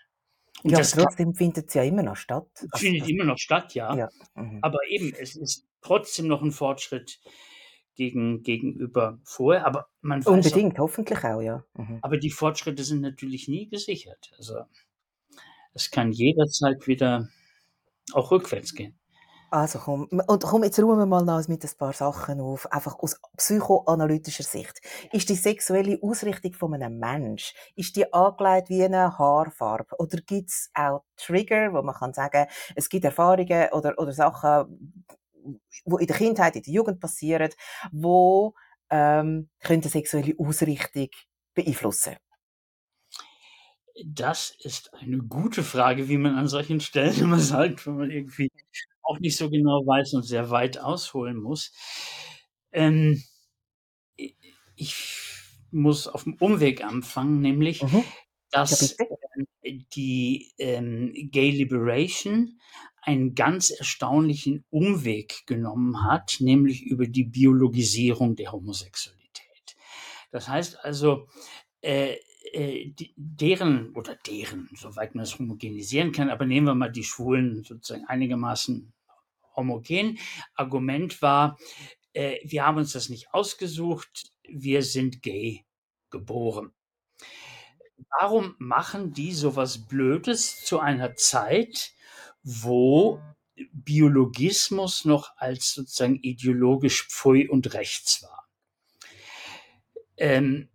Und 0.65 0.77
Ja, 0.77 0.87
trotzdem 0.87 1.35
findet 1.35 1.69
es 1.69 1.75
ja 1.75 1.83
immer 1.83 2.03
noch 2.03 2.17
statt. 2.17 2.67
Also, 2.71 2.85
findet 2.85 3.07
das 3.07 3.09
immer 3.09 3.25
noch 3.25 3.39
statt, 3.39 3.75
ja. 3.75 4.01
ja, 4.01 4.11
mhm. 4.37 4.63
Aber 4.63 4.79
eben, 4.89 5.15
es 5.15 5.37
ist 5.37 5.67
trotzdem 5.83 6.29
noch 6.29 6.43
'n 6.43 6.53
Fortschritt 6.53 7.21
gegen 7.97 8.43
gegenüber 8.43 9.21
vorher, 9.25 9.67
aber 9.67 9.89
man 10.03 10.27
weiß 10.27 10.55
auch 10.55 10.63
Unbedingt, 10.63 10.79
hoffentlich 10.79 11.23
auch, 11.25 11.41
ja. 11.43 11.65
Mhm. 11.75 12.05
aber 12.05 12.19
die 12.19 12.31
Fortschritte 12.31 12.85
sind 12.85 13.01
natürlich 13.01 13.49
nie 13.49 13.69
gesichert. 13.69 14.33
Also, 14.37 14.61
es 15.75 15.91
kann 15.91 16.13
jederzeit 16.13 16.87
wieder 16.87 17.29
auch 18.13 18.31
rückwärts 18.31 18.75
gehen. 18.75 18.99
Also 19.51 19.79
komm, 19.79 20.09
und 20.27 20.43
komm, 20.43 20.65
jetzt 20.65 20.81
räumen 20.81 20.99
wir 20.99 21.07
mal 21.07 21.25
noch 21.25 21.47
mit 21.47 21.63
ein 21.65 21.71
paar 21.79 21.93
Sachen 21.93 22.41
auf, 22.41 22.71
einfach 22.73 22.99
aus 22.99 23.21
psychoanalytischer 23.37 24.43
Sicht. 24.43 24.81
Ist 25.13 25.29
die 25.29 25.37
sexuelle 25.37 25.99
Ausrichtung 26.03 26.55
von 26.55 26.75
einem 26.75 26.99
Mensch, 26.99 27.55
ist 27.77 27.95
die 27.95 28.13
angelegt 28.13 28.69
wie 28.69 28.83
eine 28.83 29.17
Haarfarbe? 29.17 29.95
Oder 29.99 30.19
gibt's 30.23 30.71
auch 30.75 31.05
Trigger, 31.17 31.73
wo 31.73 31.83
man 31.83 31.95
kann 31.95 32.13
sagen, 32.13 32.47
es 32.75 32.89
gibt 32.89 33.05
Erfahrungen 33.05 33.69
oder 33.71 33.97
oder 33.99 34.13
Sachen, 34.13 35.07
wo 35.85 35.99
in 35.99 36.07
der 36.09 36.17
Kindheit, 36.17 36.57
in 36.57 36.63
der 36.63 36.75
Jugend 36.75 37.01
passieren, 37.01 37.51
wo, 37.93 38.55
ähm, 38.91 39.49
können 39.61 39.83
die 39.83 39.89
sexuelle 39.89 40.35
Ausrichtung 40.39 41.11
beeinflussen? 41.55 42.17
Das 44.03 44.51
ist 44.61 44.93
eine 44.95 45.19
gute 45.19 45.63
Frage, 45.63 46.09
wie 46.09 46.19
man 46.19 46.35
an 46.37 46.49
solchen 46.49 46.81
Stellen 46.81 47.17
immer 47.21 47.39
sagt, 47.39 47.87
wenn 47.87 47.97
man 47.97 48.11
irgendwie 48.11 48.51
auch 49.03 49.21
nicht 49.21 49.37
so 49.37 49.51
genau 49.51 49.87
weiß 49.87 50.15
und 50.15 50.23
sehr 50.25 50.51
weit 50.51 50.79
ausholen 50.79 51.37
muss. 51.37 51.73
Ähm, 52.73 53.23
ich 54.77 55.07
muss 55.71 56.09
auf'm 56.09 56.37
Umweg 56.41 56.85
anfangen, 56.85 57.41
nämlich, 57.41 57.83
Mhm. 57.83 58.05
Dass, 58.51 58.97
ähm, 59.01 59.47
die, 59.95 60.53
ähm, 60.59 61.13
Gay 61.33 61.51
Liberation 61.51 62.61
einen 63.03 63.35
ganz 63.35 63.71
erstaunlichen 63.71 64.65
Umweg 64.71 65.43
genommen 65.47 66.05
hat, 66.05 66.37
nämlich 66.41 66.83
über 66.85 67.07
die 67.09 67.25
Biologisierung 67.25 68.37
der 68.37 68.53
Homosexualität. 68.53 69.77
Das 70.31 70.49
heißt 70.49 70.85
also, 70.85 71.29
äh, 71.83 72.17
äh, 72.53 72.93
deren 73.17 73.95
oder 73.95 74.17
deren, 74.17 74.69
soweit 74.75 75.15
man 75.15 75.25
es 75.25 75.39
homogenisieren 75.39 76.13
kann, 76.13 76.31
aber 76.31 76.47
nehmen 76.47 76.67
wir 76.67 76.75
mal 76.75 76.93
die 76.93 77.05
Schwulen 77.05 77.65
sozusagen 77.65 78.05
einigermaßen 78.05 78.93
homogen. 79.57 80.19
Argument 80.55 81.23
war, 81.23 81.59
äh, 82.13 82.39
wir 82.45 82.67
haben 82.67 82.79
uns 82.79 82.93
das 82.93 83.09
nicht 83.09 83.33
ausgesucht, 83.33 84.31
wir 84.49 84.83
sind 84.83 85.23
gay 85.23 85.65
geboren. 86.11 86.73
Warum 88.21 88.55
machen 88.59 89.13
die 89.13 89.33
so 89.33 89.57
was 89.57 89.87
Blödes 89.87 90.65
zu 90.65 90.81
einer 90.81 91.17
Zeit, 91.17 91.93
wo 92.43 93.21
Biologismus 93.73 95.05
noch 95.05 95.37
als 95.37 95.73
sozusagen 95.73 96.17
ideologisch 96.17 97.09
pfui 97.09 97.49
und 97.49 97.73
rechts 97.75 98.23
war? 98.23 98.49
Ähm, 100.17 100.69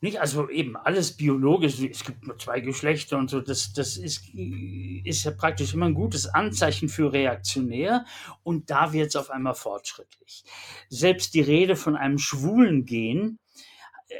nicht 0.00 0.20
also 0.20 0.48
eben 0.48 0.76
alles 0.76 1.16
biologisch, 1.16 1.80
es 1.80 2.04
gibt 2.04 2.26
nur 2.26 2.38
2 2.38 2.60
Geschlechter 2.60 3.18
und 3.18 3.30
so, 3.30 3.40
das 3.40 3.72
das 3.72 3.96
ist 3.96 4.22
ist 4.34 5.24
ja 5.24 5.32
praktisch 5.32 5.74
immer 5.74 5.86
'n 5.86 5.94
gutes 5.94 6.26
Anzeichen 6.28 6.88
für 6.88 7.12
reaktionär 7.12 8.04
und 8.44 8.70
da 8.70 8.92
wird's 8.92 9.16
auf 9.16 9.30
einmal 9.30 9.54
fortschrittlich. 9.54 10.44
Selbst 10.90 11.34
die 11.34 11.40
Rede 11.42 11.76
von 11.76 11.96
einem 11.96 12.18
schwulen 12.18 12.84
Gen, 12.86 13.38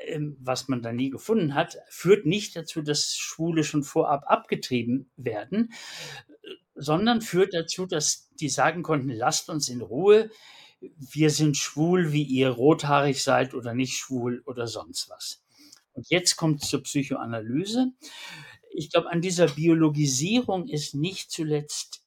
ähm, 0.09 0.37
was 0.41 0.69
man 0.69 0.83
da 0.83 0.93
nie 0.93 1.11
gefunden 1.11 1.55
hat, 1.55 1.79
führt 1.91 2.27
nicht 2.27 2.57
dazu, 2.57 2.83
dass 2.83 3.17
Schwule 3.17 3.65
schon 3.65 3.85
vorab 3.85 4.25
abgetrieben 4.29 5.11
werden, 5.17 5.73
äh, 5.73 6.53
sondern 6.77 7.23
führt 7.23 7.55
dazu, 7.55 7.87
dass 7.87 8.31
die 8.41 8.49
sagen 8.51 8.83
konnten: 8.85 9.11
„Lasst 9.11 9.51
uns 9.51 9.69
in 9.71 9.83
Ruhe. 9.83 10.31
Wir 10.83 11.31
sind 11.31 11.57
schwul, 11.59 12.13
wie 12.13 12.25
ihr 12.25 12.51
rothaarig 12.51 13.23
seid 13.25 13.55
oder 13.55 13.75
nicht 13.75 13.97
schwul 13.99 14.43
oder 14.47 14.67
sonst 14.69 15.11
was.“ 15.11 15.39
Und 15.99 16.09
jetzt 16.11 16.37
kommt's 16.37 16.69
zur 16.69 16.85
Psychoanalyse. 16.85 17.93
Ich 18.71 18.91
glaube, 18.91 19.11
an 19.11 19.21
dieser 19.21 19.49
Biologisierung 19.49 20.69
ist 20.69 20.95
nicht 20.95 21.33
zuletzt 21.33 22.05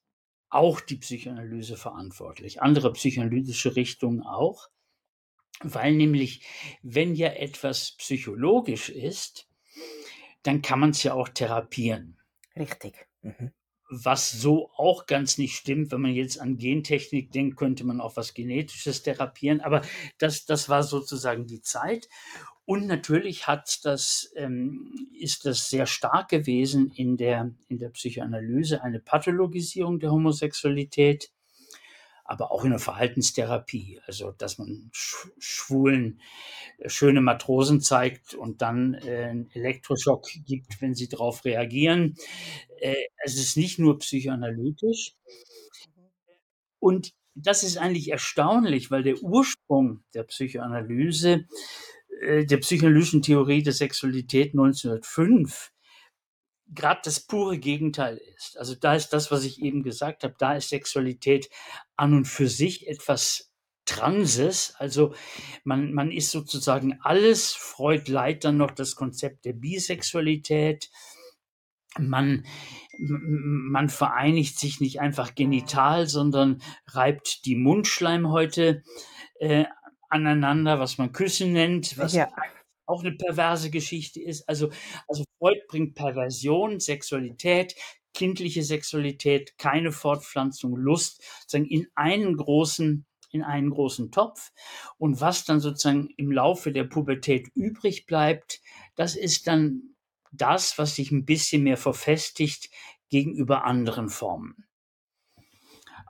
auch 0.48 0.80
die 0.80 0.96
Psychoanalyse 0.96 1.76
verantwortlich, 1.76 2.62
andere 2.62 2.90
psychoanalytische 2.94 3.76
Richtungen 3.76 4.22
auch, 4.22 4.68
weil 5.60 5.92
nämlich, 5.94 6.42
wenn 6.82 7.14
ja 7.14 7.28
etwas 7.28 7.92
psychologisch 7.98 8.88
ist, 8.88 9.46
dann 10.42 10.62
kann 10.62 10.80
man's 10.80 11.02
ja 11.02 11.12
auch 11.12 11.28
therapieren. 11.28 12.18
Richtig. 12.56 13.06
Mhm. 13.20 13.52
Was 13.90 14.32
so 14.32 14.70
auch 14.74 15.04
ganz 15.04 15.36
nicht 15.36 15.54
stimmt, 15.54 15.92
wenn 15.92 16.00
man 16.00 16.14
jetzt 16.14 16.40
an 16.40 16.56
Gentechnik 16.56 17.30
denkt, 17.30 17.58
könnte 17.58 17.84
man 17.84 18.00
auch 18.00 18.16
was 18.16 18.32
Genetisches 18.32 19.02
therapieren, 19.02 19.60
aber 19.60 19.82
das 20.16 20.46
das 20.46 20.70
war 20.70 20.82
sozusagen 20.82 21.46
die 21.46 21.60
Zeit. 21.60 22.08
Und 22.68 22.86
natürlich 22.86 23.46
hat 23.48 23.84
das 23.84 24.30
ähm, 24.36 25.08
ist 25.18 25.46
das 25.46 25.68
sehr 25.68 25.86
stark 25.86 26.28
gewesen 26.28 26.92
in 26.94 27.16
der 27.16 27.50
in 27.68 27.78
der 27.78 27.88
Psychoanalyse, 27.90 28.82
eine 28.82 29.00
Pathologisierung 29.00 29.98
der 29.98 30.12
Homosexualität, 30.12 31.30
aber 32.24 32.52
auch 32.52 32.64
in 32.64 32.70
der 32.70 32.80
Verhaltenstherapie. 32.80 34.00
Also, 34.06 34.32
dass 34.32 34.58
man 34.58 34.90
Sch 34.92 35.28
Schwulen 35.38 36.20
schöne 36.86 37.20
Matrosen 37.22 37.80
zeigt 37.80 38.34
und 38.34 38.62
dann, 38.62 38.94
äh, 38.94 39.30
'n 39.32 39.50
Elektroschock 39.54 40.28
gibt, 40.46 40.80
wenn 40.82 40.94
sie 40.94 41.08
drauf 41.08 41.44
reagieren. 41.46 42.16
Äh, 42.80 42.96
es 43.24 43.36
ist 43.38 43.56
nicht 43.58 43.78
nur 43.80 43.98
psychoanalytisch. 44.00 45.12
Und 46.82 47.12
das 47.36 47.62
ist 47.62 47.78
eigentlich 47.78 48.10
erstaunlich, 48.10 48.90
weil 48.90 49.04
der 49.04 49.22
Ursprung 49.22 50.02
der 50.14 50.24
Psychoanalyse 50.24 51.32
äh, 51.32 51.44
der 52.22 52.56
psychoanalytischen 52.58 53.22
Theorie 53.22 53.62
der 53.62 53.72
Sexualität 53.72 54.52
1905 54.52 55.72
grad 56.74 57.06
das 57.06 57.20
pure 57.20 57.58
Gegenteil 57.58 58.20
ist. 58.36 58.56
Also, 58.58 58.74
da 58.74 58.94
ist 58.94 59.10
das, 59.10 59.30
was 59.30 59.44
ich 59.44 59.60
eben 59.60 59.82
gesagt 59.82 60.24
habe, 60.24 60.34
da 60.38 60.54
ist 60.54 60.70
Sexualität 60.70 61.50
an 61.96 62.14
und 62.14 62.26
für 62.26 62.48
sich 62.48 62.88
etwas 62.88 63.52
Transes. 63.84 64.74
Also, 64.78 65.14
man 65.64 65.92
man 65.92 66.10
ist 66.10 66.30
sozusagen 66.30 66.98
alles. 67.02 67.52
Freud 67.52 68.10
leiht 68.10 68.44
dann 68.44 68.56
noch 68.56 68.70
das 68.70 68.94
Konzept 68.94 69.44
der 69.44 69.52
Bisexualität. 69.52 70.90
Man 71.98 72.46
man 72.98 73.88
vereinigt 73.88 74.58
sich 74.58 74.80
nicht 74.80 75.00
einfach 75.00 75.34
genital, 75.34 76.06
sondern 76.06 76.62
reibt 76.86 77.44
die 77.44 77.56
Mundschleimhäute, 77.56 78.82
äh, 79.40 79.64
aneinander, 80.12 80.80
was 80.80 80.98
man 80.98 81.12
Küssen 81.12 81.52
nennt, 81.54 81.98
was 81.98 82.12
Ja. 82.12 82.28
auch 82.86 83.02
'ne 83.04 83.12
perverse 83.12 83.70
Geschichte 83.70 84.22
ist. 84.22 84.48
Also 84.48 84.70
also, 85.08 85.24
Freud 85.40 85.60
bringt 85.68 85.94
Perversion, 85.96 86.80
Sexualität, 86.80 87.76
kindliche 88.14 88.62
Sexualität, 88.64 89.58
keine 89.58 89.92
Fortpflanzung, 89.92 90.76
Lust 90.76 91.22
sozusagen 91.42 91.66
in 91.70 91.88
einen 91.96 92.36
großen 92.38 93.06
in 93.32 93.42
einen 93.44 93.70
großen 93.70 94.12
Topf. 94.12 94.52
Und 94.98 95.20
was 95.22 95.44
dann 95.46 95.60
sozusagen 95.60 96.10
im 96.18 96.32
Laufe 96.32 96.72
der 96.72 96.84
Pubertät 96.84 97.48
übrig 97.54 98.06
bleibt, 98.06 98.60
das 98.96 99.16
ist 99.16 99.46
dann 99.48 99.96
das, 100.32 100.78
was 100.78 100.96
sich 100.96 101.12
'n 101.12 101.24
bisschen 101.26 101.62
mehr 101.64 101.78
verfestigt 101.78 102.70
gegenüber 103.10 103.64
anderen 103.66 104.08
Formen. 104.10 104.66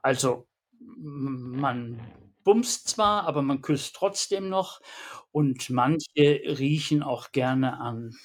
Also, 0.04 0.48
man 0.80 2.00
bumst 2.44 2.88
zwar, 2.88 3.24
aber 3.24 3.42
man 3.42 3.62
küsst 3.62 3.94
trotzdem 3.94 4.48
noch 4.48 4.80
und 5.30 5.70
manche 5.70 6.42
riechen 6.58 7.02
auch 7.02 7.32
gerne 7.32 7.78
an 7.78 8.16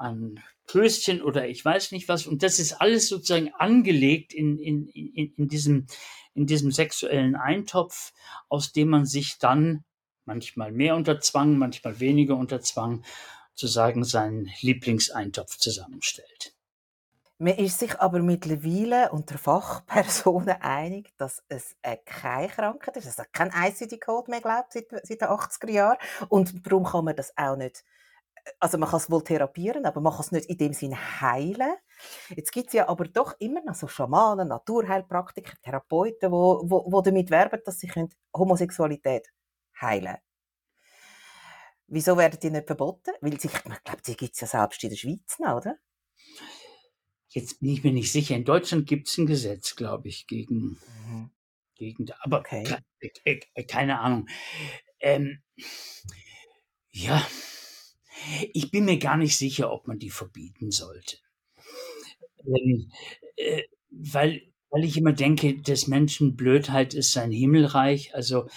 an 0.00 0.40
Klößchen 0.66 1.20
oder 1.20 1.48
ich 1.48 1.64
weiß 1.64 1.92
nicht 1.92 2.08
was. 2.08 2.26
Und 2.26 2.42
das 2.42 2.58
ist 2.58 2.80
alles 2.80 3.08
sozusagen 3.08 3.52
angelegt 3.54 4.32
in, 4.32 4.58
in, 4.58 4.86
in, 4.86 5.34
in, 5.34 5.48
diesem, 5.48 5.86
in 6.34 6.46
diesem 6.46 6.70
sexuellen 6.70 7.36
Eintopf, 7.36 8.12
aus 8.48 8.72
dem 8.72 8.88
man 8.88 9.04
sich 9.04 9.38
dann 9.38 9.84
manchmal 10.24 10.72
mehr 10.72 10.96
unter 10.96 11.20
Zwang, 11.20 11.58
manchmal 11.58 12.00
weniger 12.00 12.36
unter 12.36 12.60
Zwang, 12.60 13.04
zu 13.54 13.66
sagen, 13.66 14.04
seinen 14.04 14.48
Lieblingseintopf 14.60 15.58
zusammenstellt. 15.58 16.54
Man 17.42 17.54
ist 17.54 17.78
sich 17.78 17.98
aber 17.98 18.18
mittlerweile 18.20 19.10
unter 19.12 19.38
Fachpersonen 19.38 20.56
einig, 20.60 21.16
dass 21.16 21.42
es 21.48 21.74
keine 22.04 22.48
Krankheit 22.48 22.98
ist, 22.98 23.06
also 23.06 23.22
kein 23.32 23.50
ICD-Code 23.50 24.30
mehr 24.30 24.42
glaubt 24.42 24.74
seit, 24.74 24.90
seit 24.90 25.22
den 25.22 25.28
80er 25.28 25.70
Jahren. 25.70 25.96
Und 26.28 26.66
darum 26.66 26.84
kann 26.84 27.06
man 27.06 27.16
das 27.16 27.32
auch 27.38 27.56
nicht 27.56 27.82
also 28.58 28.78
man 28.78 28.88
kann 28.88 28.98
es 28.98 29.10
wohl 29.10 29.22
therapieren, 29.22 29.84
aber 29.84 30.00
man 30.00 30.12
kann 30.12 30.22
es 30.22 30.32
nicht 30.32 30.46
in 30.48 30.58
dem 30.58 30.72
Sinn 30.72 30.96
heilen. 31.20 31.74
Jetzt 32.30 32.52
gibt 32.52 32.68
es 32.68 32.72
ja 32.72 32.88
aber 32.88 33.04
doch 33.04 33.34
immer 33.38 33.62
noch 33.62 33.74
so 33.74 33.86
Schamanen, 33.86 34.48
Naturheilpraktiker, 34.48 35.54
Therapeuten, 35.62 36.30
wo, 36.32 36.62
wo, 36.64 36.90
wo 36.90 37.02
damit 37.02 37.30
werben, 37.30 37.60
dass 37.64 37.78
sie 37.80 37.90
Homosexualität 38.34 39.28
heilen 39.80 40.06
können. 40.06 40.18
Wieso 41.86 42.16
werden 42.16 42.38
die 42.40 42.50
nicht 42.50 42.66
verboten? 42.66 43.12
Weil 43.20 43.34
ich 43.34 43.40
glaube, 43.40 44.02
die 44.06 44.16
gibt 44.16 44.34
es 44.34 44.40
ja 44.40 44.46
selbst 44.46 44.82
in 44.84 44.90
der 44.90 44.96
Schweiz 44.96 45.38
noch, 45.38 45.56
oder? 45.56 45.76
Jetzt 47.30 47.60
bin 47.60 47.70
ich 47.70 47.84
mir 47.84 47.92
nicht 47.92 48.10
sicher. 48.10 48.34
In 48.34 48.44
Deutschland 48.44 48.86
gibt 48.88 49.08
es 49.08 49.16
ein 49.16 49.26
Gesetz, 49.26 49.76
glaube 49.76 50.08
ich, 50.08 50.26
gegen, 50.26 50.78
mhm. 51.06 51.30
gegen 51.76 52.06
aber 52.20 52.40
okay. 52.40 52.64
keine 53.68 54.00
Ahnung. 54.00 54.28
Ähm, 54.98 55.40
ja, 56.90 57.24
ich 58.52 58.70
bin 58.72 58.84
mir 58.84 58.98
gar 58.98 59.16
nicht 59.16 59.36
sicher, 59.36 59.72
ob 59.72 59.86
man 59.86 59.98
die 59.98 60.10
verbieten 60.10 60.72
sollte. 60.72 61.18
Ähm, 62.44 62.90
äh, 63.36 63.62
weil, 63.90 64.42
weil 64.70 64.84
ich 64.84 64.96
immer 64.96 65.12
denke, 65.12 65.56
des 65.62 65.86
Menschen 65.86 66.36
Blödheit 66.36 66.94
ist 66.94 67.12
sein 67.12 67.30
Himmelreich. 67.30 68.14
Also, 68.14 68.48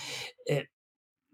äh, 0.45 0.65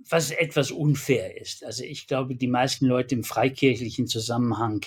was 0.07 0.31
etwas 0.31 0.71
unfair 0.71 1.39
ist. 1.39 1.63
Also 1.65 1.83
ich 1.83 2.07
glaube, 2.07 2.35
die 2.35 2.47
meisten 2.47 2.85
Leute 2.85 3.15
im 3.15 3.23
freikirchlichen 3.23 4.07
Zusammenhang, 4.07 4.85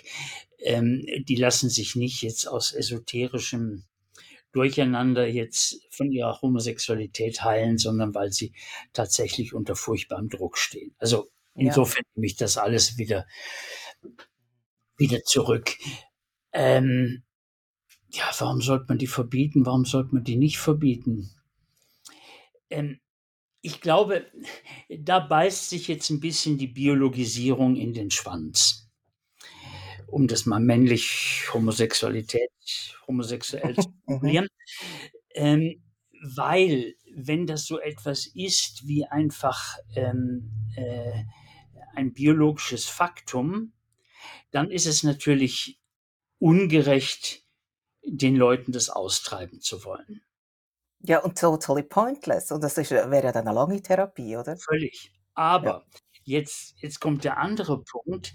ähm, 0.58 1.04
die 1.28 1.36
lassen 1.36 1.68
sich 1.68 1.96
nicht 1.96 2.22
jetzt 2.22 2.46
aus 2.46 2.72
esoterischem 2.72 3.84
Durcheinander 4.52 5.26
jetzt 5.26 5.80
von 5.90 6.12
ihrer 6.12 6.40
Homosexualität 6.42 7.42
heilen, 7.42 7.78
sondern 7.78 8.14
weil 8.14 8.32
sie 8.32 8.52
tatsächlich 8.92 9.54
unter 9.54 9.76
furchtbarem 9.76 10.28
Druck 10.28 10.58
stehen. 10.58 10.94
Also 10.98 11.30
Insofern 11.54 12.04
nehme 12.14 12.26
ich 12.26 12.36
das 12.36 12.56
alles 12.56 12.98
wieder, 12.98 13.26
wieder 14.96 15.22
zurück. 15.24 15.76
Ähm, 16.52 17.22
ja, 18.10 18.30
warum 18.38 18.60
sollte 18.60 18.86
man 18.88 18.98
die 18.98 19.06
verbieten? 19.06 19.66
Warum 19.66 19.84
sollte 19.84 20.14
man 20.14 20.24
die 20.24 20.36
nicht 20.36 20.58
verbieten? 20.58 21.30
Ähm, 22.70 23.00
ich 23.62 23.80
glaube, 23.80 24.26
da 24.88 25.20
beißt 25.20 25.70
sich 25.70 25.86
jetzt 25.86 26.10
ein 26.10 26.20
bisschen 26.20 26.58
die 26.58 26.66
Biologisierung 26.66 27.76
in 27.76 27.94
den 27.94 28.10
Schwanz. 28.10 28.90
Um 30.08 30.26
das 30.26 30.44
mal 30.44 30.60
männlich 30.60 31.48
Homosexualität, 31.54 32.50
homosexuell 33.06 33.76
zu 33.76 33.88
mhm. 33.88 34.02
formulieren. 34.04 34.48
ähm, 35.34 35.82
weil, 36.22 36.94
wenn 37.14 37.46
das 37.46 37.66
so 37.66 37.78
etwas 37.78 38.26
ist 38.26 38.86
wie 38.86 39.06
einfach 39.06 39.78
ähm, 39.94 40.50
äh, 40.76 41.24
ein 41.94 42.12
biologisches 42.12 42.86
Faktum, 42.86 43.72
dann 44.50 44.70
ist 44.70 44.86
es 44.86 45.02
natürlich 45.02 45.80
ungerecht, 46.38 47.42
den 48.04 48.36
Leuten 48.36 48.72
das 48.72 48.90
austreiben 48.90 49.60
zu 49.60 49.84
wollen. 49.84 50.22
Ja, 51.04 51.18
und 51.20 51.38
totally 51.38 51.82
pointless. 51.82 52.52
Und 52.52 52.62
das 52.62 52.78
ist, 52.78 52.90
wäre 52.90 53.24
ja 53.24 53.32
dann 53.32 53.46
eine 53.46 53.54
lange 53.54 53.82
Therapie, 53.82 54.36
oder? 54.36 54.56
Völlig. 54.56 55.12
Aber 55.34 55.66
ja. 55.66 55.82
jetzt, 56.24 56.76
jetzt 56.80 57.00
kommt 57.00 57.24
der 57.24 57.38
andere 57.38 57.82
Punkt, 57.82 58.32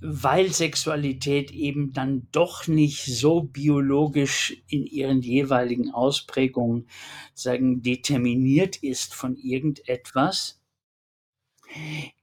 weil 0.00 0.52
Sexualität 0.52 1.52
eben 1.52 1.92
dann 1.92 2.28
doch 2.32 2.66
nicht 2.66 3.04
so 3.04 3.42
biologisch 3.42 4.62
in 4.68 4.84
ihren 4.84 5.22
jeweiligen 5.22 5.92
Ausprägungen 5.92 6.88
sagen, 7.34 7.82
determiniert 7.82 8.76
ist 8.76 9.14
von 9.14 9.36
irgendetwas, 9.36 10.60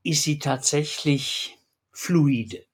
ist 0.03 0.23
sie 0.23 0.39
tatsächlich 0.39 1.57
fluide. 1.91 2.65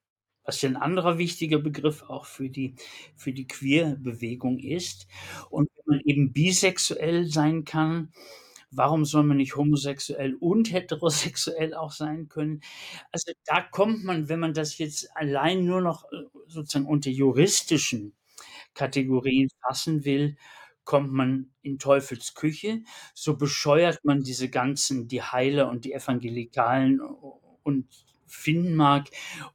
Was 0.52 0.62
ja 0.62 0.68
ein 0.68 0.76
anderer 0.76 1.18
wichtiger 1.18 1.60
Begriff 1.60 2.04
auch 2.10 2.26
für 2.26 2.50
die, 2.50 2.76
für 3.16 3.32
die 3.32 3.48
Queer-Bewegung 3.48 4.60
ist. 4.60 5.08
Und 5.50 5.70
wenn 5.78 5.96
man 5.96 6.02
eben 6.04 6.34
bisexuell 6.34 7.26
sein 7.32 7.64
kann, 7.64 8.12
warum 8.70 9.06
soll 9.06 9.24
man 9.24 9.38
nicht 9.38 9.56
homosexuell 9.56 10.36
und 10.36 10.74
heterosexuell 10.74 11.74
auch 11.74 11.94
sein 11.94 12.28
können? 12.28 12.60
Also 13.14 13.32
da 13.46 13.62
kommt 13.62 14.04
man, 14.04 14.28
wenn 14.28 14.42
man 14.42 14.54
das 14.54 14.78
jetzt 14.78 15.16
allein 15.16 15.64
nur 15.64 15.80
noch 15.80 16.04
äh, 16.12 16.18
sozusagen 16.48 16.86
unter 16.86 17.10
juristischen 17.10 18.12
Kategorien 18.74 19.48
fassen 19.66 20.04
will, 20.04 20.36
kommt 20.84 21.14
man 21.14 21.52
in 21.62 21.80
Teufels 21.80 22.34
Küche, 22.34 22.84
so 23.14 23.38
bescheuert 23.38 24.04
man 24.04 24.24
diese 24.24 24.50
ganzen, 24.50 25.08
die 25.08 25.22
Heiler 25.22 25.70
und 25.70 25.86
die 25.86 25.94
Evangelikalen 25.94 27.00
und 27.64 27.88
finden 28.32 28.76
mag 28.76 29.10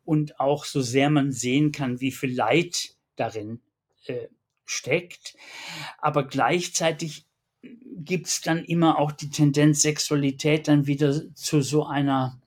und 0.04 0.40
auch 0.40 0.64
so 0.64 0.80
sehr 0.80 1.10
man 1.10 1.32
sehen 1.32 1.72
kann, 1.72 2.00
wie 2.00 2.12
viel 2.12 2.34
Leid 2.34 2.94
darin 3.16 3.60
äh, 4.06 4.28
steckt. 4.64 5.36
Aber 5.98 6.26
gleichzeitig 6.26 7.26
gibt 7.96 8.28
es 8.28 8.40
dann 8.40 8.64
immer 8.64 8.98
auch 8.98 9.12
die 9.12 9.30
Tendenz, 9.30 9.82
Sexualität 9.82 10.68
dann 10.68 10.86
wieder 10.86 11.34
zu 11.34 11.62
so 11.62 11.86
einer 11.86 12.40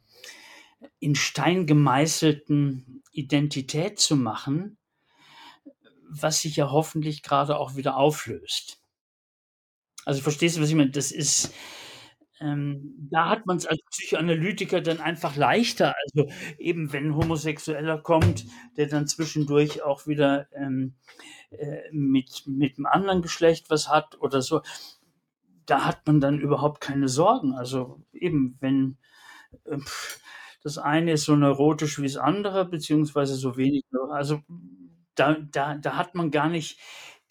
in 1.00 1.16
Stein 1.16 1.66
gemeißelten 1.66 3.04
Identität 3.12 4.00
zu 4.00 4.16
machen, 4.16 4.78
was 6.10 6.42
sich 6.42 6.56
ja 6.56 6.72
hoffentlich 6.72 7.24
gerade 7.24 7.58
auch 7.58 7.76
wieder 7.76 7.98
auflöst. 7.98 8.82
Also 10.06 10.22
verstehst 10.22 10.58
du, 10.58 10.62
was 10.62 10.70
ich 10.70 10.76
meine? 10.76 10.92
Das 10.92 11.12
ist, 11.12 11.54
ähm, 12.42 12.96
da 13.12 13.30
hat 13.30 13.46
man 13.46 13.58
es 13.58 13.66
als 13.66 13.82
Psychoanalytiker 13.92 14.82
dann 14.82 15.00
einfach 15.00 15.36
leichter. 15.36 15.96
Also 16.04 16.30
eben, 16.58 16.94
wenn 16.94 17.08
ein 17.08 17.16
Homosexueller 17.16 17.98
kommt, 17.98 18.46
der 18.78 18.88
dann 18.88 19.08
zwischendurch 19.08 19.84
auch 19.84 20.08
wieder 20.08 20.48
ähm, 20.54 20.96
äh, 21.52 21.82
mit, 21.92 22.44
mit 22.48 22.78
einem 22.78 22.86
anderen 22.86 23.22
Geschlecht 23.22 23.70
was 23.70 23.90
hat 23.90 24.20
oder 24.22 24.42
so, 24.42 24.62
da 25.66 25.86
hat 25.86 26.08
man 26.08 26.20
dann 26.20 26.40
überhaupt 26.40 26.82
keine 26.82 27.10
Sorgen. 27.10 27.54
Also 27.54 28.02
eben, 28.14 28.58
wenn 28.62 28.98
äh, 29.66 29.78
das 30.64 30.78
eine 30.78 31.14
ist 31.14 31.26
so 31.26 31.36
neurotisch 31.36 32.00
wie 32.00 32.08
das 32.08 32.18
andere, 32.18 32.66
beziehungsweise 32.66 33.36
so 33.36 33.58
wenig, 33.58 33.84
also 34.12 34.42
da, 35.16 35.38
da, 35.52 35.76
da 35.76 35.96
hat 35.98 36.16
man 36.16 36.32
gar 36.32 36.50
nicht 36.50 36.80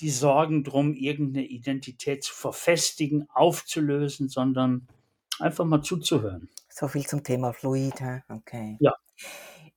die 0.00 0.10
Sorgen 0.10 0.64
drum, 0.64 0.94
irgendeine 0.94 1.46
Identität 1.46 2.22
zu 2.22 2.34
verfestigen, 2.34 3.26
aufzulösen, 3.30 4.28
sondern 4.28 4.86
einfach 5.40 5.64
mal 5.64 5.82
zuzuhören. 5.82 6.48
So 6.68 6.88
viel 6.88 7.06
zum 7.06 7.22
Thema 7.22 7.52
Fluid, 7.52 8.00
okay. 8.28 8.76
Ja. 8.80 8.94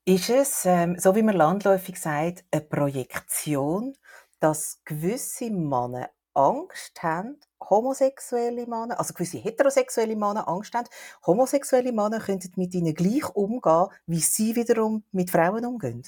Ist 0.05 0.29
es, 0.29 0.65
ähm, 0.65 0.97
so 0.97 1.15
wie 1.15 1.23
man 1.23 1.35
landläufig 1.35 1.99
sagt, 1.99 2.43
eine 2.51 2.61
Projektion, 2.61 3.95
dass 4.39 4.81
gewisse 4.83 5.51
Männer 5.51 6.09
Angst 6.33 7.01
haben, 7.03 7.39
homosexuelle 7.69 8.65
Männer, 8.65 8.99
also 8.99 9.13
gewisse 9.13 9.37
heterosexuelle 9.37 10.15
Männer 10.15 10.47
Angst 10.47 10.73
haben, 10.73 10.87
homosexuelle 11.25 11.91
Männer 11.91 12.19
könnten 12.19 12.51
mit 12.55 12.73
ihnen 12.73 12.95
gleich 12.95 13.29
umgehen, 13.35 13.87
wie 14.07 14.19
sie 14.19 14.55
wiederum 14.55 15.03
mit 15.11 15.29
Frauen 15.29 15.65
umgehen? 15.65 16.03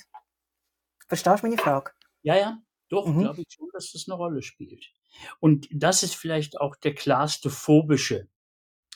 Verstehst 1.08 1.44
du 1.44 1.48
meine 1.48 1.62
Frage? 1.62 1.92
Ja, 2.24 2.36
ja, 2.36 2.58
doch, 2.90 3.06
mhm. 3.06 3.20
glaube 3.20 3.42
ich 3.42 3.48
schon, 3.50 3.70
dass 3.74 3.92
das 3.92 4.06
eine 4.08 4.16
Rolle 4.16 4.42
spielt. 4.42 4.92
Und 5.40 5.68
das 5.72 6.04
ist 6.04 6.16
vielleicht 6.16 6.60
auch 6.60 6.76
der 6.76 6.96
klarste 6.96 7.50
phobische 7.50 8.28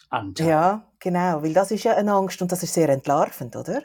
Anteil. 0.09 0.47
Ja, 0.47 0.91
genau, 0.99 1.43
weil 1.43 1.53
das 1.53 1.71
ist 1.71 1.83
ja 1.83 1.95
eine 1.95 2.13
Angst 2.13 2.41
und 2.41 2.51
das 2.51 2.63
ist 2.63 2.73
sehr 2.73 2.89
entlarvend, 2.89 3.55
oder? 3.55 3.83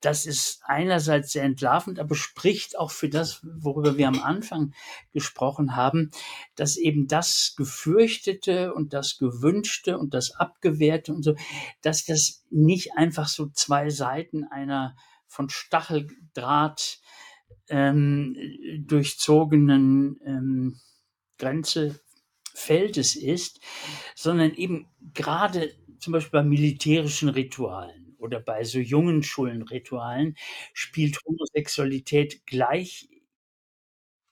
Das 0.00 0.26
ist 0.26 0.60
einerseits 0.64 1.32
sehr 1.32 1.42
entlarvend, 1.42 1.98
aber 1.98 2.14
spricht 2.14 2.78
auch 2.78 2.92
für 2.92 3.08
das, 3.08 3.40
worüber 3.42 3.96
wir 3.96 4.06
am 4.06 4.22
Anfang 4.22 4.72
gesprochen 5.12 5.74
haben, 5.74 6.12
dass 6.54 6.76
eben 6.76 7.08
das 7.08 7.54
Gefürchtete 7.56 8.72
und 8.74 8.92
das 8.92 9.18
Gewünschte 9.18 9.98
und 9.98 10.14
das 10.14 10.36
Abgewehrte 10.36 11.12
und 11.12 11.24
so, 11.24 11.34
dass 11.82 12.04
das 12.04 12.44
nicht 12.50 12.96
einfach 12.96 13.26
so 13.26 13.48
zwei 13.48 13.90
Seiten 13.90 14.44
einer 14.44 14.94
von 15.26 15.48
Stacheldraht 15.48 17.00
ähm, 17.68 18.36
durchzogenen 18.86 20.20
ähm, 20.24 20.80
Grenze 21.38 22.00
Feldes 22.58 23.16
ist, 23.16 23.60
sondern 24.14 24.54
eben 24.54 24.88
gerade 25.14 25.74
zum 25.98 26.12
Beispiel 26.12 26.40
bei 26.40 26.44
militärischen 26.44 27.28
Ritualen 27.28 28.14
oder 28.18 28.40
bei 28.40 28.64
so 28.64 28.78
jungen 28.78 29.22
Schuldenritualen 29.22 30.36
spielt 30.72 31.18
Homosexualität 31.24 32.46
gleich 32.46 33.08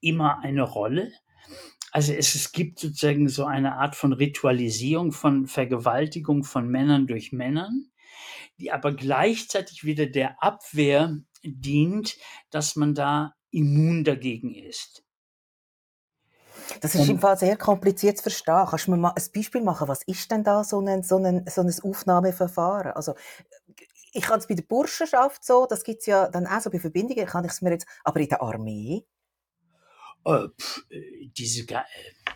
immer 0.00 0.40
eine 0.40 0.62
Rolle. 0.62 1.12
Also 1.92 2.12
es, 2.12 2.34
es 2.34 2.52
gibt 2.52 2.78
sozusagen 2.78 3.28
so 3.28 3.44
eine 3.46 3.76
Art 3.76 3.96
von 3.96 4.12
Ritualisierung 4.12 5.12
von 5.12 5.46
Vergewaltigung 5.46 6.44
von 6.44 6.68
Männern 6.68 7.06
durch 7.06 7.32
Männern, 7.32 7.90
die 8.58 8.72
aber 8.72 8.94
gleichzeitig 8.94 9.84
wieder 9.84 10.06
der 10.06 10.42
Abwehr 10.42 11.18
dient, 11.44 12.18
dass 12.50 12.76
man 12.76 12.94
da 12.94 13.34
immun 13.50 14.04
dagegen 14.04 14.54
ist. 14.54 15.05
Das 16.80 16.94
ist 16.94 17.08
im 17.08 17.18
Fall 17.18 17.38
sehr 17.38 17.56
kompliziert 17.56 18.16
zu 18.16 18.24
verstehen. 18.24 18.66
Kannst 18.68 18.86
du 18.86 18.90
mir 18.92 18.96
mal 18.96 19.12
ein 19.16 19.24
Beispiel 19.34 19.62
machen? 19.62 19.88
Was 19.88 20.02
ist 20.04 20.30
denn 20.30 20.44
da 20.44 20.64
so 20.64 20.80
ein, 20.80 21.02
so 21.02 21.16
ein, 21.16 21.44
so 21.48 21.62
ein 21.62 21.72
Aufnahmeverfahren? 21.82 22.92
Also, 22.92 23.14
ich 24.12 24.22
kann 24.22 24.38
es 24.38 24.46
bei 24.46 24.54
der 24.54 24.62
Burschenschaft 24.62 25.44
so, 25.44 25.66
das 25.68 25.84
gibt 25.84 26.00
es 26.00 26.06
ja 26.06 26.28
dann 26.28 26.46
auch 26.46 26.60
so 26.60 26.70
bei 26.70 26.78
Verbindungen, 26.78 27.26
kann 27.26 27.44
ich 27.44 27.52
es 27.52 27.60
mir 27.60 27.70
jetzt, 27.70 27.86
aber 28.02 28.20
in 28.20 28.28
der 28.28 28.42
Armee? 28.42 29.04
Oh, 30.24 30.48
pf, 30.58 30.84
äh, 30.90 31.28
diese, 31.36 31.66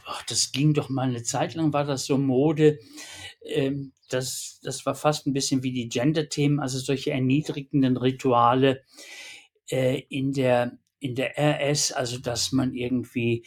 ach, 0.05 0.23
das 0.25 0.53
ging 0.53 0.75
doch 0.75 0.91
mal 0.91 1.09
eine 1.09 1.23
Zeit 1.23 1.55
lang, 1.55 1.73
war 1.73 1.85
das 1.85 2.05
so 2.05 2.19
Mode. 2.19 2.79
Ähm, 3.43 3.93
das, 4.11 4.61
das 4.63 4.85
war 4.87 4.95
fast 4.95 5.27
ein 5.27 5.33
bisschen 5.33 5.63
wie 5.63 5.73
die 5.73 5.89
Gender-Themen, 5.89 6.61
also 6.61 6.79
solche 6.79 7.13
erniedrigenden 7.13 7.97
Rituale 7.97 8.85
äh, 9.71 10.01
in 10.09 10.33
der 10.33 10.79
in 11.01 11.15
der 11.15 11.39
RS, 11.39 11.93
also 11.93 12.19
dass 12.19 12.53
man 12.53 12.75
irgendwie 12.75 13.47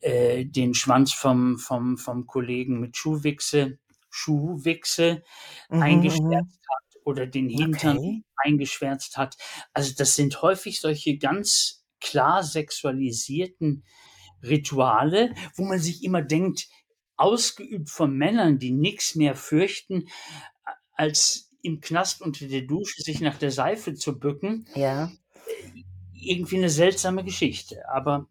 äh, 0.00 0.44
den 0.44 0.74
Schwanz 0.74 1.12
vom, 1.12 1.58
vom, 1.58 1.98
vom 1.98 2.26
Kollegen 2.26 2.80
mit 2.80 2.96
Schuhwichse, 2.96 3.78
Schuhwichse 4.10 5.22
mhm, 5.68 5.82
eingeschwärzt 5.82 6.24
mhm. 6.24 6.68
hat 6.68 7.02
oder 7.04 7.26
den 7.26 7.48
Hintern 7.48 7.98
okay. 7.98 8.22
eingeschwärzt 8.36 9.16
hat. 9.16 9.36
Also 9.72 9.94
das 9.96 10.14
sind 10.14 10.42
häufig 10.42 10.80
solche 10.80 11.18
ganz 11.18 11.84
klar 12.00 12.42
sexualisierten 12.42 13.84
Rituale, 14.42 15.34
wo 15.56 15.64
man 15.64 15.78
sich 15.78 16.02
immer 16.04 16.22
denkt, 16.22 16.68
ausgeübt 17.16 17.90
von 17.90 18.16
Männern, 18.16 18.58
die 18.58 18.72
nichts 18.72 19.14
mehr 19.14 19.34
fürchten, 19.34 20.08
als 20.92 21.50
im 21.62 21.80
Knast 21.80 22.22
unter 22.22 22.46
der 22.46 22.62
Dusche 22.62 23.02
sich 23.02 23.20
nach 23.20 23.38
der 23.38 23.50
Seife 23.50 23.94
zu 23.94 24.18
bücken. 24.18 24.66
Ja. 24.74 25.10
Irgendwie 26.12 26.56
eine 26.56 26.70
seltsame 26.70 27.24
Geschichte. 27.24 27.88
Aber 27.88 28.28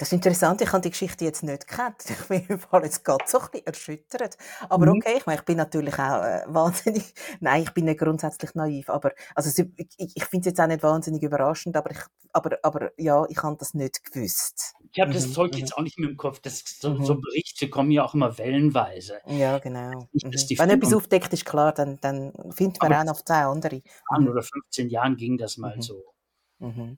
das 0.00 0.08
ist 0.08 0.14
interessant, 0.14 0.62
ich 0.62 0.72
habe 0.72 0.80
die 0.80 0.88
Geschichte 0.88 1.26
jetzt 1.26 1.42
nicht 1.42 1.68
gekannt. 1.68 2.04
Ich 2.08 2.26
bin 2.26 2.42
jetzt 2.82 3.04
gerade 3.04 3.24
so 3.26 3.38
ein 3.38 3.48
bisschen 3.50 3.66
erschüttert. 3.66 4.38
Aber 4.70 4.86
mhm. 4.86 4.92
okay, 4.92 5.18
ich 5.18 5.26
meine, 5.26 5.40
ich 5.40 5.44
bin 5.44 5.58
natürlich 5.58 5.92
auch 5.98 6.24
äh, 6.24 6.42
wahnsinnig, 6.48 7.12
nein, 7.40 7.64
ich 7.64 7.70
bin 7.72 7.84
nicht 7.84 8.00
grundsätzlich 8.00 8.54
naiv, 8.54 8.88
aber 8.88 9.12
also, 9.34 9.62
ich, 9.76 10.16
ich 10.16 10.24
finde 10.24 10.48
es 10.48 10.52
jetzt 10.52 10.60
auch 10.60 10.68
nicht 10.68 10.82
wahnsinnig 10.82 11.22
überraschend, 11.22 11.76
aber, 11.76 11.90
ich, 11.90 11.98
aber, 12.32 12.58
aber 12.62 12.92
ja, 12.96 13.26
ich 13.28 13.42
habe 13.42 13.58
das 13.58 13.74
nicht 13.74 14.02
gewusst. 14.02 14.72
Ich 14.90 15.00
habe 15.00 15.12
das 15.12 15.26
mhm. 15.26 15.32
Zeug 15.34 15.54
jetzt 15.56 15.72
mhm. 15.72 15.76
auch 15.76 15.82
nicht 15.82 15.98
mehr 15.98 16.08
im 16.08 16.16
Kopf. 16.16 16.40
Das, 16.40 16.64
so, 16.80 16.94
mhm. 16.94 17.04
so, 17.04 17.16
Berichte 17.16 17.68
kommen 17.68 17.90
ja 17.90 18.02
auch 18.02 18.14
immer 18.14 18.38
wellenweise. 18.38 19.18
Ja, 19.26 19.58
genau. 19.58 20.08
Nicht, 20.12 20.24
mhm. 20.24 20.58
Wenn 20.58 20.70
etwas 20.70 20.94
aufdeckt 20.94 21.34
ist, 21.34 21.44
klar, 21.44 21.74
dann, 21.74 21.98
dann 22.00 22.32
findet 22.52 22.80
man 22.80 22.94
aber 22.94 23.02
auch 23.02 23.16
noch 23.16 23.22
zehn 23.22 23.36
andere. 23.36 23.82
10 24.16 24.28
oder 24.30 24.42
15 24.42 24.88
Jahren 24.88 25.18
ging 25.18 25.36
das 25.36 25.58
mal 25.58 25.76
mhm. 25.76 26.96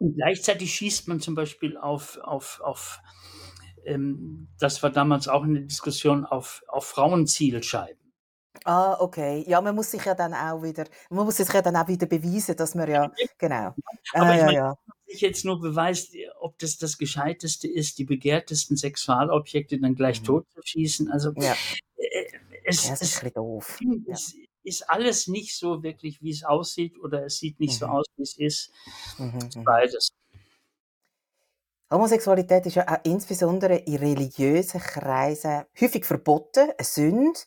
Und 0.00 0.14
gleichzeitig 0.14 0.74
schießt 0.74 1.08
man 1.08 1.20
zum 1.20 1.34
Beispiel 1.34 1.76
auf, 1.76 2.18
auf, 2.22 2.60
auf 2.60 3.00
ähm, 3.84 4.48
das 4.58 4.82
war 4.82 4.90
damals 4.90 5.28
auch 5.28 5.44
eine 5.44 5.62
Diskussion, 5.62 6.24
auf, 6.24 6.62
auf 6.68 6.86
Frauenzielscheiben. 6.86 8.04
Ah, 8.64 8.96
okay. 9.00 9.44
Ja, 9.46 9.60
man 9.60 9.74
muss 9.74 9.90
sich 9.90 10.04
ja 10.04 10.14
dann 10.14 10.32
auch 10.32 10.62
wieder, 10.62 10.84
man 11.10 11.24
muss 11.26 11.36
sich 11.36 11.52
ja 11.52 11.60
dann 11.60 11.76
auch 11.76 11.88
wieder 11.88 12.06
beweisen, 12.06 12.56
dass 12.56 12.74
man 12.74 12.88
ja, 12.88 13.10
genau. 13.36 13.74
Aber 14.12 14.26
ah, 14.26 14.34
ich 14.34 14.38
ja, 14.38 14.46
meine, 14.46 14.52
ja. 14.54 14.74
sich 15.06 15.20
jetzt 15.20 15.44
nur 15.44 15.60
beweist, 15.60 16.14
ob 16.40 16.58
das 16.58 16.78
das 16.78 16.96
Gescheiteste 16.96 17.68
ist, 17.68 17.98
die 17.98 18.04
begehrtesten 18.04 18.76
Sexualobjekte 18.76 19.78
dann 19.78 19.94
gleich 19.94 20.20
mhm. 20.20 20.26
totzuschießen. 20.26 21.10
Also, 21.10 21.32
ja. 21.36 21.54
Äh, 21.96 22.24
es, 22.64 22.84
ja, 22.84 22.90
das 22.92 23.02
ist 23.02 23.08
es, 23.10 23.16
ein 23.18 23.24
bisschen 23.24 23.34
doof. 23.34 23.78
Es, 24.06 24.34
ist 24.64 24.88
alles 24.88 25.28
nicht 25.28 25.56
so 25.56 25.82
wirklich, 25.82 26.22
wie 26.22 26.30
es 26.30 26.44
aussieht, 26.44 26.98
oder 26.98 27.26
es 27.26 27.38
sieht 27.38 27.60
nicht 27.60 27.74
mhm. 27.74 27.78
so 27.78 27.86
aus, 27.86 28.06
wie 28.16 28.22
es 28.22 28.38
ist. 28.38 28.70
Mhm, 29.18 29.50
mhm. 29.54 29.64
Beides. 29.64 30.10
Homosexualität 31.90 32.66
ist 32.66 32.74
ja 32.74 32.88
auch 32.88 33.04
insbesondere 33.04 33.76
in 33.76 33.96
religiösen 33.96 34.80
Kreisen 34.80 35.64
häufig 35.80 36.04
verboten, 36.04 36.70
eine 36.70 36.84
Sünde. 36.84 37.38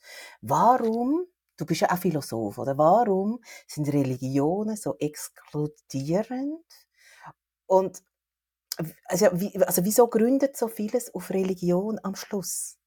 Warum, 0.41 1.25
du 1.57 1.65
bist 1.65 1.81
ja 1.81 1.91
auch 1.91 1.97
Philosoph, 1.97 2.57
oder 2.57 2.77
warum 2.77 3.41
sind 3.67 3.91
Religionen 3.91 4.77
so 4.77 4.95
exkludierend? 4.99 6.63
Und 7.65 8.01
also, 9.05 9.27
wie, 9.33 9.57
also 9.57 9.83
wieso 9.83 10.07
gründet 10.07 10.55
so 10.55 10.67
vieles 10.67 11.13
auf 11.13 11.31
Religion 11.31 11.99
am 12.03 12.15
Schluss? 12.15 12.77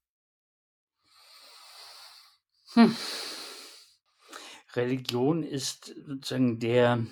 Hm. 2.75 2.97
Religion 4.75 5.43
ist 5.43 5.95
sozusagen 6.07 6.59
der 6.59 7.05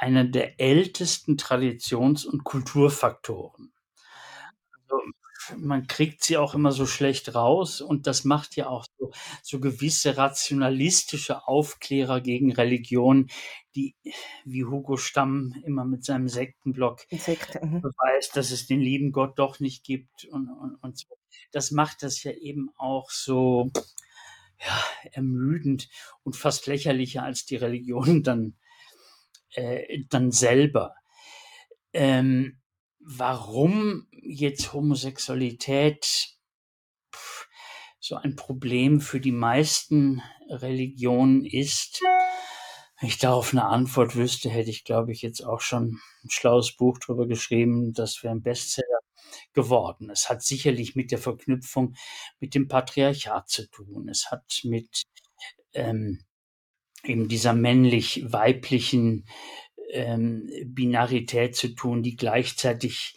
einer 0.00 0.24
der 0.24 0.60
ältesten 0.60 1.36
Traditions- 1.36 2.26
und 2.26 2.44
Kulturfaktoren. 2.44 3.72
Also, 4.72 5.00
man 5.56 5.86
kriegt 5.86 6.24
sie 6.24 6.36
auch 6.36 6.54
immer 6.54 6.72
so 6.72 6.86
schlecht 6.86 7.34
raus 7.34 7.80
und 7.80 8.06
das 8.06 8.24
macht 8.24 8.56
ja 8.56 8.68
auch 8.68 8.86
so, 8.98 9.12
so 9.42 9.60
gewisse 9.60 10.16
rationalistische 10.16 11.46
Aufklärer 11.46 12.20
gegen 12.20 12.52
Religion, 12.52 13.28
die 13.74 13.94
wie 14.44 14.64
Hugo 14.64 14.96
Stamm 14.96 15.54
immer 15.64 15.84
mit 15.84 16.04
seinem 16.04 16.28
Sektenblock 16.28 17.06
Sekte, 17.10 17.64
mhm. 17.64 17.82
beweist, 17.82 18.36
dass 18.36 18.50
es 18.50 18.66
den 18.66 18.80
lieben 18.80 19.12
Gott 19.12 19.38
doch 19.38 19.60
nicht 19.60 19.84
gibt 19.84 20.24
und, 20.26 20.48
und, 20.48 20.76
und 20.82 20.98
so. 20.98 21.16
Das 21.52 21.70
macht 21.70 22.02
das 22.02 22.22
ja 22.22 22.32
eben 22.32 22.70
auch 22.76 23.10
so 23.10 23.70
ja, 24.60 24.84
ermüdend 25.12 25.88
und 26.22 26.36
fast 26.36 26.66
lächerlicher 26.66 27.22
als 27.22 27.44
die 27.44 27.56
Religion 27.56 28.22
dann, 28.22 28.56
äh, 29.54 30.04
dann 30.08 30.30
selber. 30.30 30.94
Ähm, 31.92 32.60
warum 32.98 34.06
jetzt 34.10 34.72
Homosexualität 34.72 36.36
pff, 37.14 37.48
so 38.00 38.16
ein 38.16 38.36
Problem 38.36 39.00
für 39.00 39.20
die 39.20 39.32
meisten 39.32 40.22
Religionen 40.48 41.44
ist, 41.44 42.00
wenn 43.00 43.08
ich 43.08 43.18
darauf 43.18 43.52
eine 43.52 43.64
Antwort 43.64 44.16
wüsste, 44.16 44.48
hätte 44.48 44.70
ich, 44.70 44.84
glaube 44.84 45.12
ich, 45.12 45.22
jetzt 45.22 45.42
auch 45.42 45.60
schon 45.60 46.00
ein 46.24 46.30
schlaues 46.30 46.72
Buch 46.76 46.98
darüber 46.98 47.26
geschrieben. 47.26 47.92
Das 47.92 48.22
wäre 48.22 48.34
ein 48.34 48.42
Bestseller 48.42 48.98
geworden. 49.52 50.10
Es 50.10 50.28
hat 50.28 50.42
sicherlich 50.42 50.96
mit 50.96 51.10
der 51.10 51.18
Verknüpfung 51.18 51.94
mit 52.40 52.54
dem 52.54 52.68
Patriarchat 52.68 53.48
zu 53.48 53.68
tun. 53.68 54.08
Es 54.08 54.30
hat 54.30 54.60
mit 54.64 55.02
ähm, 55.72 56.24
eben 57.04 57.28
dieser 57.28 57.52
männlich-weiblichen 57.52 59.26
ähm, 59.90 60.48
Binarität 60.66 61.56
zu 61.56 61.68
tun, 61.68 62.02
die 62.02 62.16
gleichzeitig 62.16 63.16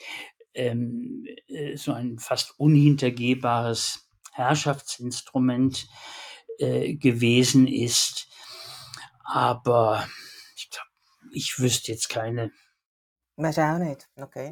ähm, 0.54 1.26
äh, 1.48 1.78
so 1.78 1.94
ein 1.94 2.20
fast 2.20 2.60
unhintergehbares 2.60 4.10
Herrschaftsinstrument 4.34 5.88
äh, 6.60 6.96
gewesen 6.96 7.68
ist. 7.68 8.28
Aber 9.24 10.08
ich 10.56 10.70
glaube, 10.70 10.90
ich 11.32 11.60
wüsste 11.60 11.92
jetzt 11.92 12.10
keine. 12.10 12.52
Weißt 13.36 13.60
auch 13.60 13.78
nicht, 13.78 14.08
okay. 14.16 14.52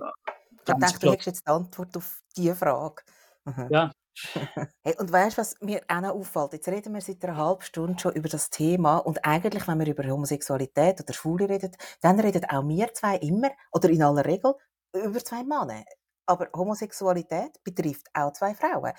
Ich 0.68 0.76
dachte, 0.80 1.00
du 1.00 1.12
hättest 1.12 1.28
jetzt 1.28 1.48
die 1.48 1.52
Antwort 1.52 1.96
auf 1.98 2.22
diese 2.36 2.56
Frage. 2.56 3.04
Mhm. 3.46 3.68
Ja. 3.70 3.92
Hey, 4.86 4.96
und 4.98 5.12
weißt 5.12 5.38
du, 5.38 5.42
was 5.42 5.56
mir 5.62 5.82
auch 5.90 6.02
noch 6.02 6.16
auffällt? 6.16 6.54
Jetzt 6.54 6.68
reden 6.70 6.94
wir 6.94 7.02
seit 7.02 7.24
einer 7.26 7.36
halben 7.38 7.62
Stunde 7.62 8.00
schon 8.00 8.14
über 8.14 8.30
das 8.30 8.50
Thema 8.50 8.98
und 9.00 9.26
eigentlich, 9.26 9.68
wenn 9.68 9.80
wir 9.80 9.88
über 9.88 10.08
Homosexualität 10.08 11.02
oder 11.02 11.14
Schwule 11.14 11.50
reden, 11.50 11.76
dann 12.02 12.20
reden 12.20 12.46
auch 12.46 12.66
wir 12.68 12.94
zwei 12.94 13.18
immer 13.18 13.50
oder 13.74 13.90
in 13.90 14.02
aller 14.04 14.24
Regel 14.26 14.54
über 14.94 15.24
zwei 15.24 15.44
Männer. 15.44 15.84
Aber 16.28 16.50
Homosexualität 16.56 17.62
betrifft 17.64 18.08
auch 18.14 18.32
zwei 18.34 18.56
Frauen. 18.56 18.94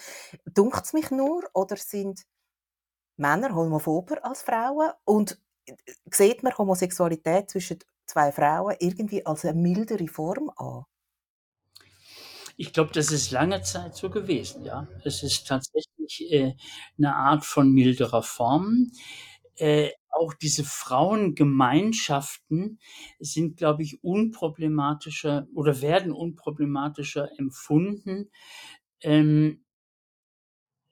Dunkt 0.44 0.85
es 0.85 0.92
mich 0.92 1.11
nur 1.11 1.44
oder 1.55 1.76
sind 1.76 2.22
Männer 3.18 3.55
homophober 3.55 4.25
als 4.25 4.42
Frauen 4.42 4.92
und 5.04 5.40
äh, 5.67 5.75
sieht 6.10 6.42
man 6.42 6.56
Homosexualität 6.58 7.50
zwischen 7.50 7.79
zwei 8.06 8.33
Frauen 8.33 8.77
irgendwie 8.79 9.25
als 9.25 9.44
eine 9.44 9.58
mildere 9.58 10.08
Form 10.08 10.50
an? 10.56 10.85
Ich 12.59 12.73
glaube, 12.73 12.90
das 12.94 13.13
ist 13.13 13.31
lange 13.33 13.61
Zeit 13.63 13.94
so 13.96 14.09
gewesen, 14.09 14.65
ja. 14.65 14.88
Es 15.04 15.23
ist 15.23 15.46
tatsächlich 15.46 16.33
äh, 16.33 16.54
'ne 16.96 17.15
Art 17.15 17.44
von 17.44 17.71
milderer 17.71 18.23
Form. 18.23 18.92
Äh, 19.57 19.90
auch 20.11 20.33
diese 20.35 20.65
Frauengemeinschaften 20.65 22.79
sind, 23.21 23.59
glaube 23.59 23.83
ich, 23.83 24.02
unproblematischer 24.02 25.46
oder 25.54 25.83
werden 25.83 26.13
unproblematischer 26.13 27.29
empfunden. 27.38 28.31
Ähm 29.02 29.63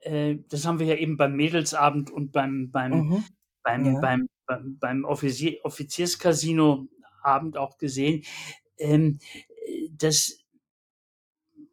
äh, 0.01 0.37
das 0.49 0.67
haben 0.67 0.79
wir 0.79 0.87
ja 0.87 0.95
eben 0.97 1.17
beim 1.17 1.35
Mädelsabend 1.37 2.11
und 2.11 2.33
beim 2.33 2.71
beim 2.71 2.93
Mhm. 2.93 3.25
beim 3.62 3.85
Ja. 3.85 4.01
beim 4.01 4.29
beim 4.47 4.79
beim 4.79 5.05
Offizier 5.05 5.59
Offizierscasino 5.65 6.89
Abend 7.23 7.57
auch 7.57 7.79
gesehen. 7.79 8.25
Ähm, 8.79 9.19
äh, 9.67 9.89
das 9.93 10.39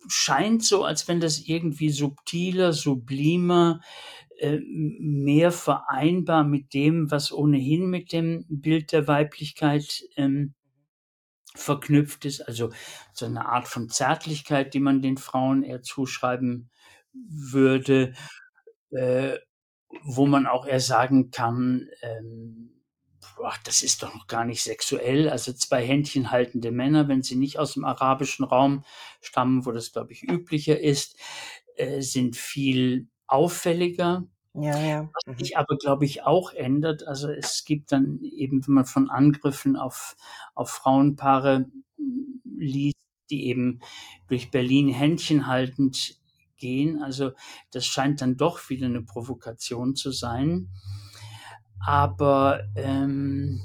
scheint 0.08 0.64
so, 0.64 0.84
als 0.84 1.08
wenn 1.08 1.20
das 1.20 1.40
irgendwie 1.40 1.90
subtiler, 1.90 2.74
sublimer, 2.74 3.82
äh, 4.40 4.60
mehr 4.68 5.52
vereinbar 5.52 6.44
mit 6.44 6.74
dem, 6.74 7.12
was 7.12 7.32
ohnehin 7.32 7.90
mit 7.90 8.12
dem 8.12 8.46
Bild 8.50 8.92
der 8.92 9.08
Weiblichkeit 9.08 10.04
ähm, 10.16 10.56
verknüpft 11.54 12.26
ist. 12.26 12.42
Also 12.42 12.72
so 13.14 13.26
eine 13.26 13.46
Art 13.46 13.68
von 13.68 13.90
Zärtlichkeit, 13.90 14.74
die 14.74 14.80
man 14.80 15.02
den 15.02 15.18
Frauen 15.18 15.64
eher 15.64 15.82
zuschreiben 15.84 16.70
würde, 17.14 18.14
äh, 18.92 19.38
wo 20.04 20.26
man 20.26 20.48
auch 20.48 20.66
eher 20.66 20.80
sagen 20.80 21.32
kann, 21.32 21.88
ähm, 22.02 22.81
boah, 23.42 23.54
das 23.64 23.82
ist 23.82 24.04
doch 24.04 24.14
noch 24.14 24.28
gar 24.28 24.46
nicht 24.46 24.62
sexuell. 24.62 25.28
Also 25.28 25.52
zwei 25.54 25.84
Händchen 25.84 26.30
haltende 26.30 26.70
Männer, 26.72 27.08
wenn 27.08 27.24
sie 27.24 27.36
nicht 27.36 27.58
aus 27.58 27.74
dem 27.74 27.84
arabischen 27.86 28.46
Raum 28.46 28.84
stammen, 29.20 29.66
wo 29.66 29.72
das, 29.72 29.92
glaube 29.92 30.12
ich, 30.14 30.22
üblicher 30.24 30.80
ist, 30.80 31.18
äh, 31.76 32.02
sind 32.02 32.36
viel 32.36 33.08
auffälliger. 33.26 34.28
Ja, 34.54 34.78
ja. 34.80 35.10
Was 35.14 35.24
Mhm. 35.26 35.40
sich 35.40 35.58
aber, 35.58 35.76
glaube 35.78 36.06
ich, 36.06 36.24
auch 36.24 36.54
ändert. 36.54 37.08
Also 37.08 37.30
es 37.30 37.66
gibt 37.66 37.92
dann 37.92 38.20
eben, 38.22 38.66
wenn 38.68 38.76
man 38.76 38.86
von 38.86 39.10
Angriffen 39.10 39.76
auf, 39.76 40.16
auf 40.54 40.70
Frauenpaare 40.70 41.66
liest, 42.46 42.98
die 43.32 43.48
eben 43.48 43.80
durch 44.28 44.52
Berlin 44.52 44.90
Händchen 44.90 45.48
haltend 45.48 46.16
gehen. 46.58 47.02
Also 47.02 47.32
das 47.72 47.88
scheint 47.88 48.22
dann 48.22 48.38
doch 48.38 48.70
wieder 48.70 48.86
eine 48.86 49.02
Provokation 49.02 49.96
zu 49.96 50.12
sein. 50.12 50.70
Aber 51.86 52.62
ähm, 52.76 53.62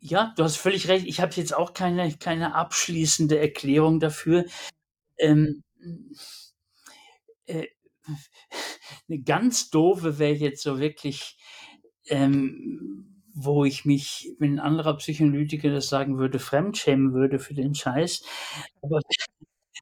ja, 0.00 0.32
du 0.36 0.44
hast 0.44 0.56
völlig 0.56 0.88
recht. 0.88 1.06
Ich 1.06 1.20
habe 1.20 1.32
jetzt 1.34 1.54
auch 1.54 1.72
keine, 1.72 2.12
keine 2.16 2.54
abschließende 2.54 3.38
Erklärung 3.38 4.00
dafür. 4.00 4.44
Ähm, 5.18 5.62
äh, 7.46 7.66
eine 9.08 9.20
ganz 9.22 9.70
doofe 9.70 10.18
wäre 10.18 10.34
jetzt 10.34 10.62
so 10.62 10.78
wirklich, 10.78 11.38
ähm, 12.08 13.22
wo 13.34 13.64
ich 13.64 13.84
mich, 13.84 14.30
wenn 14.38 14.54
ein 14.54 14.60
anderer 14.60 14.96
Psychoanalytiker 14.96 15.70
das 15.70 15.88
sagen 15.88 16.18
würde, 16.18 16.38
fremdschämen 16.38 17.14
würde 17.14 17.38
für 17.38 17.54
den 17.54 17.74
Scheiß. 17.74 18.22
Aber 18.82 19.00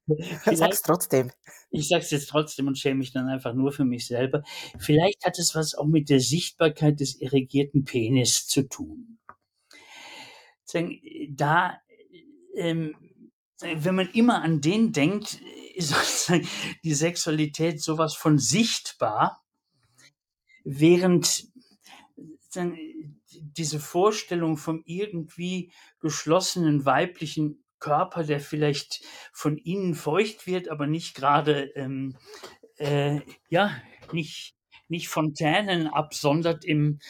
Sag's 0.53 0.82
trotzdem. 0.82 1.30
Ich 1.72 1.88
sage 1.88 2.02
es 2.02 2.10
jetzt 2.10 2.28
trotzdem 2.28 2.68
und 2.68 2.78
schäme 2.78 2.96
mich 2.96 3.12
dann 3.12 3.28
einfach 3.28 3.54
nur 3.54 3.72
für 3.72 3.84
mich 3.84 4.06
selber. 4.06 4.42
Vielleicht 4.78 5.24
hat 5.24 5.38
es 5.38 5.54
was 5.54 5.74
auch 5.74 5.86
mit 5.86 6.10
der 6.10 6.20
Sichtbarkeit 6.20 7.00
des 7.00 7.20
irrigierten 7.20 7.84
Penis 7.84 8.46
zu 8.46 8.68
tun. 8.68 9.18
Da, 11.30 11.78
ähm, 12.56 12.94
wenn 13.60 13.94
man 13.94 14.08
immer 14.12 14.42
an 14.42 14.60
den 14.60 14.92
denkt, 14.92 15.40
ist 15.74 15.88
sozusagen 15.88 16.46
die 16.84 16.94
Sexualität 16.94 17.82
sowas 17.82 18.14
von 18.14 18.38
sichtbar, 18.38 19.42
während 20.64 21.48
diese 23.34 23.80
Vorstellung 23.80 24.58
vom 24.58 24.82
irgendwie 24.84 25.72
geschlossenen 26.00 26.84
weiblichen 26.84 27.61
Körper, 27.83 28.22
der 28.22 28.41
vielleicht 28.41 29.05
von 29.33 29.59
innen 29.59 29.95
feucht 29.95 30.47
wird, 30.47 30.68
aber 30.68 30.87
nicht 30.87 31.14
gerade, 31.14 31.64
ähm, 31.74 32.16
äh, 32.76 33.20
ja, 33.49 33.76
nicht, 34.12 34.55
nicht 34.89 35.09
Fontänen 35.09 35.89
absondert 35.89 36.64
im 36.64 37.01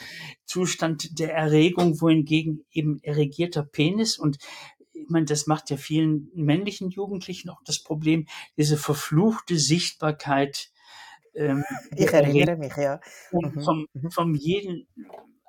Zustand 0.46 1.18
der 1.18 1.34
Erregung, 1.34 2.00
wohingegen 2.00 2.64
eben 2.72 2.98
erregierter 3.02 3.62
Penis 3.62 4.18
und 4.18 4.38
ich 4.94 5.08
meine, 5.08 5.26
das 5.26 5.46
macht 5.46 5.70
ja 5.70 5.76
vielen 5.76 6.30
männlichen 6.34 6.90
Jugendlichen 6.90 7.50
auch 7.50 7.60
das 7.64 7.82
Problem, 7.82 8.26
diese 8.56 8.76
verfluchte 8.76 9.58
Sichtbarkeit 9.58 10.70
ähm, 11.34 11.64
Ich 11.96 12.12
erinnere 12.12 12.56
mich, 12.56 12.76
ja. 12.76 13.00
Mhm. 13.32 13.60
vom, 13.62 13.86
Mhm. 13.94 14.10
vom 14.10 14.34
jeden, 14.34 14.86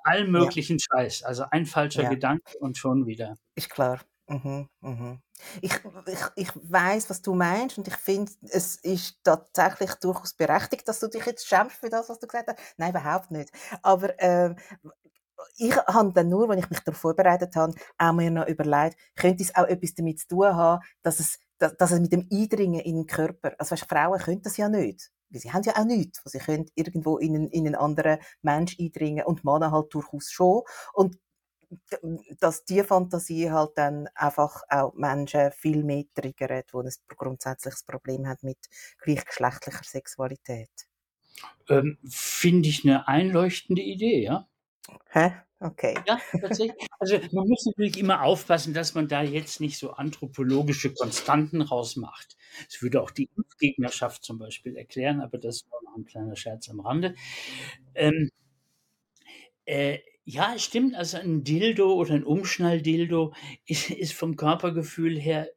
allen 0.02 0.26
Ja, 0.26 0.40
möglichen 0.40 0.78
Scheiß. 0.78 1.22
Also 1.22 1.44
ein 1.50 1.66
falscher 1.66 2.04
ja. 2.04 2.10
Gedanke 2.10 2.58
und 2.58 2.78
schon 2.78 3.06
wieder. 3.06 3.36
Ist 3.54 3.70
klar. 3.70 4.00
Mhm, 4.28 4.68
mhm. 4.80 5.20
Ich, 5.60 5.72
ich, 6.06 6.18
ich 6.36 6.50
weiß, 6.54 7.10
was 7.10 7.20
du 7.20 7.34
meinst 7.34 7.76
und 7.76 7.86
ich 7.88 7.96
finde, 7.96 8.32
es 8.50 8.76
ist 8.76 9.18
tatsächlich 9.22 9.92
durchaus 9.96 10.32
berechtigt, 10.32 10.88
dass 10.88 11.00
du 11.00 11.08
dich 11.08 11.26
jetzt 11.26 11.46
schämst 11.46 11.76
für 11.76 11.90
das, 11.90 12.08
was 12.08 12.20
du 12.20 12.26
gesagt 12.26 12.48
hast. 12.48 12.58
Nein, 12.78 12.90
überhaupt 12.90 13.30
nicht. 13.30 13.50
Aber 13.82 14.14
ähm, 14.22 14.56
ich 15.58 15.76
habe 15.76 16.12
dann 16.12 16.28
nur, 16.28 16.48
wenn 16.48 16.58
ich 16.58 16.70
mich 16.70 16.80
darauf 16.80 17.00
vorbereitet 17.00 17.56
habe, 17.56 17.74
auch 17.98 18.12
mir 18.12 18.30
noch 18.30 18.46
überlegt, 18.46 18.96
könnte 19.16 19.42
es 19.42 19.54
auch 19.54 19.66
etwas 19.66 19.94
damit 19.94 20.20
zu 20.20 20.28
tun 20.28 20.54
haben, 20.54 20.82
dass 21.02 21.20
es, 21.20 21.38
dass, 21.58 21.76
dass 21.76 21.90
es 21.92 22.00
mit 22.00 22.12
dem 22.12 22.28
Eindringen 22.32 22.80
in 22.80 22.96
den 22.96 23.06
Körper, 23.06 23.54
also 23.58 23.72
weißt, 23.72 23.86
Frauen 23.88 24.18
können 24.20 24.42
das 24.42 24.56
ja 24.56 24.68
nicht. 24.68 25.10
Sie 25.30 25.52
haben 25.52 25.62
ja 25.64 25.74
auch 25.76 25.84
nichts, 25.84 26.20
wo 26.24 26.30
sie 26.30 26.38
können 26.38 26.66
irgendwo 26.76 27.18
in 27.18 27.34
einen, 27.34 27.48
in 27.50 27.66
einen 27.66 27.74
anderen 27.74 28.18
Mensch 28.42 28.76
eindringen 28.78 29.24
und 29.26 29.44
Männer 29.44 29.72
halt 29.72 29.92
durchaus 29.92 30.30
schon. 30.30 30.62
Und 30.92 31.16
dass 32.40 32.64
die 32.64 32.82
Fantasie 32.82 33.50
halt 33.50 33.72
dann 33.76 34.08
einfach 34.14 34.62
auch 34.68 34.94
Menschen 34.94 35.52
viel 35.52 35.82
mehr 35.84 36.04
triggert, 36.14 36.72
die 36.72 36.76
ein 36.76 36.90
grundsätzliches 37.16 37.84
Problem 37.84 38.26
haben 38.26 38.40
mit 38.42 38.58
gleichgeschlechtlicher 39.02 39.84
Sexualität. 39.84 40.70
Ähm, 41.68 41.98
Finde 42.08 42.68
ich 42.68 42.84
eine 42.84 43.08
einleuchtende 43.08 43.82
Idee, 43.82 44.22
ja. 44.22 44.48
Hä? 45.10 45.32
Okay. 45.60 45.94
Ja, 46.06 46.20
tatsächlich. 46.40 46.86
Also 46.98 47.18
man 47.32 47.48
muss 47.48 47.64
natürlich 47.64 47.98
immer 47.98 48.22
aufpassen, 48.22 48.74
dass 48.74 48.94
man 48.94 49.08
da 49.08 49.22
jetzt 49.22 49.60
nicht 49.60 49.78
so 49.78 49.92
anthropologische 49.92 50.92
Konstanten 50.92 51.62
rausmacht. 51.62 52.36
Das 52.66 52.82
würde 52.82 53.00
auch 53.00 53.10
die 53.10 53.30
Impfgegnerschaft 53.34 54.24
zum 54.24 54.38
Beispiel 54.38 54.76
erklären, 54.76 55.22
aber 55.22 55.38
das 55.38 55.64
nur 55.70 55.82
noch 55.84 55.96
ein 55.96 56.04
kleiner 56.04 56.36
Scherz 56.36 56.68
am 56.68 56.80
Rande. 56.80 57.14
Ähm, 57.94 58.30
äh, 59.64 59.98
ja, 60.24 60.54
es 60.54 60.64
stimmt, 60.64 60.94
also 60.94 61.18
ein 61.18 61.44
Dildo 61.44 61.92
oder 61.94 62.14
ein 62.14 62.24
Umschnalldildo 62.24 63.34
ist, 63.66 63.90
ist 63.90 64.14
vom 64.14 64.36
Körpergefühl 64.36 65.18
her 65.18 65.50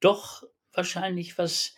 doch 0.00 0.44
wahrscheinlich 0.72 1.38
was, 1.38 1.74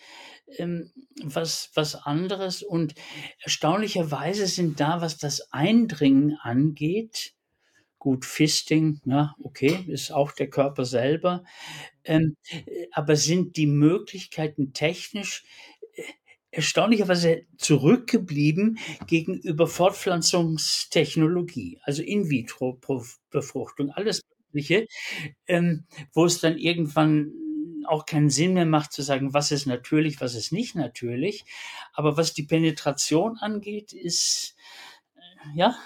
ähm, 0.58 0.92
was, 1.22 1.70
was 1.74 1.94
anderes. 1.94 2.62
Und 2.62 2.94
erstaunlicherweise 3.40 4.46
sind 4.46 4.80
da, 4.80 5.00
was 5.00 5.16
das 5.16 5.52
Eindringen 5.52 6.36
angeht, 6.42 7.34
gut, 7.98 8.24
Fisting, 8.24 9.00
ja, 9.04 9.34
okay, 9.42 9.84
ist 9.86 10.10
auch 10.10 10.32
der 10.32 10.50
Körper 10.50 10.84
selber. 10.84 11.44
Ähm, 12.04 12.36
äh, 12.48 12.86
aber 12.92 13.14
sind 13.16 13.56
die 13.56 13.66
Möglichkeiten 13.66 14.72
technisch 14.72 15.44
erstaunlicherweise 16.50 17.42
zurückgeblieben 17.58 18.78
gegenüber 19.06 19.66
Fortpflanzungstechnologie, 19.66 21.80
also 21.82 22.02
In-vitro-Befruchtung, 22.02 23.90
alles 23.90 24.22
Mögliche, 24.52 24.86
ähm, 25.46 25.84
wo 26.12 26.24
es 26.24 26.40
dann 26.40 26.58
irgendwann 26.58 27.32
auch 27.86 28.04
keinen 28.06 28.30
Sinn 28.30 28.54
mehr 28.54 28.66
macht 28.66 28.92
zu 28.92 29.02
sagen, 29.02 29.34
was 29.34 29.52
ist 29.52 29.66
natürlich, 29.66 30.20
was 30.20 30.34
ist 30.34 30.52
nicht 30.52 30.74
natürlich. 30.74 31.44
Aber 31.92 32.16
was 32.16 32.34
die 32.34 32.42
Penetration 32.44 33.38
angeht, 33.38 33.92
ist, 33.92 34.56
äh, 35.16 35.56
ja, 35.56 35.76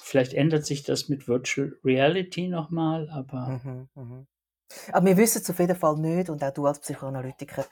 vielleicht 0.00 0.34
ändert 0.34 0.66
sich 0.66 0.82
das 0.82 1.08
mit 1.08 1.28
Virtual 1.28 1.78
Reality 1.84 2.48
nochmal, 2.48 3.08
aber 3.10 3.60
Mhm, 3.64 3.88
mhm. 3.94 4.26
Aber 4.92 5.06
wir 5.06 5.16
wissen 5.16 5.42
es 5.42 5.50
auf 5.50 5.58
jeden 5.58 5.76
Fall 5.76 5.96
nicht 5.98 6.30
und 6.30 6.42
auch 6.42 6.52
du 6.52 6.66
als 6.66 6.80
Psychoanalytiker 6.80 7.66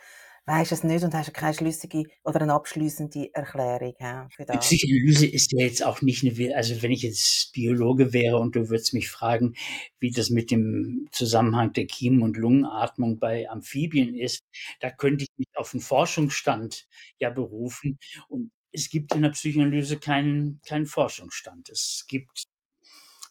weisst 0.47 0.73
es 0.73 0.85
nicht 0.85 1.05
und 1.05 1.15
hast 1.15 1.33
keine 1.35 1.55
schlüssige 1.55 2.05
oder 2.25 2.43
eine 2.43 2.55
abschließende 2.55 3.31
Erklärung 3.35 3.95
hä, 3.99 4.29
für 4.31 4.47
die 4.47 4.59
das. 4.59 4.61
Psychoanalyse 4.61 5.27
ist 5.27 5.53
ja 5.53 5.65
jetzt 5.65 5.85
auch 5.85 6.03
nicht 6.03 6.25
eine, 6.25 6.57
also 6.57 6.83
wenn 6.83 6.91
ich 6.93 7.03
jetzt 7.03 7.53
Biologe 7.53 8.13
wäre 8.13 8.39
und 8.39 8.55
du 8.57 8.69
würdest 8.69 8.95
mich 8.95 9.11
fragen, 9.11 9.55
wie 10.01 10.11
das 10.11 10.31
mit 10.31 10.51
dem 10.51 11.09
Zusammenhang 11.13 11.73
der 11.73 11.87
Kiemen- 11.87 12.23
und 12.23 12.37
Lungenatmung 12.37 13.19
bei 13.19 13.49
Amphibien 13.49 14.15
ist, 14.15 14.43
da 14.81 14.91
könnte 14.91 15.25
ich 15.25 15.31
mich 15.39 15.49
auf 15.57 15.75
einen 15.75 15.81
Forschungsstand 15.81 16.87
ja 17.19 17.31
berufen. 17.31 17.99
Und 18.29 18.53
es 18.73 18.91
gibt 18.91 19.15
in 19.15 19.23
der 19.23 19.31
Psychoanalyse 19.31 19.99
keinen, 19.99 20.61
keinen 20.67 20.87
Forschungsstand. 20.87 21.69
Es 21.71 22.05
gibt 22.09 22.45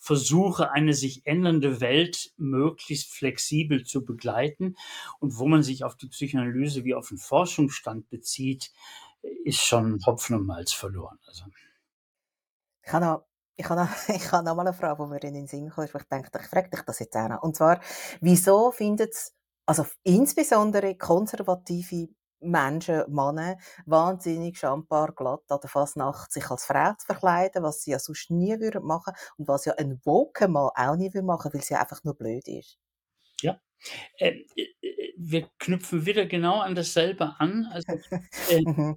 Versuche, 0.04 0.72
eine 0.72 0.96
sich 0.96 1.28
ändernde 1.28 1.80
Welt 1.80 2.34
möglichst 2.36 3.14
flexibel 3.14 3.84
zu 3.84 4.04
begleiten. 4.04 4.76
Und 5.20 5.38
wo 5.38 5.48
man 5.48 5.62
sich 5.62 5.84
auf 5.84 5.96
die 5.96 6.08
Psychoanalyse 6.08 6.84
wie 6.84 6.96
auf 6.96 7.12
einen 7.12 7.20
Forschungsstand 7.20 8.10
bezieht, 8.10 8.72
ist 9.46 9.62
schon 9.62 10.04
Hopfen 10.04 10.38
und 10.38 10.48
Malz 10.48 10.74
verloren. 10.74 11.20
Also, 11.28 11.46
Ich 12.84 12.92
habe 12.92 13.06
noch, 13.06 13.26
ich 13.56 13.70
habe 13.70 13.82
noch, 13.82 13.90
ich 14.16 14.32
habe 14.32 14.44
noch 14.44 14.56
mal 14.56 14.66
eine 14.66 14.74
Frage, 14.74 15.04
die 15.04 15.10
mir 15.10 15.24
in 15.24 15.36
den 15.36 15.48
Sinn 15.48 15.72
wo 15.76 15.84
ich 15.84 15.92
denke, 15.92 16.32
ich 16.36 16.48
frage 16.48 16.70
dich 16.72 16.82
das 16.82 16.98
jetzt 16.98 17.16
auch 17.16 17.30
noch. 17.30 17.44
Und 17.44 17.56
zwar, 17.56 17.80
wieso 18.22 18.72
findet 18.72 19.14
es, 19.14 19.36
also 19.68 19.86
insbesondere 20.02 20.96
konservative 20.96 22.10
Menschen, 22.42 23.04
Männer, 23.10 23.58
wahnsinnig 23.86 24.58
schambar 24.60 25.14
glatt 25.14 25.44
an 25.50 25.60
der 25.62 25.70
Fasnacht 25.70 26.32
sich 26.32 26.50
als 26.50 26.66
Frau 26.66 26.94
zu 26.98 27.06
verkleiden, 27.06 27.64
was 27.64 27.84
sie 27.84 27.92
ja 27.92 28.00
sonst 28.00 28.32
nie 28.32 28.60
würden 28.60 28.84
machen 28.86 29.14
und 29.38 29.48
was 29.48 29.66
ja 29.66 29.74
ein 29.76 30.00
woke 30.06 30.48
Mann 30.48 30.70
auch 30.76 30.96
nie 30.96 31.14
würde 31.14 31.26
machen, 31.26 31.54
weil 31.54 31.62
sie 31.62 31.76
einfach 31.76 32.04
nur 32.04 32.16
blöd 32.16 32.48
ist. 32.48 32.78
Ja. 33.42 33.60
Äh, 34.20 34.46
äh, 34.56 34.68
wir 35.18 35.50
knüpfen 35.60 36.06
wieder 36.06 36.26
genau 36.26 36.60
an 36.62 36.76
dasselbe 36.76 37.40
an. 37.40 37.66
Also, 37.72 37.88
äh, 38.46 38.64
Mhm. 38.66 38.96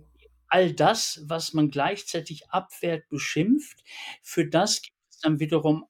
all 0.49 0.73
das, 0.75 1.23
was 1.27 1.55
man 1.55 1.71
gleichzeitig 1.71 2.51
abwehrt, 2.51 3.09
beschimpft, 3.11 3.85
für 4.23 4.49
das 4.49 4.83
gibt 4.83 4.97
es 5.11 5.21
dann 5.21 5.41
wiederum 5.41 5.87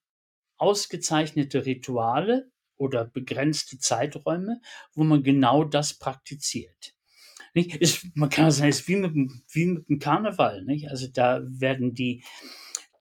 ausgezeichnete 0.59 1.67
Rituale 1.67 2.51
oder 2.77 3.07
begrenzte 3.07 3.79
Zeiträume, 3.79 4.61
wo 4.95 5.05
man 5.05 5.23
genau 5.25 5.65
das 5.65 5.95
praktiziert. 5.99 6.94
Nicht? 7.55 7.77
Ist, 7.77 8.07
man 8.17 8.31
kann 8.31 8.51
sagen, 8.51 8.69
es 8.71 8.81
ist 8.81 8.89
wie 8.89 8.97
mit, 8.97 9.15
dem- 9.15 9.43
wie 9.51 9.67
mit 9.67 9.89
dem 9.89 9.99
Karneval. 9.99 10.65
Nicht? 10.65 10.89
Also 10.91 11.07
da 11.09 11.41
werden 11.45 11.95
die, 11.95 12.23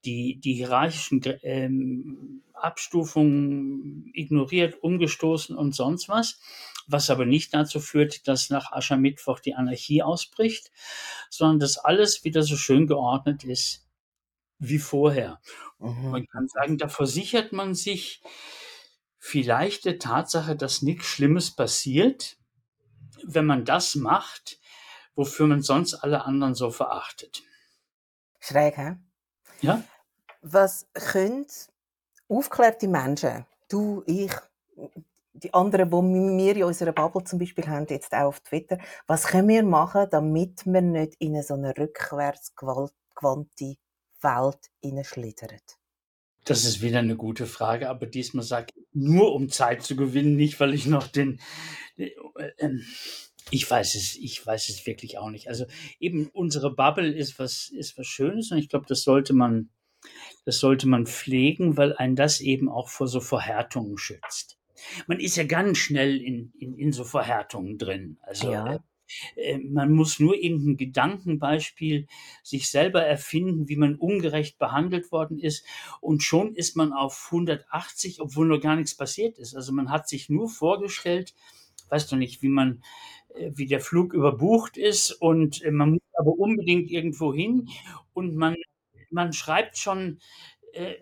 die, 0.06 0.40
die 0.40 0.54
hierarchischen 0.54 1.22
ähm, 1.44 2.42
Abstufungen 2.54 4.10
ignoriert, 4.14 4.82
umgestoßen 4.84 5.56
und 5.56 5.76
sonst 5.76 6.08
was, 6.10 6.40
was 6.88 7.10
aber 7.10 7.26
nicht 7.26 7.54
dazu 7.54 7.80
führt, 7.80 8.28
dass 8.28 8.50
nach 8.50 8.72
Aschermittwoch 8.72 9.40
die 9.40 9.56
Anarchie 9.56 10.04
ausbricht, 10.04 10.72
sondern 11.30 11.60
dass 11.60 11.78
alles 11.78 12.24
wieder 12.24 12.44
so 12.44 12.56
schön 12.58 12.88
geordnet 12.88 13.44
ist 13.44 13.86
wie 14.60 14.80
vorher. 14.80 15.42
Mhm. 15.80 16.10
Man 16.12 16.28
kann 16.28 16.48
sagen, 16.48 16.78
da 16.78 16.88
versichert 16.90 17.52
man 17.54 17.76
sich 17.76 18.22
vielleicht 19.18 19.86
der 19.86 20.00
Tatsache, 20.00 20.56
dass 20.56 20.82
nichts 20.82 21.06
Schlimmes 21.06 21.52
passiert, 21.56 22.38
wenn 23.26 23.46
man 23.46 23.66
das 23.66 23.96
macht, 23.96 24.60
wofür 25.16 25.48
man 25.48 25.62
sonst 25.62 25.96
alle 25.96 26.26
anderen 26.26 26.56
so 26.56 26.72
verachtet. 26.72 27.44
Schräg, 28.40 28.78
hä? 28.78 28.96
Ja? 29.62 29.84
Was 30.42 30.88
können 30.94 31.46
aufgeklärte 32.28 32.88
Menschen, 32.88 33.46
du, 33.70 34.04
ich, 34.06 34.32
die 35.34 35.54
anderen, 35.54 35.90
die 35.90 36.44
wir 36.44 36.56
in 36.58 36.64
unserer 36.64 36.92
Bubble 36.92 37.24
zum 37.24 37.40
Beispiel 37.40 37.68
haben, 37.68 37.86
jetzt 37.90 38.14
auch 38.14 38.28
auf 38.28 38.42
Twitter, 38.42 38.78
was 39.08 39.26
können 39.26 39.48
wir 39.48 39.64
machen, 39.64 40.08
damit 40.12 40.66
wir 40.66 40.82
nicht 40.82 41.16
in 41.20 41.42
so 41.42 41.54
eine 41.54 41.78
rückwärtsgewandte 41.78 43.78
Welt 44.22 44.72
hineinschlittern? 44.82 45.60
Das 46.46 46.66
ist 46.66 46.82
wieder 46.82 47.00
eine 47.00 47.16
gute 47.16 47.46
Frage, 47.46 47.90
aber 47.90 48.06
diesmal 48.06 48.44
sage 48.44 48.68
ich 48.76 48.83
nur, 48.94 49.34
um 49.34 49.50
Zeit 49.50 49.84
zu 49.84 49.96
gewinnen, 49.96 50.36
nicht, 50.36 50.60
weil 50.60 50.74
ich 50.74 50.86
noch 50.86 51.08
den. 51.08 51.40
Äh, 51.98 52.12
ähm, 52.60 52.84
ich 53.52 53.70
weiß 53.70 53.96
es, 53.96 54.16
ich 54.16 54.46
weiß 54.46 54.70
es 54.70 54.86
wirklich 54.88 55.18
auch 55.18 55.30
nicht. 55.30 55.48
Also 55.50 55.66
eben 56.00 56.30
unsere 56.30 56.74
Bubble 56.74 57.12
ist 57.12 57.40
was, 57.40 57.70
ist 57.70 57.98
was 57.98 58.08
Schönes 58.08 58.52
und 58.52 58.58
ich 58.58 58.70
glaube, 58.70 58.86
das 58.88 59.04
sollte 59.04 59.34
man, 59.34 59.70
das 60.46 60.60
sollte 60.60 60.88
man 60.88 61.06
pflegen, 61.06 61.76
weil 61.78 61.94
einen 61.94 62.16
das 62.16 62.40
eben 62.40 62.70
auch 62.70 62.90
vor 62.90 63.08
so 63.08 63.20
Verhärtungen 63.20 63.98
schützt. 63.98 64.58
Man 65.08 65.20
ist 65.20 65.36
ja 65.36 65.44
ganz 65.44 65.78
schnell 65.78 66.22
in, 66.22 66.54
in, 66.58 66.78
in 66.78 66.92
so 66.94 67.04
Verhärtungen 67.04 67.78
drin. 67.78 68.18
Also 68.22 68.52
Ja. 68.52 68.84
Äh, 69.36 69.58
man 69.58 69.92
muss 69.92 70.20
nur 70.20 70.36
irgendein 70.36 70.78
Gedankenbeispiel 70.78 72.08
sich 72.44 72.70
selber 72.70 73.04
erfinden, 73.04 73.68
wie 73.68 73.76
man 73.76 73.96
ungerecht 73.96 74.58
behandelt 74.58 75.12
worden 75.12 75.40
ist. 75.40 75.66
Und 76.02 76.24
schon 76.24 76.56
ist 76.56 76.76
man 76.76 76.94
auf 76.94 77.30
180, 77.32 78.22
obwohl 78.22 78.48
noch 78.48 78.62
gar 78.62 78.76
nichts 78.76 78.96
passiert 78.96 79.38
ist. 79.38 79.56
Also 79.56 79.74
man 79.74 79.90
hat 79.90 80.08
sich 80.08 80.30
nur 80.30 80.50
vorgestellt, 80.50 81.34
weißt 81.90 82.12
du 82.12 82.16
nicht, 82.16 82.42
wie 82.42 82.50
man, 82.50 82.84
äh, 83.36 83.52
wie 83.54 83.68
der 83.68 83.82
Flug 83.82 84.14
überbucht 84.14 84.78
ist 84.78 85.12
und 85.12 85.62
äh, 85.64 85.72
man 85.72 85.92
muss 85.92 86.02
aber 86.18 86.32
unbedingt 86.32 86.90
irgendwo 86.90 87.34
hin 87.34 87.70
und 88.14 88.36
man, 88.36 88.56
man 89.10 89.34
schreibt 89.34 89.78
schon 89.78 90.20
äh, 90.74 90.96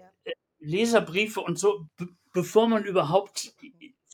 Leserbriefe 0.60 1.41
und 1.41 1.58
so, 1.58 1.88
be 1.97 2.08
bevor 2.34 2.66
man 2.66 2.86
überhaupt 2.86 3.54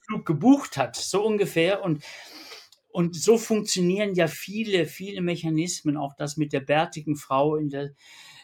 Flug 0.08 0.26
gebucht 0.26 0.78
hat, 0.78 0.96
so 0.96 1.24
ungefähr. 1.24 1.84
Und 1.84 2.04
und 2.98 3.16
so 3.16 3.38
funktionieren 3.38 4.16
ja 4.16 4.26
viele, 4.26 4.88
viele 4.88 5.22
Mechanismen, 5.22 5.98
auch 5.98 6.16
das 6.16 6.36
mit 6.36 6.52
der 6.52 6.62
bärtigen 6.62 7.16
Frau 7.16 7.56
in 7.56 7.70
der, 7.70 7.92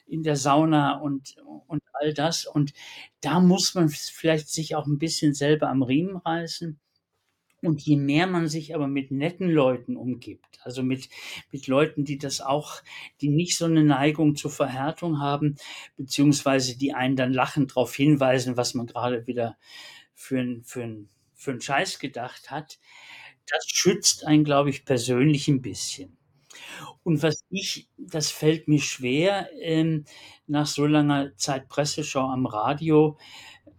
in 0.06 0.22
der 0.22 0.36
Sauna 0.36 0.99
und, 0.99 1.38
und 1.66 1.82
all 1.93 2.14
das. 2.14 2.45
Und 2.45 2.72
da 3.20 3.39
muss 3.39 3.74
man 3.74 3.89
vielleicht 3.89 4.49
sich 4.49 4.76
auch 4.76 4.86
ein 4.86 4.99
bisschen 4.99 5.34
selber 5.34 5.70
am 5.70 5.82
Riemen 5.82 6.18
reißen. 6.18 6.80
Und 7.64 7.82
je 7.82 7.97
mehr 7.97 8.28
man 8.28 8.47
sich 8.47 8.76
aber 8.76 8.88
mit 8.88 9.10
netten 9.10 9.49
Leuten 9.49 9.97
umgibt, 9.97 10.60
also 10.62 10.84
mit, 10.84 11.10
mit 11.51 11.66
Leuten, 11.66 12.06
die 12.06 12.20
das 12.20 12.39
auch, 12.39 12.84
die 13.22 13.30
nicht 13.30 13.58
so 13.58 13.66
eine 13.66 13.84
Neigung 13.84 14.36
zur 14.36 14.51
Verhärtung 14.51 15.20
haben, 15.20 15.56
beziehungsweise 15.97 16.78
die 16.78 16.93
einen 16.93 17.16
dann 17.16 17.34
lachend 17.34 17.72
darauf 17.72 17.95
hinweisen, 17.95 18.56
was 18.56 18.76
man 18.76 18.86
gerade 18.86 19.26
wieder 19.26 19.58
für 20.14 20.39
ein, 20.39 20.62
für 20.64 21.08
für 21.43 21.51
einen 21.51 21.62
Scheiß 21.62 21.99
gedacht 21.99 22.51
hat, 22.51 22.80
das 23.48 23.66
schützt 23.68 24.26
einen, 24.26 24.44
glaube 24.44 24.70
ich, 24.70 24.86
persönlich 24.86 25.48
ein 25.48 25.62
bisschen. 25.62 26.18
Und 27.04 27.22
was 27.22 27.44
ich, 27.50 27.89
das 27.98 28.32
fällt 28.32 28.68
mir 28.68 28.80
schwer, 28.80 29.50
ähm, 29.60 30.06
nach 30.48 30.68
so 30.68 30.86
langer 30.86 31.36
Zeit 31.38 31.68
Presseschau 31.70 32.30
am 32.30 32.46
Radio, 32.46 33.18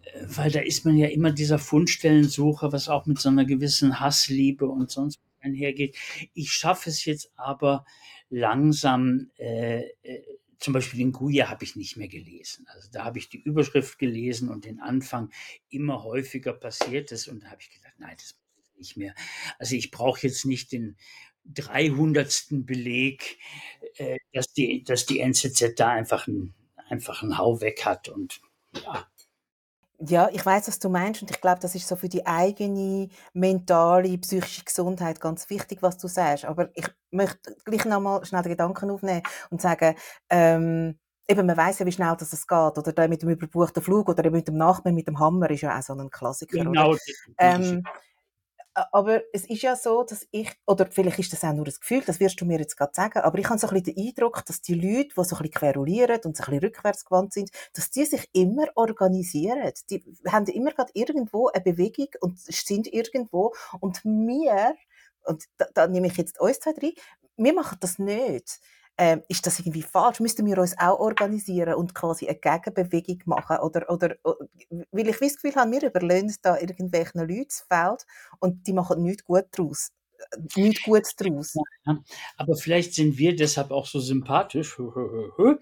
äh, 0.03 0.25
weil 0.27 0.51
da 0.51 0.61
ist 0.61 0.85
man 0.85 0.97
ja 0.97 1.09
immer 1.09 1.33
dieser 1.33 1.59
Fundstellensucher, 1.59 2.73
was 2.73 2.89
auch 2.89 3.07
mit 3.07 3.19
so 3.19 3.29
einer 3.31 3.45
gewissen 3.45 4.01
Hassliebe 4.01 4.67
und 4.67 4.91
sonst 4.91 5.21
einhergeht. 5.41 5.97
Ich 6.35 6.53
schaffe 6.53 6.91
es 6.91 7.05
jetzt 7.05 7.33
aber 7.37 7.85
langsam, 8.31 9.31
äh, 9.39 9.83
äh, 10.03 10.23
zum 10.59 10.73
Beispiel 10.73 10.99
den 10.99 11.13
Guya 11.13 11.51
habe 11.51 11.65
ich 11.65 11.77
nicht 11.77 11.97
mehr 11.97 12.09
gelesen. 12.09 12.67
Also 12.69 12.89
da 12.91 13.05
habe 13.05 13.19
ich 13.19 13.29
die 13.29 13.43
Überschrift 13.43 13.99
gelesen 13.99 14.49
und 14.49 14.65
den 14.65 14.81
Anfang 14.81 15.31
immer 15.69 16.03
häufiger 16.05 16.53
passiert 16.55 17.13
ist 17.13 17.29
und 17.29 17.43
da 17.43 17.49
habe 17.49 17.61
ich 17.61 17.71
gedacht, 17.71 17.95
nein, 17.99 18.15
das 18.17 18.35
nicht 18.85 18.97
mehr. 18.97 19.15
Also 19.59 19.75
ich 19.77 19.91
brauche 19.91 20.27
jetzt 20.27 20.45
nicht 20.45 20.73
den 20.73 20.97
300. 21.45 22.47
Beleg, 22.51 23.39
äh, 23.97 24.19
dass, 24.33 24.53
die, 24.53 24.85
dass 24.85 25.07
die 25.07 25.21
NZZ 25.21 25.75
da 25.77 25.91
einfach 25.91 26.27
einen, 26.29 26.55
einfach 26.89 27.23
einen 27.23 27.39
Hau 27.39 27.61
weg 27.61 27.85
hat 27.85 28.09
und 28.09 28.41
ja. 28.85 29.07
Ja, 30.01 30.29
ich 30.33 30.45
weiß, 30.45 30.67
was 30.69 30.81
du 30.81 30.89
meinst 30.89 31.23
und 31.23 31.31
ich 31.31 31.41
glaube, 31.41 31.61
das 31.61 31.75
ist 31.75 31.87
so 31.87 31.95
für 31.97 32.09
die 32.09 32.27
eigene 32.27 33.09
mentale, 33.33 34.19
psychische 34.19 34.65
Gesundheit 34.65 35.21
ganz 35.21 35.49
wichtig, 35.51 35.83
was 35.83 35.97
du 35.99 36.09
sagst. 36.09 36.45
Aber 36.45 36.69
ich 36.75 36.87
möchte 37.13 37.57
gleich 37.65 37.85
noch 37.85 38.01
mal 38.01 38.25
schnell 38.27 38.43
den 38.43 38.51
Gedanken 38.51 38.91
aufnehmen 38.91 39.23
und 39.51 39.63
sagen, 39.63 39.95
ähm, 40.29 40.99
eben, 41.29 41.47
man 41.47 41.57
weiß 41.57 41.79
ja, 41.79 41.87
wie 41.87 41.93
schnell 41.93 42.15
das 42.19 42.33
es 42.33 42.47
geht. 42.47 42.77
Oder 42.79 42.93
da 42.93 43.07
mit 43.09 43.23
dem 43.23 43.31
überbuchten 43.31 43.83
Flug 43.83 44.09
oder 44.09 44.29
mit 44.31 44.49
dem 44.49 44.57
Nachbarn 44.57 44.97
mit 44.97 45.07
dem 45.07 45.21
Hammer 45.21 45.49
ist 45.51 45.61
ja 45.63 45.79
auch 45.79 45.83
so 45.83 45.95
ein 45.95 46.11
Klassiker. 46.11 46.61
Oder? 46.69 46.71
Genau. 46.71 46.97
Ähm, 47.39 47.83
a- 47.85 47.93
aber 48.75 49.23
es 49.33 49.45
ist 49.47 49.63
ja 49.63 49.77
so, 49.77 50.03
dass 50.03 50.27
ich, 50.31 50.51
oder 50.67 50.87
vielleicht 50.91 51.19
ist 51.19 51.33
das 51.33 51.45
auch 51.45 51.53
nur 51.53 51.67
ein 51.67 51.73
Gefühl, 51.73 52.03
das 52.05 52.21
wirst 52.21 52.41
du 52.41 52.45
mir 52.45 52.59
jetzt 52.59 52.77
gerade 52.77 52.93
sagen, 52.95 53.21
aber 53.21 53.39
ich 53.39 53.49
habe 53.49 53.59
so 53.59 53.69
ein 53.69 53.75
bisschen 53.75 53.95
den 53.95 54.09
Eindruck, 54.09 54.45
dass 54.47 54.61
die 54.61 54.75
Leute, 54.75 55.09
die 55.09 55.15
so 55.15 55.21
ein 55.21 55.43
bisschen 55.43 55.51
querulieren 55.51 56.21
und 56.25 56.37
so 56.37 56.43
ein 56.43 56.51
bisschen 56.51 56.59
rückwärtsgewandt 56.59 57.33
sind, 57.33 57.51
dass 57.73 57.91
die 57.91 58.05
sich 58.05 58.29
immer 58.33 58.67
organisieren. 58.75 59.73
Die 59.91 60.05
haben 60.27 60.47
immer 60.47 60.73
gerade 60.73 60.91
irgendwo 60.95 61.49
eine 61.49 61.63
Bewegung 61.63 62.09
und 62.21 62.39
sind 62.41 62.93
irgendwo 62.93 63.55
und 63.81 64.05
wir, 64.05 64.75
und 65.25 65.45
da, 65.57 65.67
da 65.73 65.87
nehme 65.87 66.09
ich 66.09 66.17
jetzt 66.17 66.41
uns 66.41 66.61
zwei 66.61 66.73
rein, 66.73 66.93
wir 67.37 67.53
machen 67.55 67.79
das 67.81 67.99
nicht. 67.99 68.61
Ähm, 68.97 69.23
ist 69.29 69.45
das 69.47 69.59
irgendwie 69.59 69.83
falsch? 69.83 70.21
Müssten 70.21 70.47
wir 70.47 70.57
uns 70.59 70.79
auch 70.79 71.01
organisieren 71.01 71.75
und 71.75 71.95
quasi 71.95 72.29
eine 72.29 72.39
Gegenbewegung 72.39 73.23
machen? 73.27 73.57
Oder, 73.59 73.91
oder, 73.91 74.15
weil 74.23 75.09
ich 75.09 75.19
das 75.19 75.35
Gefühl 75.35 75.57
habe, 75.57 75.73
wir 75.73 75.89
überlehnen 75.89 76.33
da 76.43 76.59
irgendwelchen 76.59 77.21
Leuten 77.21 77.47
das 77.49 77.67
Feld 77.69 78.07
und 78.39 78.67
die 78.67 78.73
machen 78.73 79.03
nichts 79.03 79.25
gut 79.25 79.47
draus. 79.51 79.91
Äh, 80.31 80.61
Nichts 80.61 80.85
Gutes 80.85 81.17
draus. 81.17 81.55
Ja, 81.87 81.99
aber 82.37 82.55
vielleicht 82.55 82.95
sind 82.95 83.19
wir 83.19 83.35
deshalb 83.35 83.73
auch 83.73 83.87
so 83.87 83.99
sympathisch, 83.99 84.79
ähm, 84.79 85.59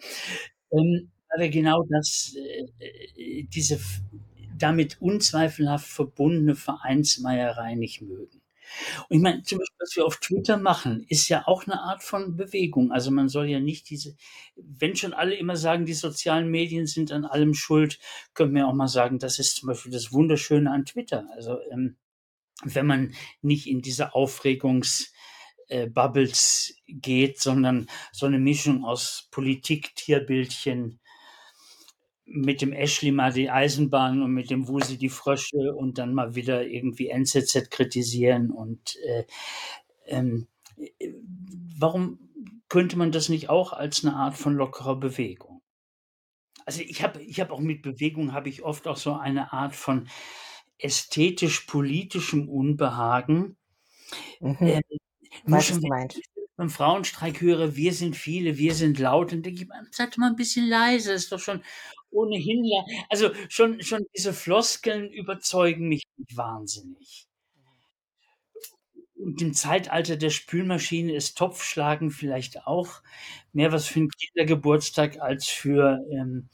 weil 0.70 1.40
wir 1.40 1.48
genau 1.48 1.84
das, 1.88 2.34
äh, 2.36 2.66
äh, 3.16 3.44
diese 3.44 3.80
damit 4.58 5.00
unzweifelhaft 5.00 5.86
verbundene 5.88 6.54
Vereinsmeierei 6.54 7.74
nicht 7.74 8.02
mögen. 8.02 8.41
Und 9.08 9.16
ich 9.16 9.22
meine, 9.22 9.42
zum 9.42 9.58
Beispiel, 9.58 9.76
was 9.78 9.96
wir 9.96 10.06
auf 10.06 10.16
Twitter 10.18 10.56
machen, 10.56 11.04
ist 11.08 11.28
ja 11.28 11.46
auch 11.46 11.66
eine 11.66 11.80
Art 11.80 12.02
von 12.02 12.36
Bewegung. 12.36 12.92
Also 12.92 13.10
man 13.10 13.28
soll 13.28 13.48
ja 13.48 13.60
nicht 13.60 13.90
diese, 13.90 14.16
wenn 14.56 14.96
schon 14.96 15.12
alle 15.12 15.34
immer 15.34 15.56
sagen, 15.56 15.86
die 15.86 15.94
sozialen 15.94 16.48
Medien 16.50 16.86
sind 16.86 17.12
an 17.12 17.24
allem 17.24 17.54
schuld, 17.54 17.98
können 18.34 18.54
wir 18.54 18.66
auch 18.68 18.74
mal 18.74 18.88
sagen, 18.88 19.18
das 19.18 19.38
ist 19.38 19.56
zum 19.56 19.68
Beispiel 19.68 19.92
das 19.92 20.12
Wunderschöne 20.12 20.70
an 20.70 20.84
Twitter. 20.84 21.26
Also 21.34 21.58
ähm, 21.70 21.96
wenn 22.64 22.86
man 22.86 23.14
nicht 23.40 23.66
in 23.66 23.82
diese 23.82 24.14
Aufregungs 24.14 25.12
äh, 25.68 25.88
Bubbles 25.88 26.74
geht, 26.86 27.40
sondern 27.40 27.88
so 28.12 28.26
eine 28.26 28.38
Mischung 28.38 28.84
aus 28.84 29.28
Politik, 29.30 29.94
Tierbildchen, 29.96 31.00
mit 32.32 32.62
dem 32.62 32.72
Ashley 32.72 33.12
mal 33.12 33.32
die 33.32 33.50
Eisenbahn 33.50 34.22
und 34.22 34.32
mit 34.32 34.50
dem 34.50 34.68
Wusi 34.68 34.98
die 34.98 35.08
Frösche 35.10 35.74
und 35.74 35.98
dann 35.98 36.14
mal 36.14 36.34
wieder 36.34 36.66
irgendwie 36.66 37.08
NZZ 37.08 37.70
kritisieren 37.70 38.50
und 38.50 38.96
äh, 39.06 39.24
ähm, 40.06 40.48
warum 41.78 42.18
könnte 42.68 42.96
man 42.98 43.12
das 43.12 43.28
nicht 43.28 43.50
auch 43.50 43.72
als 43.72 44.04
eine 44.04 44.14
Art 44.16 44.36
von 44.36 44.54
lockerer 44.54 44.96
Bewegung? 44.96 45.62
Also, 46.66 46.80
ich 46.82 47.02
habe 47.02 47.22
ich 47.22 47.40
habe 47.40 47.52
auch 47.52 47.60
mit 47.60 47.82
Bewegung 47.82 48.32
habe 48.32 48.48
ich 48.48 48.62
oft 48.62 48.86
auch 48.86 48.96
so 48.96 49.14
eine 49.14 49.52
Art 49.52 49.74
von 49.74 50.08
ästhetisch-politischem 50.78 52.48
Unbehagen. 52.48 53.56
Mhm. 54.40 54.56
Ähm, 54.66 54.82
was 55.44 55.66
schon, 55.66 55.80
meinst. 55.82 56.18
ich 56.18 56.26
beim 56.56 56.70
Frauenstreik 56.70 57.40
höre: 57.40 57.76
„Wir 57.76 57.92
sind 57.92 58.16
viele, 58.16 58.58
wir 58.58 58.74
sind 58.74 58.98
laut“, 58.98 59.32
dann 59.32 59.42
denke 59.42 59.62
ich 59.64 59.68
„Seid 59.92 60.18
mal 60.18 60.30
'n 60.30 60.36
bisschen 60.36 60.68
leise, 60.68 61.12
ist 61.12 61.32
doch 61.32 61.40
schon 61.40 61.62
ohnehin 62.12 62.64
la“ 62.64 62.84
also, 63.10 63.30
schon 63.48 63.82
schon 63.82 64.06
diese 64.16 64.32
Floskeln 64.34 65.10
überzeugen 65.10 65.88
mich 65.88 66.02
wahnsinnig. 66.34 67.24
Und 69.16 69.40
im 69.42 69.52
Zeitalter 69.54 70.16
der 70.16 70.30
Spülmaschine 70.30 71.14
ist 71.14 71.38
Topfschlagen 71.38 72.10
vielleicht 72.10 72.66
auch 72.66 73.02
mehr 73.52 73.70
was 73.72 73.86
für 73.86 74.00
'n 74.00 74.08
Kindergeburtstag 74.10 75.20
als 75.20 75.46
für, 75.48 76.04
ähm, 76.10 76.48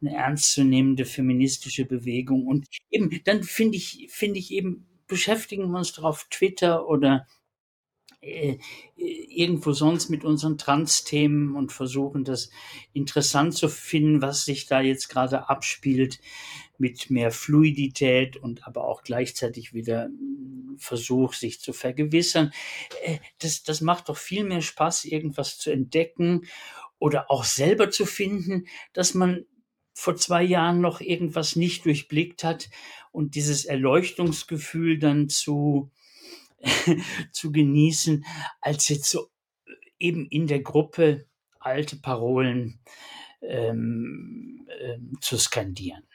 'ne 0.00 0.14
ernstzunehmende 0.14 1.04
feministische 1.04 1.84
Bewegung. 1.86 2.46
Und 2.46 2.66
eben, 2.90 3.20
dann 3.24 3.42
finde 3.44 3.76
ich 3.78 4.08
finde 4.10 4.38
ich 4.38 4.52
eben, 4.52 4.86
beschäftigen 5.06 5.70
wir 5.70 5.78
uns 5.78 5.92
doch 5.92 6.04
auf 6.04 6.26
Twitter 6.30 6.88
oder, 6.88 7.26
äh, 8.20 8.58
irgendwo 8.96 9.72
sonst 9.72 10.10
mit 10.10 10.24
unseren 10.24 10.58
Trans-Themen 10.58 11.56
und 11.56 11.72
versuchen, 11.72 12.24
das 12.24 12.50
interessant 12.92 13.54
zu 13.54 13.68
finden, 13.68 14.22
was 14.22 14.44
sich 14.44 14.66
da 14.66 14.80
jetzt 14.80 15.08
grade 15.08 15.48
abspielt 15.48 16.20
mit 16.78 17.10
mehr 17.10 17.30
Fluidität 17.30 18.36
und 18.36 18.66
aber 18.66 18.84
auch 18.84 19.02
gleichzeitig 19.02 19.74
wieder 19.74 20.08
Versuch, 20.76 21.34
sich 21.34 21.60
zu 21.60 21.72
vergewissern. 21.72 22.52
Äh, 23.04 23.18
das 23.38 23.62
das 23.62 23.80
macht 23.80 24.08
doch 24.08 24.16
viel 24.16 24.44
mehr 24.44 24.62
Spaß, 24.62 25.04
irgendwas 25.04 25.58
zu 25.58 25.70
entdecken 25.70 26.46
oder 26.98 27.30
auch 27.30 27.44
selber 27.44 27.90
zu 27.90 28.06
finden, 28.06 28.66
dass 28.92 29.14
man 29.14 29.44
vor 29.92 30.16
2 30.16 30.42
Jahren 30.44 30.80
noch 30.80 31.00
irgendwas 31.00 31.56
nicht 31.56 31.84
durchblickt 31.84 32.44
hat 32.44 32.70
und 33.12 33.34
dieses 33.34 33.64
Erleuchtungsgefühl 33.64 34.98
dann 34.98 35.28
zu 35.28 35.90
zu 37.32 37.52
genießen, 37.52 38.24
als 38.60 38.88
jetzt 38.88 39.10
so, 39.10 39.28
äh, 39.66 39.72
eben 40.00 40.26
in 40.28 40.46
der 40.48 40.60
Gruppe 40.62 41.26
alte 41.60 41.96
Parolen, 41.96 42.80
ähm, 43.42 44.68
ähm, 44.80 45.18
zu 45.22 45.38
skandieren. 45.38 46.06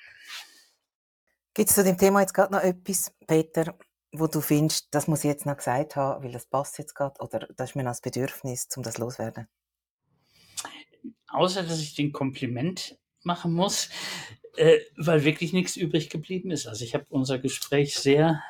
Gibt's 1.57 1.75
zu 1.75 1.85
dem 1.85 1.97
Thema 1.97 2.19
jetzt 2.19 2.33
grad 2.33 2.51
noch 2.51 2.59
etwas, 2.59 3.13
Peter, 3.27 3.77
wo 4.11 4.27
du 4.27 4.41
findest, 4.41 4.89
das 4.91 5.07
muss 5.07 5.19
ich 5.23 5.29
jetzt 5.29 5.45
noch 5.45 5.55
gesagt 5.55 5.95
haben, 5.95 6.21
weil 6.21 6.33
das 6.33 6.45
passt 6.47 6.77
jetzt 6.79 6.93
grad 6.95 7.21
oder 7.21 7.47
das 7.55 7.69
ist 7.69 7.75
mir 7.77 7.83
noch 7.83 7.93
'n 7.93 7.99
Bedürfnis, 8.03 8.67
um 8.75 8.83
das 8.83 8.97
loswerden? 8.97 9.47
Außer, 11.29 11.63
dass 11.63 11.79
ich 11.79 11.95
dir 11.95 12.05
'n 12.05 12.11
Kompliment 12.11 12.97
machen 13.23 13.53
muss, 13.53 13.89
äh, 14.57 14.79
weil 14.97 15.23
wirklich 15.25 15.53
nix 15.53 15.75
übrig 15.75 16.09
geblieben 16.09 16.51
ist. 16.51 16.67
Also, 16.67 16.85
ich 16.85 16.93
habe 16.93 17.05
unser 17.09 17.39
Gespräch 17.39 17.95
sehr 17.97 18.41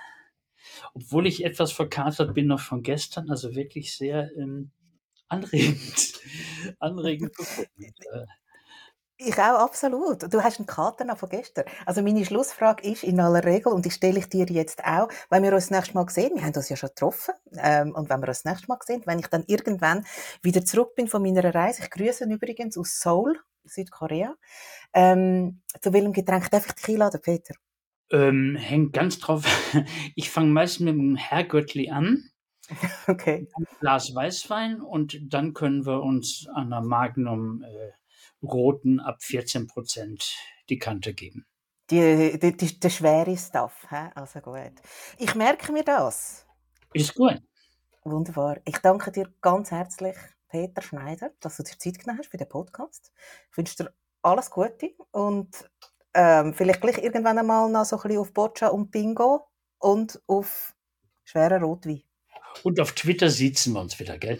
obwohl 0.95 1.27
ich 1.27 1.45
etwas 1.45 1.71
verkatert 1.73 2.33
bin 2.35 2.47
noch 2.47 2.61
von 2.61 2.83
gestern, 2.83 3.29
also 3.29 3.55
wirklich 3.55 3.95
sehr, 3.95 4.31
ähm, 4.37 4.71
anregend 5.29 6.13
anregend. 6.79 7.33
Ich 9.19 9.37
auch, 9.39 9.59
absolut. 9.59 10.23
Du 10.33 10.43
hast 10.43 10.59
'n 10.59 10.65
Kater 10.65 11.05
noch 11.05 11.17
von 11.17 11.29
gestern. 11.29 11.65
Also, 11.85 12.01
meine 12.01 12.25
Schlussfrage 12.25 12.83
ist 12.89 13.03
in 13.03 13.19
aller 13.21 13.43
Regel, 13.45 13.71
und 13.71 13.85
die 13.85 13.91
stelle 13.91 14.19
ich 14.19 14.27
dir 14.29 14.45
jetzt 14.47 14.83
auch, 14.85 15.07
wenn 15.29 15.43
wir 15.43 15.53
uns 15.53 15.65
das 15.69 15.71
nächste 15.71 15.93
Mal 15.95 16.09
sehen 16.09 16.31
wir 16.35 16.43
haben 16.43 16.53
uns 16.55 16.67
ja 16.69 16.75
schon 16.75 16.89
getroffen, 16.89 17.33
ähm, 17.57 17.93
und 17.95 18.09
wenn 18.09 18.19
wir 18.21 18.27
uns 18.27 18.43
das 18.43 18.51
nächste 18.51 18.67
Mal 18.67 18.77
sehen, 18.85 19.03
wenn 19.05 19.19
ich 19.19 19.27
dann 19.27 19.45
irgendwann 19.47 20.05
wieder 20.41 20.65
zurück 20.65 20.95
bin 20.95 21.07
von 21.07 21.21
meiner 21.21 21.53
Reise 21.55 21.83
ich 21.83 21.89
grüße 21.91 22.25
übrigens 22.25 22.77
aus 22.77 22.99
Seoul, 22.99 23.39
Südkorea. 23.63 24.35
Ähm, 24.93 25.61
zu 25.81 25.93
welchem 25.93 26.13
Getränk 26.13 26.51
darf 26.51 26.65
ich 26.67 26.73
dich 26.73 26.89
einladen, 26.89 27.21
Peter? 27.21 27.55
Ähm, 28.11 28.55
hängt 28.55 28.93
ganz 28.93 29.17
drauf 29.19 29.45
ich 30.15 30.29
fange 30.29 30.51
meist 30.51 30.79
mit'm 30.79 31.17
Herrgöttli 31.17 31.89
an 31.89 32.29
Okay. 33.09 33.47
dann 33.53 33.63
'n 33.63 33.67
Glas 33.79 34.15
Weißwein 34.15 34.81
und 34.81 35.17
dann 35.33 35.53
können 35.53 35.85
wir 35.85 36.01
uns 36.03 36.47
an 36.53 36.69
'ner 36.69 36.81
Magnum, 36.81 37.61
äh, 37.63 37.91
roten 38.45 38.99
ab 38.99 39.21
14 39.23 39.67
% 39.67 40.35
die 40.69 40.79
Kante 40.79 41.13
geben. 41.13 41.45
Die 41.91 42.39
die 42.39 42.57
die 42.57 42.79
der 42.79 42.89
schwere 42.89 43.37
Stuff, 43.37 43.85
hä? 43.91 44.09
Also 44.15 44.39
gut. 44.41 44.81
Ich 45.19 45.35
merke 45.35 45.71
mir 45.71 45.83
das. 45.83 46.45
Ist 46.93 47.13
gut. 47.15 47.41
Wunderbar. 48.03 48.57
Ich 48.65 48.77
danke 48.79 49.11
dir 49.11 49.31
ganz 49.41 49.71
herzlich, 49.71 50.15
Peter 50.49 50.81
Schneider, 50.83 51.31
dass 51.39 51.57
du 51.57 51.63
dir 51.63 51.77
Zeit 51.79 51.97
genommen 51.99 52.19
hast 52.19 52.29
für 52.29 52.37
den 52.37 52.47
Podcast. 52.49 53.11
Ich 53.51 53.57
wünsche 53.57 53.77
dir 53.77 53.93
alles 54.21 54.51
Gute 54.51 54.91
und, 55.11 55.69
ähm, 56.15 56.53
vielleicht 56.53 56.81
gleich 56.81 56.97
irgendwann 56.97 57.37
einmal 57.37 57.69
noch 57.69 57.85
so 57.85 57.97
'n 57.97 58.01
bisschen 58.01 58.19
auf 58.19 58.33
Boccia 58.33 58.69
und 58.69 58.89
Bingo 58.89 59.47
und 59.79 60.21
auf 60.27 60.73
schweren 61.25 61.63
Rotwein. 61.63 62.03
Und 62.63 62.79
auf 62.79 62.93
Twitter 62.93 63.29
siezen 63.29 63.73
wir 63.73 63.81
uns 63.81 63.99
wieder, 63.99 64.17
gell? 64.17 64.39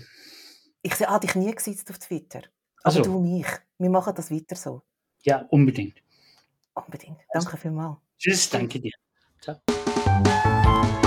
Ich 0.81 0.93
habe 1.05 1.25
dich 1.25 1.35
nie 1.35 1.53
gesiezt 1.53 1.89
auf 1.91 1.99
Twitter, 1.99 2.41
Ach 2.83 2.95
aber 2.95 3.01
du 3.03 3.19
mich. 3.19 3.47
Wir 3.77 3.89
machen 3.89 4.15
das 4.15 4.31
weiter 4.31 4.55
so. 4.55 4.83
Ja, 5.23 5.45
unbedingt. 5.49 6.01
Unbedingt. 6.73 7.19
Also 7.29 7.45
Danke 7.45 7.57
vielmals. 7.61 7.97
Tschüss, 8.17 8.49
danke 8.49 8.79
dir. 8.79 8.91
Tschau. 9.41 11.01